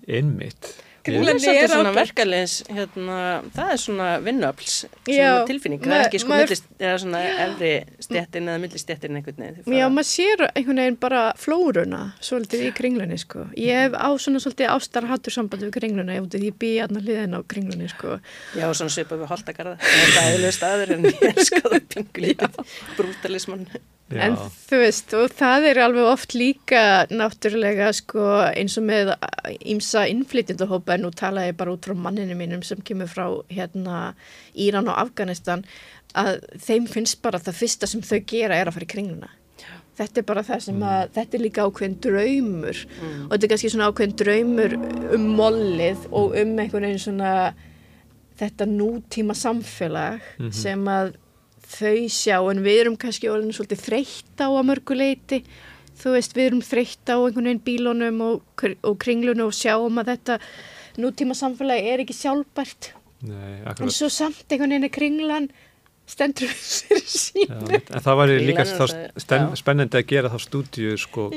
einmitt 0.07 0.69
Kringlan 1.05 1.37
er 1.51 1.67
svona 1.69 1.91
verkefliðs, 1.93 2.53
hérna, 2.73 3.17
það 3.53 3.71
er 3.75 3.79
svona 3.83 4.07
vinnuöfls, 4.25 4.75
svona 5.05 5.45
tilfinning, 5.49 5.81
það 5.83 5.95
er 5.99 6.05
ekki 6.07 6.21
sko 6.23 6.31
maður- 6.31 6.49
millist, 6.49 6.65
eða 6.81 6.95
svona 7.03 7.21
efri 7.45 7.71
stéttin 8.07 8.49
eða 8.49 8.61
millistéttin 8.63 9.19
einhvern 9.19 9.43
veginn. 9.45 9.77
Já, 9.77 9.85
maður 9.93 10.09
sér 10.09 10.45
einhvern 10.49 10.81
veginn 10.81 10.97
bara 11.05 11.21
flóruna 11.37 12.01
svolítið 12.25 12.65
í 12.65 12.73
kringlunni, 12.79 13.19
sko. 13.21 13.45
Ég 13.55 13.83
hef 13.85 13.93
á 14.01 14.09
svona 14.17 14.41
svolítið 14.41 14.73
ástarhattur 14.73 15.35
sambandi 15.37 15.69
við 15.69 15.75
kringluna, 15.77 16.17
ég, 16.17 16.29
ég 16.41 16.57
bý 16.57 16.71
aðna 16.81 17.03
hliðin 17.05 17.37
á 17.37 17.41
kringlunni, 17.45 17.89
sko. 17.93 18.17
Já, 18.57 18.65
svona 18.73 18.89
svipað 18.97 19.21
við 19.21 19.29
holtakarða, 19.35 19.77
það 19.77 20.21
er 20.25 20.39
eðlöð 20.39 20.55
staður 20.57 20.95
en 20.97 21.05
ég 21.11 21.27
er 21.29 21.43
skoða 21.51 21.81
pingu 21.93 22.25
lítið 22.25 22.63
brútalismann. 22.97 23.67
Já, 24.11 24.19
En 24.21 24.35
þú 24.37 24.77
veist, 24.83 25.13
og 25.17 25.31
það 25.33 25.63
er 25.71 25.79
alveg 25.81 26.05
oft 26.11 26.35
líka 26.37 26.81
náttúrulega, 27.09 27.87
sko, 27.97 28.21
eins 28.53 28.75
og 28.77 28.83
með 28.85 29.15
ímsa 29.65 30.03
innflytjandahópa, 30.11 30.93
en 30.93 31.01
nú 31.07 31.09
tala 31.11 31.47
ég 31.47 31.57
bara 31.57 31.73
út 31.73 31.87
frá 31.87 31.95
manninu 31.97 32.35
mínum 32.37 32.61
sem 32.63 32.77
kemur 32.85 33.07
frá, 33.09 33.25
hérna, 33.49 34.13
Íran 34.53 34.87
og 34.91 34.99
Afganistan, 35.07 35.65
að 36.13 36.37
þeim 36.61 36.85
finnst 36.87 37.21
bara 37.25 37.39
það 37.41 37.57
fyrsta 37.63 37.87
sem 37.89 38.01
þau 38.05 38.19
gera 38.29 38.55
er 38.61 38.69
að 38.69 38.77
fara 38.77 38.85
í 38.85 38.93
kringluna. 38.93 39.29
Þetta 39.97 40.19
er 40.21 40.23
bara 40.27 40.43
það 40.43 40.61
sem 40.67 40.79
að, 40.83 41.09
þetta 41.15 41.37
er 41.37 41.41
líka 41.47 41.65
ákveðin 41.65 41.99
draumur 42.03 42.79
og 43.25 43.29
þetta 43.31 43.43
er 43.45 43.51
kannski 43.55 43.69
svona 43.71 43.89
ákveðin 43.89 44.15
draumur 44.21 44.73
um 45.15 45.27
mollið 45.37 46.01
og 46.11 46.35
um 46.35 46.57
einhvern 46.59 46.83
veginn 46.89 46.99
svona 46.99 47.53
þetta 48.37 48.65
nútíma 48.67 49.33
samfélag 49.39 50.19
Mhm. 50.37 50.51
sem 50.53 50.83
að 50.85 51.13
þau 51.69 52.09
sjá 52.11 52.37
en 52.51 52.63
við 52.65 52.81
erum 52.83 52.97
kannski 52.99 53.31
orðin 53.31 53.55
svolítið 53.55 53.85
þreytt 53.87 54.43
á 54.43 54.47
að 54.47 54.67
mörguleiti 54.69 55.41
þú 55.99 56.15
veist 56.15 56.35
við 56.35 56.49
erum 56.49 56.63
þreytt 56.65 57.11
á 57.11 57.15
einhvern 57.17 57.49
veginn 57.49 57.63
bílunum 57.65 58.23
og, 58.25 58.65
og 58.83 58.97
kringlunum 59.01 59.49
og 59.49 59.55
sjáum 59.55 60.01
að 60.01 60.11
þetta 60.13 60.39
nútíma 61.01 61.35
samfélagi 61.37 61.91
er 61.91 62.03
ekki 62.03 62.15
sjálfbært. 62.15 62.91
Nei, 63.25 63.61
en 63.79 63.93
svo 63.93 64.09
samt 64.11 64.43
einhvern 64.49 64.75
veginn 64.75 64.87
er 64.87 64.93
kringlan 64.93 65.47
stendur 66.05 66.51
fyrir 66.53 67.07
sín 67.09 67.49
Já, 67.49 67.79
en 67.81 68.03
það 68.05 68.19
væri 68.19 68.35
líka 68.45 68.65
spennandi 69.57 69.97
að 69.97 70.09
gera 70.11 70.29
þá 70.29 70.37
stúdíu 70.43 70.97
sko, 71.01 71.31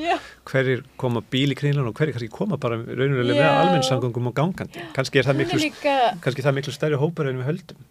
hverjir 0.49 0.83
koma 1.01 1.23
bíl 1.25 1.55
í 1.55 1.57
kringlan 1.57 1.89
og 1.89 1.97
hverjir 1.97 2.19
kannski 2.19 2.33
koma 2.35 2.59
bara 2.61 2.77
raunverulega 2.83 3.39
með 3.39 3.61
almennsangungum 3.63 4.29
og 4.29 4.37
gangandi. 4.37 4.85
Kannski 4.97 5.23
er 5.23 5.31
það 5.31 5.37
er 5.37 5.41
miklu, 5.45 5.63
líka 5.63 5.95
kannski 6.25 6.45
það 6.45 6.59
miklu 6.59 6.77
stærri 6.77 7.01
hópur 7.01 7.31
en 7.31 7.41
við 7.41 7.49
höldum 7.53 7.87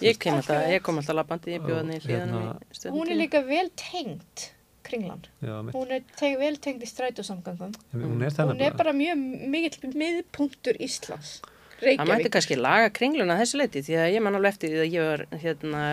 Ég 0.00 0.16
kem 0.18 0.34
alltaf, 0.40 0.64
ég 0.72 0.80
kom 0.82 0.96
alltaf 1.00 1.16
labbandi, 1.18 1.52
ég 1.56 1.62
bjóða 1.66 1.84
niður 1.88 2.06
hlýðanum 2.08 2.40
Hérna- 2.40 2.56
í 2.70 2.74
stundum. 2.78 2.98
hún 3.00 3.10
er 3.12 3.16
líka 3.20 3.42
vel 3.46 3.68
tengd 3.76 4.46
kringlan. 4.82 5.24
Já, 5.44 5.54
hún 5.74 5.90
er 5.92 6.02
teg, 6.16 6.38
vel 6.40 6.56
tengd 6.56 6.82
í 6.82 6.88
strætósamgangum 6.88 7.74
hún 7.92 8.22
er 8.24 8.30
hún 8.32 8.60
er 8.64 8.72
bara 8.74 8.92
mjög 8.92 9.16
mikill 9.52 9.92
miðpunktur 9.94 10.76
Íslands 10.80 11.40
Það 11.80 11.96
mætti 11.96 12.06
Reykjavík 12.06 12.32
kannski 12.32 12.56
laga 12.60 12.90
kringluna 12.92 13.36
þessu 13.40 13.56
leiti 13.60 13.80
því 13.86 13.94
að 13.96 14.10
ég 14.14 14.22
man 14.22 14.34
alveg 14.36 14.52
eftir 14.52 14.68
því 14.74 14.80
að 14.82 14.92
ég 14.92 15.06
var 15.10 15.22
hérna 15.44 15.84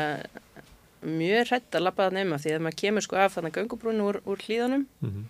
mjög 1.08 1.48
hrætt 1.52 1.72
að 1.78 1.84
labba 1.86 2.08
það 2.10 2.14
nema 2.18 2.40
því 2.42 2.52
að 2.56 2.64
maður 2.66 2.80
kemur 2.82 3.06
sko 3.06 3.16
af 3.22 3.36
þannig 3.38 3.54
göngubrúinu 3.56 4.08
úr, 4.10 4.18
úr 4.26 4.38
hlýðanum 4.48 4.86
Mhm. 5.02 5.24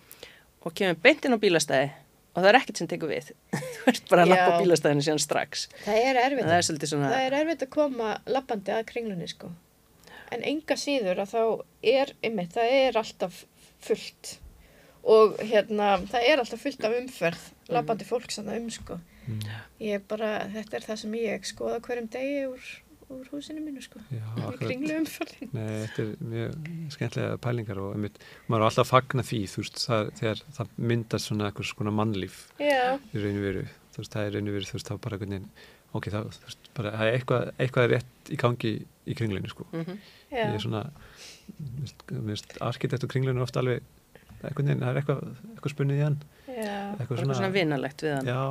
og 0.64 0.74
kemur 0.74 0.96
beint 1.02 1.24
inn 1.24 1.36
á 1.36 1.38
bílastæði 1.38 1.90
og 2.38 2.44
það 2.44 2.50
er 2.52 2.58
ekkert 2.60 2.80
sem 2.80 2.90
tekur 2.90 3.10
við 3.12 3.30
þú 3.76 3.92
ert 3.92 4.10
bara 4.10 4.24
að 4.24 4.32
lappa 4.32 4.58
bílastæðinu 4.62 5.06
síðan 5.06 5.22
strax 5.24 5.68
Það 5.84 6.02
er 6.02 6.20
erfitt. 6.24 6.48
það 6.48 6.58
er 6.58 6.90
svona 6.92 7.12
Það 7.12 7.24
er 7.26 7.38
erfitt 7.42 7.64
að 7.66 7.72
koma 7.74 8.10
lappandi 8.30 8.74
að 8.76 8.84
kringlunni 8.92 9.30
sko. 9.30 9.50
En 10.32 10.44
enga 10.44 10.76
síður 10.76 11.22
að 11.24 11.32
þá 11.32 11.42
er, 11.88 12.12
einmitt, 12.22 12.52
það 12.54 12.74
er 12.78 12.98
alltaf 13.00 13.44
fullt 13.84 14.34
og 15.08 15.38
hérna, 15.40 15.94
það 16.10 16.26
er 16.28 16.42
alltaf 16.42 16.60
fullt 16.66 16.84
af 16.84 16.96
umferð, 16.98 17.44
lappandi 17.72 18.06
fólk 18.08 18.34
sann 18.34 18.50
um 18.52 18.66
sko. 18.72 18.98
Mm. 19.28 19.40
Ég 19.84 19.98
er 20.00 20.04
bara, 20.08 20.32
þetta 20.52 20.78
er 20.78 20.86
það 20.88 21.00
sem 21.02 21.16
ég 21.20 21.48
skoða 21.48 21.80
hverjum 21.84 22.10
degi 22.12 22.42
úr, 22.48 22.68
úr 23.14 23.28
húsinu 23.32 23.62
mínu 23.64 23.80
sko. 23.84 24.00
Já, 24.12 24.20
Í 24.20 24.42
akkurat. 24.42 24.60
kringlu 24.62 24.96
umferðin. 25.00 25.50
Nei, 25.54 25.68
þetta 25.86 26.02
er 26.04 26.10
mjög 26.32 26.68
skemmtilega 26.94 27.38
pælingar 27.46 27.80
og 27.82 27.94
einmitt, 27.96 28.18
maður 28.48 28.60
er 28.64 28.66
alltaf 28.68 28.84
að 28.84 28.90
fagna 28.92 29.24
því, 29.28 29.40
þú 29.52 29.62
veist, 29.64 29.80
það, 29.88 30.10
þegar 30.20 30.42
það 30.58 30.72
myndast 30.92 31.30
svona 31.30 31.48
eitthvað 31.48 31.68
svona 31.72 31.94
mannlíf 31.98 32.38
Já, 32.60 32.98
í 33.14 33.22
raun 33.22 33.40
og 33.40 33.46
veru, 33.48 33.64
þú 33.94 34.02
veist, 34.02 34.12
það 34.14 34.22
er 34.24 34.30
í 34.30 34.36
raun 34.38 34.50
og 34.52 34.56
veru, 34.58 34.68
þú 34.70 34.76
veist, 34.78 34.90
þá 34.92 35.00
bara 35.08 35.20
veginn, 35.22 35.48
ok, 35.96 36.08
það, 36.14 36.28
þú 36.38 36.48
veist, 36.50 36.70
bara, 36.78 36.94
það 36.98 37.10
er 37.12 37.18
eitthvað, 37.18 37.46
eitthvað 37.64 37.86
er 37.88 37.94
rétt 37.96 38.32
í 38.36 38.40
gangi 38.44 38.72
í 39.08 39.16
kringlunni, 39.18 39.52
sko. 39.54 39.68
mm 39.72 39.94
já. 40.28 40.42
Ég 40.44 40.58
er 40.58 40.64
svona, 40.66 40.82
mér 41.56 42.34
finnst 42.34 42.58
arkitekt 42.60 43.06
og 43.08 43.12
kringlunni 43.14 43.40
ofta 43.44 43.62
alveg, 43.62 43.80
veginn, 44.42 44.82
það 44.82 44.90
er 44.92 45.00
eitthvað, 45.00 45.22
eitthvað 45.54 45.72
spunnið 45.74 46.02
í 46.02 46.04
hann, 46.04 46.18
Já, 46.48 46.74
eitthvað 46.98 47.14
bara 47.14 47.22
svona, 47.24 47.38
svona 47.40 47.54
vinalegt 47.54 48.04
við 48.04 48.12
hann 48.18 48.28
já, 48.28 48.42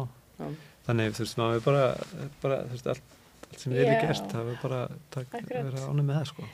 Já. 0.42 0.50
þannig, 0.88 1.14
þú 1.18 1.24
veist, 1.26 1.38
maður 1.42 1.60
er 1.62 1.64
bara, 1.68 1.86
bara, 2.42 2.58
þú 2.66 2.76
veist, 2.78 2.90
allt 2.96 3.14
sem 3.56 3.72
við 3.74 3.86
erum 3.86 4.02
gert, 4.08 4.28
það 4.34 4.52
er 4.54 4.60
bara, 4.62 4.82
takk, 5.14 5.32
Akkurat. 5.40 5.64
vera 5.72 5.88
ánum 5.88 6.06
með 6.10 6.20
það, 6.20 6.28
sko. 6.34 6.48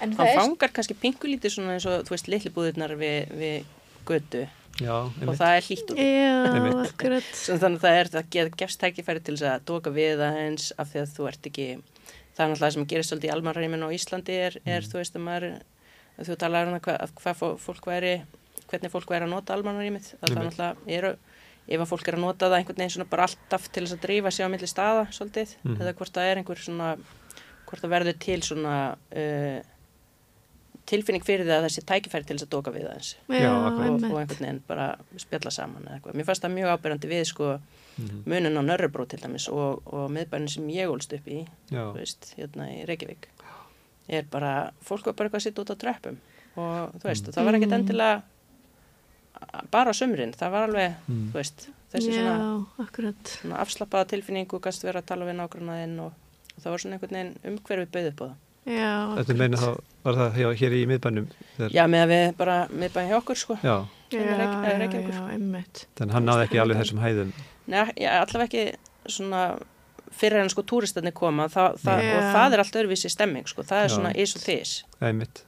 en 0.00 0.14
það 0.16 0.30
er, 0.30 0.38
fangar 0.40 0.72
kannski 0.78 0.96
pingulítið 1.02 1.54
svona 1.56 1.74
eins 1.76 1.86
og 1.90 2.06
þú 2.08 2.14
veist 2.14 2.30
litli 2.32 2.50
búðirnar 2.54 2.94
við, 3.00 3.34
við 3.40 3.64
götu 4.08 4.46
Já, 4.80 4.94
og 5.02 5.34
það 5.36 5.56
er 5.58 5.64
hlýtt. 5.66 5.90
Svo 7.44 7.56
þannig 7.60 7.80
að 7.80 7.82
það 7.84 7.96
er, 8.00 8.08
það 8.14 8.28
get, 8.32 8.52
gefst 8.62 8.80
tækifæri 8.80 9.20
til 9.26 9.34
þess 9.36 9.48
að 9.50 9.64
doka 9.68 9.90
við 9.92 10.22
aðeins 10.24 10.70
af 10.80 10.92
því 10.92 11.00
að 11.02 11.10
þú 11.16 11.26
ert 11.28 11.48
ekki, 11.50 11.66
það 12.36 12.44
er 12.44 12.52
náttúrulega 12.52 12.62
það 12.62 12.74
sem 12.76 12.86
gerist 12.92 13.12
svolítið 13.12 13.28
í 13.28 13.34
almanræminu 13.34 13.88
á 13.90 13.96
Íslandi 13.96 14.36
er, 14.46 14.56
er 14.64 14.86
þú 14.88 15.00
veist 15.00 15.18
að 15.18 15.24
maður, 15.26 15.46
að 16.16 16.30
þú 16.30 16.36
talar 16.44 16.70
um 16.70 16.78
það 16.78 17.12
hvað, 17.20 17.36
fó- 17.42 17.58
fólk 17.66 17.90
væri, 17.90 18.14
hvernig 18.70 18.94
fólk 18.94 19.12
væri 19.12 19.26
að 19.28 19.34
nota 19.34 19.56
almanræmið, 19.58 20.08
að 20.14 20.22
það 20.22 20.30
Einmitt. 20.30 20.46
náttúrulega 20.48 20.96
eru, 21.00 21.12
ef 21.70 21.80
að 21.80 21.90
fólk 21.92 22.08
er 22.08 22.16
að 22.18 22.24
nota 22.24 22.48
það 22.50 22.58
einhvern 22.60 22.80
veginn 22.82 22.94
svona 22.96 23.10
bara 23.10 23.26
alltaf 23.28 23.68
til 23.72 23.84
þess 23.86 23.96
að 23.96 24.04
drífa 24.06 24.30
sig 24.34 24.46
á 24.46 24.52
milli 24.52 24.66
staða 24.70 25.06
svolítið, 25.14 25.56
Mhm. 25.64 25.76
eða 25.80 25.92
hvort 25.94 26.12
það 26.16 26.30
er 26.32 26.36
einhver 26.42 26.58
svona, 26.58 26.88
hvort 27.66 27.82
það 27.84 27.94
verður 27.94 28.18
til 28.18 28.40
svona 28.42 28.74
uh, 29.16 29.60
tilfinning 30.90 31.22
fyrir 31.22 31.46
það 31.46 31.60
að 31.60 31.66
þessi 31.68 31.84
tækifæri 31.86 32.26
til 32.26 32.36
þess 32.36 32.46
að 32.48 32.50
doka 32.56 32.70
við 32.74 32.86
aðeins 32.90 33.10
Já, 33.30 33.50
og, 33.52 33.76
og 33.78 34.00
einhvern 34.18 34.40
veginn 34.40 34.62
bara 34.66 34.86
spjalla 35.22 35.50
saman 35.54 35.84
eða 35.86 35.98
eitthvað. 36.00 36.16
Mér 36.18 36.26
fannst 36.26 36.42
það 36.42 36.54
mjög 36.56 36.72
ábyrjandi 36.74 37.10
við 37.12 37.24
sko 37.30 37.50
Mhm. 38.00 38.22
munun 38.26 38.56
á 38.56 38.62
Nörrebró 38.64 39.04
til 39.06 39.18
dæmis 39.20 39.48
og, 39.52 39.82
og 39.92 40.10
miðbænin 40.10 40.48
sem 40.48 40.66
ég 40.72 40.88
ólst 40.88 41.12
upp 41.12 41.26
í, 41.28 41.42
þú 41.70 41.92
veist, 41.98 42.34
hérna 42.38 42.66
í 42.72 42.86
Reykjavík 42.88 43.26
er 44.08 44.22
bara, 44.30 44.70
fólk 44.82 45.04
var 45.04 45.12
bara 45.14 45.28
eitthvað 45.28 45.42
að 45.42 45.46
sitta 45.46 45.62
út 45.62 45.70
á 45.70 45.76
tröppum 45.76 46.16
og 46.56 46.94
þú 46.96 47.02
veist, 47.10 47.28
og 47.28 47.34
það 47.34 47.44
var 47.44 47.54
ekkert 47.58 47.70
Mm. 47.74 47.78
endilega 47.80 48.22
bara 49.70 49.90
á 49.90 49.94
sömurinn, 49.96 50.34
það 50.36 50.50
var 50.54 50.68
alveg, 50.68 50.94
Mm. 51.08 51.32
veist, 51.32 51.68
þessi 51.92 52.12
já, 52.12 52.22
svona, 52.22 53.14
svona 53.24 53.58
afslappaða 53.64 54.06
tilfinningu, 54.12 54.60
gast 54.60 54.82
vera 54.84 55.00
að 55.02 55.06
tala 55.06 55.24
við 55.26 55.36
nágrunnaðinn 55.40 55.98
og, 56.00 56.12
og 56.56 56.62
það 56.62 56.70
var 56.70 56.78
svona 56.84 56.98
einhvern 56.98 57.16
veginn 57.16 57.34
umhverfið 57.50 57.90
bauð 57.96 58.08
upp 58.12 58.20
á 58.20 58.26
það. 58.26 58.36
Já, 58.70 58.92
Þetta 59.16 59.36
meina 59.40 59.56
þá, 59.56 59.70
var 60.04 60.14
það 60.20 60.34
hjá, 60.36 60.48
hér 60.60 60.72
í 60.76 60.80
miðbænum 60.86 61.26
þegar, 61.56 61.70
Já, 61.72 61.84
með 61.88 62.02
að 62.04 62.10
við 62.12 62.36
bara 62.36 62.56
miðbænin 62.68 63.08
hjá 63.10 63.16
okkur 63.22 63.36
sko. 63.40 63.54
já, 63.64 63.76
já, 64.12 64.20
Reykj- 64.20 64.64
já, 64.68 64.78
Reykjavíkur. 64.78 65.14
já, 65.16 65.30
einmitt. 65.32 65.86
þannig 65.96 66.12
hann 66.12 66.26
náði 66.28 66.44
ekki 66.46 66.60
alveg 66.60 66.76
þessum 66.82 67.00
hæðum 67.00 67.32
Nei, 67.66 67.92
já, 67.96 68.10
allavega 68.20 68.44
ekki 68.44 68.76
svona 69.08 69.58
fyrir 70.12 70.40
en 70.42 70.48
sko 70.50 70.62
túristarnir 70.62 71.12
koma 71.14 71.48
það, 71.48 71.78
það, 71.80 72.02
Já. 72.04 72.16
og 72.18 72.22
það 72.34 72.52
er 72.52 72.58
allt 72.64 72.78
öðruvísi 72.82 73.10
stemming 73.10 73.46
sko, 73.48 73.62
það 73.62 73.84
er 73.84 73.88
Já. 73.88 73.94
svona 73.96 74.12
is 74.16 74.36
og 74.36 74.42
þis 74.42 74.72
einmitt, 75.00 75.42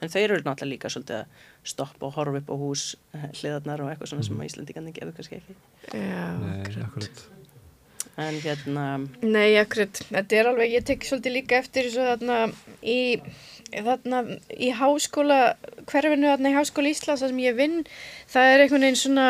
en 0.00 0.08
þau 0.08 0.20
eru 0.24 0.36
náttúrulega 0.42 0.72
líka 0.72 0.88
svolítið 0.88 1.20
að 1.20 1.26
stoppa 1.64 2.08
og 2.08 2.18
horfa 2.18 2.40
upp 2.42 2.52
á 2.52 2.56
hús 2.60 2.84
eh, 3.16 3.30
hliðarnar 3.40 3.82
og 3.84 3.90
eitthvað 3.90 4.12
svona 4.12 4.26
sem 4.26 4.40
að 4.40 4.50
Íslandingarnir 4.50 4.96
gerðu 4.96 5.16
kannski 5.16 5.40
ekki. 5.40 5.56
Já, 5.96 6.26
nei, 6.40 6.60
akkurat. 6.84 7.24
en 8.20 8.38
hérna, 8.44 8.86
Nei, 9.24 9.56
akkurat, 9.58 10.00
þetta 10.10 10.38
er 10.38 10.50
alveg, 10.52 10.76
ég 10.76 10.86
tek 10.86 11.06
svolítið 11.08 11.36
líka 11.38 11.58
eftir 11.58 11.88
þessu 11.88 12.04
þarna 12.06 12.38
í, 12.86 12.98
þarna 13.72 14.22
í 14.54 14.70
háskóla, 14.76 15.40
hverfinu 15.90 16.30
þarna 16.30 16.52
í 16.52 16.58
háskóla 16.58 16.92
Íslands 16.92 17.24
þar 17.24 17.32
sem 17.32 17.42
ég 17.42 17.56
vinn, 17.58 17.80
það 18.30 18.50
er 18.52 18.64
einhvern 18.64 18.86
veginn 18.86 19.00
svona, 19.00 19.26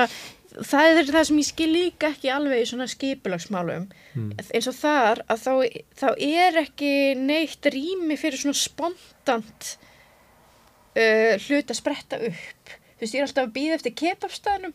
það 0.59 0.91
er 0.91 1.15
það 1.15 1.27
sem 1.31 1.41
ég 1.41 1.49
skil 1.49 1.71
líka 1.71 2.13
ekki 2.13 2.35
alveg 2.35 2.67
í 2.67 2.69
svona 2.69 2.91
skipulagsmálum, 2.93 3.89
mm. 4.19 4.37
eins 4.51 4.69
og 4.69 4.79
þar 4.83 5.25
að 5.33 5.47
þá, 5.47 5.81
þá 6.03 6.09
er 6.19 6.63
ekki 6.67 6.95
neitt 7.23 7.73
rými 7.73 8.19
fyrir 8.21 8.43
svona 8.43 8.59
spontant 8.59 9.77
uh, 10.95 11.35
hlut 11.49 11.75
að 11.75 11.81
spretta 11.81 12.23
upp. 12.31 12.75
Þú 12.95 13.05
veist, 13.05 13.15
ég 13.15 13.21
er 13.21 13.29
alltaf 13.29 13.47
að 13.49 13.55
býða 13.55 13.77
eftir 13.79 13.95
kebabstæðnum, 13.99 14.75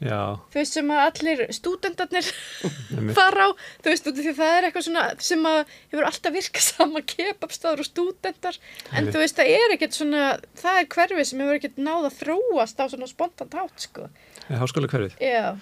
já, 0.00 0.20
þú 0.50 0.58
veist, 0.58 0.76
sem 0.76 0.90
að 0.94 1.02
allir 1.04 1.42
stúdendarnir 1.54 2.30
fara 3.18 3.46
á, 3.46 3.48
þú 3.84 3.92
veist, 3.92 4.08
því 4.16 4.32
það 4.38 4.54
er 4.56 4.66
eitthvað 4.68 4.86
svona 4.88 5.04
sem 5.26 5.46
að 5.50 5.60
hefur 5.92 6.08
alltaf 6.08 6.34
virkað 6.36 6.66
sama 6.70 7.04
kebabstaður 7.12 7.84
og 7.84 7.88
stúdendar 7.90 8.58
en 8.96 9.12
þú 9.12 9.22
veist, 9.22 9.38
það 9.38 9.52
er 9.58 9.76
ekkert 9.76 9.98
svona 9.98 10.24
það 10.60 10.80
er 10.80 10.90
hverfið 10.96 11.30
sem 11.30 11.44
hefur 11.44 11.60
ekkert 11.60 11.80
náð 11.86 12.10
að 12.10 12.18
þróast 12.24 12.82
á 12.82 12.84
svona 12.90 13.10
spontant 13.10 13.56
hátt, 13.60 13.86
sko. 13.86 14.10
Háskóla 14.50 14.90
hverfið, 14.90 15.16
Já, 15.22 15.54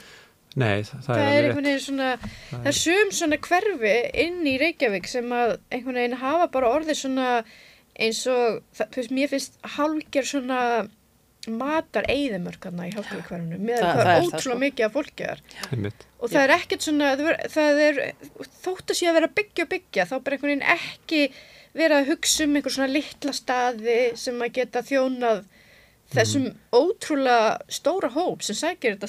nei, 0.57 0.81
það, 0.89 1.07
það 1.11 1.23
er 1.23 1.29
er 1.29 1.49
einhvern 1.51 1.71
veginn 1.71 1.87
svona 1.91 2.11
Það 2.25 2.53
það 2.59 2.71
er 2.73 2.79
sum 2.81 3.17
svona 3.21 3.43
hverfi 3.51 3.97
inn 4.25 4.39
í 4.49 4.59
Reykjavík 4.63 5.11
sem 5.11 5.35
að 5.35 5.59
einhvern 5.69 6.01
veginn 6.01 6.23
hafa 6.23 6.49
bara 6.55 6.73
orðið 6.79 7.03
svona 7.03 7.33
eins 7.99 8.21
og, 8.31 8.63
þú 8.79 9.01
veist, 9.01 9.11
mér 9.19 9.33
finnst 9.33 9.59
hálgjör 9.77 10.29
svona 10.29 10.61
matar 11.49 12.05
eigðumörkarna 12.11 12.89
í 12.89 12.93
hverfinu 12.93 13.59
með 13.63 13.79
Það- 13.81 13.95
hvað 13.95 14.01
er 14.03 14.11
er 14.13 14.23
ótrúlega 14.23 14.43
sko. 14.43 14.59
mikið 14.65 14.85
af 14.87 14.93
fólki 14.97 15.29
þar. 15.29 15.41
Einmitt, 15.73 16.03
og 16.21 16.31
það 16.31 16.43
er 16.45 16.55
ekkert 16.59 16.83
svona 16.87 17.13
það 17.17 17.81
er, 17.85 18.01
er 18.01 18.15
þótt 18.65 18.91
að 18.93 18.99
sé 18.99 19.07
að 19.09 19.17
vera 19.19 19.31
byggja 19.39 19.65
og 19.65 19.71
byggja 19.73 20.07
þá 20.11 20.15
bara 20.25 20.37
einhvern 20.37 20.53
veginn 20.53 20.67
ekki 20.75 21.23
vera 21.79 22.01
að 22.03 22.11
hugsa 22.13 22.45
um 22.45 22.57
einhver 22.59 22.75
svona 22.75 22.93
litla 22.93 23.33
staði 23.33 23.99
sem 24.19 24.43
að 24.45 24.53
geta 24.59 24.83
þjónað 24.83 25.45
þessum 26.15 26.47
ótrúlega 26.73 27.59
stóra 27.69 28.09
hóp 28.15 28.43
sem 28.43 28.57
sækir 28.57 28.97
þetta, 28.97 29.09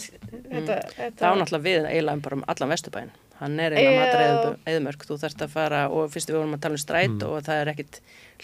þetta, 0.51 0.79
þetta 0.95 1.19
það 1.21 1.31
á 1.31 1.39
náttúrulega 1.39 1.67
við 1.67 1.89
eiginlega 1.89 2.23
bara 2.25 2.35
um 2.39 2.43
allan 2.47 2.73
vesturbæin 2.73 3.11
hann 3.39 3.59
er 3.63 3.71
eiginlega 3.75 3.99
Já. 3.99 4.05
matar 4.05 4.57
eðumörk 4.73 5.05
þú 5.07 5.17
þarft 5.21 5.43
að 5.45 5.53
fara 5.53 5.81
og 5.95 6.09
fyrst 6.13 6.29
við 6.31 6.37
vorum 6.39 6.55
að 6.57 6.63
tala 6.65 6.75
um 6.77 6.81
stræt 6.83 7.23
og 7.27 7.37
það 7.45 7.61
er 7.63 7.71
ekkit 7.73 7.99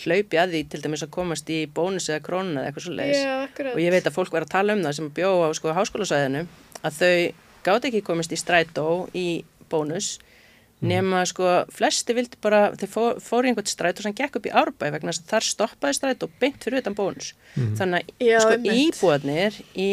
hlaupi 0.05 0.39
að 0.39 0.53
því 0.55 0.61
til 0.71 0.81
dæmis 0.85 1.03
að 1.05 1.11
komast 1.17 1.49
í 1.51 1.57
bónus 1.75 2.07
eða 2.11 2.23
krónun 2.27 2.55
eða 2.59 2.69
eitthvað 2.69 2.85
svo 2.87 2.93
leiðis 2.99 3.25
og 3.75 3.81
ég 3.83 3.91
veit 3.95 4.07
að 4.07 4.15
fólk 4.15 4.31
var 4.35 4.45
að 4.47 4.53
tala 4.55 4.75
um 4.77 4.85
það 4.87 4.95
sem 4.99 5.09
bjó 5.19 5.31
á 5.43 5.49
sko 5.59 5.73
háskólasæðinu 5.75 6.45
að 6.85 7.01
þau 7.01 7.15
gátt 7.67 7.89
ekki 7.91 8.03
komist 8.07 8.31
í 8.31 8.39
strætó 8.39 8.87
í 9.17 9.27
bónus 9.71 10.13
nema 10.85 11.21
sko 11.25 11.47
flesti 11.73 12.13
vildi 12.13 12.37
bara 12.43 12.67
þau 12.77 12.87
fó- 12.91 13.19
fóru 13.23 13.47
í 13.47 13.51
einhvern 13.53 13.67
strætó 13.71 14.03
sem 14.03 14.13
gekk 14.13 14.35
upp 14.39 14.45
í 14.47 14.51
árbæ 14.53 14.91
vegna 14.93 15.11
þess 15.11 15.23
að 15.23 15.31
þar 15.31 15.45
stoppaði 15.47 15.97
strætó 15.97 16.27
beint 16.39 16.59
fyrir 16.61 16.83
utan 16.83 16.97
bónus. 16.97 17.29
Þannig 17.79 18.11
að 18.21 18.41
sko 18.43 18.51
einmitt. 18.57 18.81
íbúðarnir 18.99 19.57
í 19.79 19.87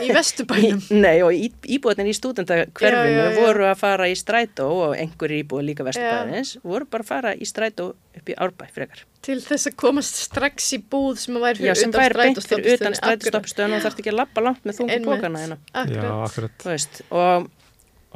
í 0.00 0.08
vesturbænum 0.16 0.78
Í, 0.86 0.96
nei 1.02 1.18
og 1.24 1.34
í, 1.36 1.50
íbúðarnir 1.76 2.08
í 2.08 2.14
stúdendakverfinu 2.16 3.10
Já, 3.12 3.18
já, 3.18 3.26
já. 3.28 3.40
voru 3.42 3.66
að 3.68 3.74
fara 3.82 4.06
í 4.08 4.14
strætó 4.16 4.68
og 4.86 4.94
einhverjir 4.96 5.42
íbúðar 5.44 5.66
líka 5.68 5.84
vesturbæðins 5.86 6.54
voru 6.64 6.88
bara 6.88 7.04
að 7.04 7.10
fara 7.10 7.32
í 7.36 7.48
strætó 7.48 7.90
upp 8.16 8.32
í 8.32 8.36
árbæ 8.46 8.64
frekar. 8.72 9.02
til 9.26 9.36
þess 9.44 9.68
að 9.68 9.76
komast 9.82 10.16
strax 10.24 10.70
í 10.76 10.80
búð 10.80 11.20
sem 11.20 11.36
að 11.36 11.44
væri 11.48 11.66
Já, 11.68 11.74
fyrir 11.74 11.80
sem 11.82 11.92
utan 11.92 12.00
væri 12.06 12.18
beint 12.22 12.40
fyrir 12.46 12.78
utan 12.78 12.96
strætóstoppistöðun 13.00 13.76
og 13.76 13.84
þarf 13.84 14.00
ekki 14.00 14.12
að 14.14 14.18
lappa 14.22 14.44
langt 14.46 14.64
með 14.64 14.78
þungu 14.80 14.98
bókana 15.10 15.44
hérna. 15.44 15.58
já, 15.60 15.78
Akkurat. 15.82 16.10
akkurat 16.30 16.58
Þú 16.64 16.72
veist, 16.72 17.00
og, 17.10 17.48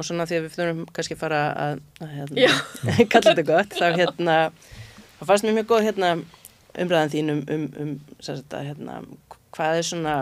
og 0.01 0.07
svona 0.09 0.25
því 0.29 0.39
að 0.39 0.45
við 0.47 0.55
þurfum 0.57 0.83
kannski 0.97 1.17
að 1.17 1.21
fara 1.25 1.41
að, 1.67 1.81
að 2.01 2.37
Já. 2.41 2.49
hérna, 2.49 3.07
kalla 3.13 3.33
þetta 3.35 3.47
gott, 3.53 3.77
þá 3.77 3.87
hérna, 4.01 4.37
þá 5.19 5.25
fannst 5.29 5.45
mér 5.45 5.57
mjög 5.59 5.69
góð 5.75 5.85
hérna 5.91 6.13
umræðan 6.81 7.11
þín 7.13 7.33
um, 7.35 7.41
um, 7.51 7.65
um 7.83 7.91
sem 8.23 8.39
sagt 8.39 8.55
að, 8.57 8.71
hérna, 8.71 9.01
hvað 9.53 9.81
er 9.81 9.87
svona 9.91 10.15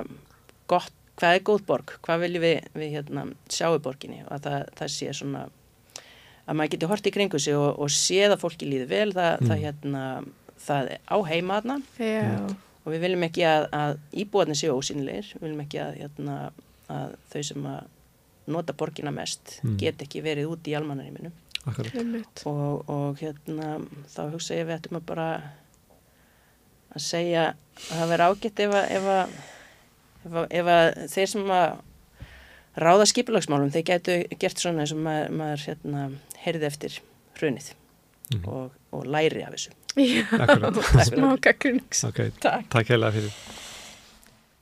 gott, 0.69 0.93
hvað 1.19 1.35
er 1.35 1.45
góð 1.49 1.65
borg, 1.67 1.93
hvað 2.05 2.23
viljum 2.23 2.45
við, 2.45 2.69
við 2.79 2.93
hérna, 2.95 3.25
sjá 3.51 3.67
í 3.75 3.81
borginni? 3.83 4.21
Og 4.25 4.31
að 4.37 4.47
það, 4.47 4.69
það 4.79 4.93
sé 4.95 5.13
svona 5.19 5.43
að 6.49 6.57
maður 6.57 6.71
geti 6.73 6.89
hort 6.89 7.09
í 7.09 7.13
kringu 7.13 7.39
sig 7.43 7.57
og, 7.59 7.69
og 7.77 7.91
séð 7.93 8.33
að 8.33 8.41
fólki 8.41 8.69
líði 8.69 8.87
vel, 8.89 9.11
það, 9.13 9.43
það 9.45 9.63
hérna, 9.65 10.03
það 10.63 10.91
er 10.95 11.03
á 11.05 11.17
heima 11.29 11.59
þarna. 11.59 11.77
Já, 11.99 12.39
og 12.79 12.93
við 12.95 13.03
viljum 13.05 13.27
ekki 13.27 13.43
að, 13.45 13.67
að 13.75 13.93
íbúarnir 14.23 14.57
séu 14.57 14.73
ósýnilegir, 14.79 15.33
við 15.35 15.45
viljum 15.45 15.63
ekki 15.65 15.81
að, 15.83 15.99
hérna, 15.99 16.37
að 16.89 17.13
þau 17.33 17.41
sem 17.51 17.69
að 17.69 17.95
nota 18.49 18.73
borgina 18.73 19.11
mest 19.13 19.59
Mm. 19.61 19.75
get 19.77 20.01
ekki 20.01 20.23
verið 20.25 20.49
út 20.49 20.65
í 20.65 20.73
almannaríminu 20.73 21.29
og, 22.49 22.87
og 22.89 23.19
hérna 23.19 23.75
þá 24.09 24.21
hugsa 24.31 24.55
ég 24.57 24.65
við 24.65 24.77
ættum 24.79 24.97
að 24.97 25.05
bara 25.11 25.27
að 26.95 27.03
segja 27.05 27.43
að 27.51 27.99
það 27.99 28.11
verði 28.13 28.27
ágætt 28.31 28.61
ef 28.65 28.73
að, 28.79 29.35
ef 30.25 30.39
ef 30.59 30.71
að, 30.75 30.89
þeir 31.13 31.29
sem 31.33 31.51
að 31.55 31.79
ráða 32.79 33.05
skipulagsmálum, 33.11 33.71
þeir 33.73 33.85
getu 33.89 34.17
gert 34.39 34.61
svona 34.61 34.83
eins 34.85 34.93
og 34.95 35.01
maður, 35.03 35.31
maður 35.41 35.63
hérna, 35.69 36.03
heyrði 36.45 36.69
eftir 36.73 36.99
hrunið 37.39 37.73
Mhm. 38.29 38.43
og, 38.45 38.73
og 38.93 39.07
læri 39.09 39.41
af 39.41 39.55
þessu. 39.55 39.71
Já, 39.97 40.21
Akkurat. 40.37 40.75
smá 41.09 41.31
gaggrunings. 41.41 42.03
Ok, 42.05 42.19
Takk. 42.39 42.67
takk 42.69 42.91
heila 42.93 43.09
fyrir. 43.15 43.33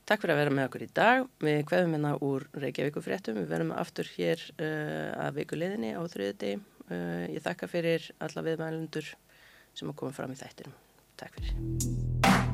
Takk 0.07 0.21
fyrir 0.23 0.37
að 0.37 0.39
vera 0.39 0.53
með 0.55 0.69
okkur 0.69 0.85
í 0.85 0.89
dag. 0.95 1.25
Við 1.43 1.59
kveðum 1.67 1.97
hérna 1.97 2.13
úr 2.23 2.45
Reykjavíku 2.55 3.03
fréttum. 3.03 3.41
Við 3.41 3.51
verðum 3.51 3.73
aftur 3.75 4.07
hér 4.15 4.39
uh, 4.55 5.19
að 5.27 5.41
viku 5.41 5.59
liðinni 5.59 5.91
á 5.99 6.01
þriðdegi. 6.07 6.61
Uh, 6.87 7.27
ég 7.35 7.43
þakka 7.43 7.67
fyrir 7.67 8.07
alla 8.23 8.45
viðmælundur 8.47 9.11
sem 9.75 9.91
að 9.91 9.99
koma 9.99 10.15
fram 10.15 10.31
í 10.31 10.39
þættinum. 10.39 10.79
Takk 11.19 11.41
fyrir. 11.41 12.46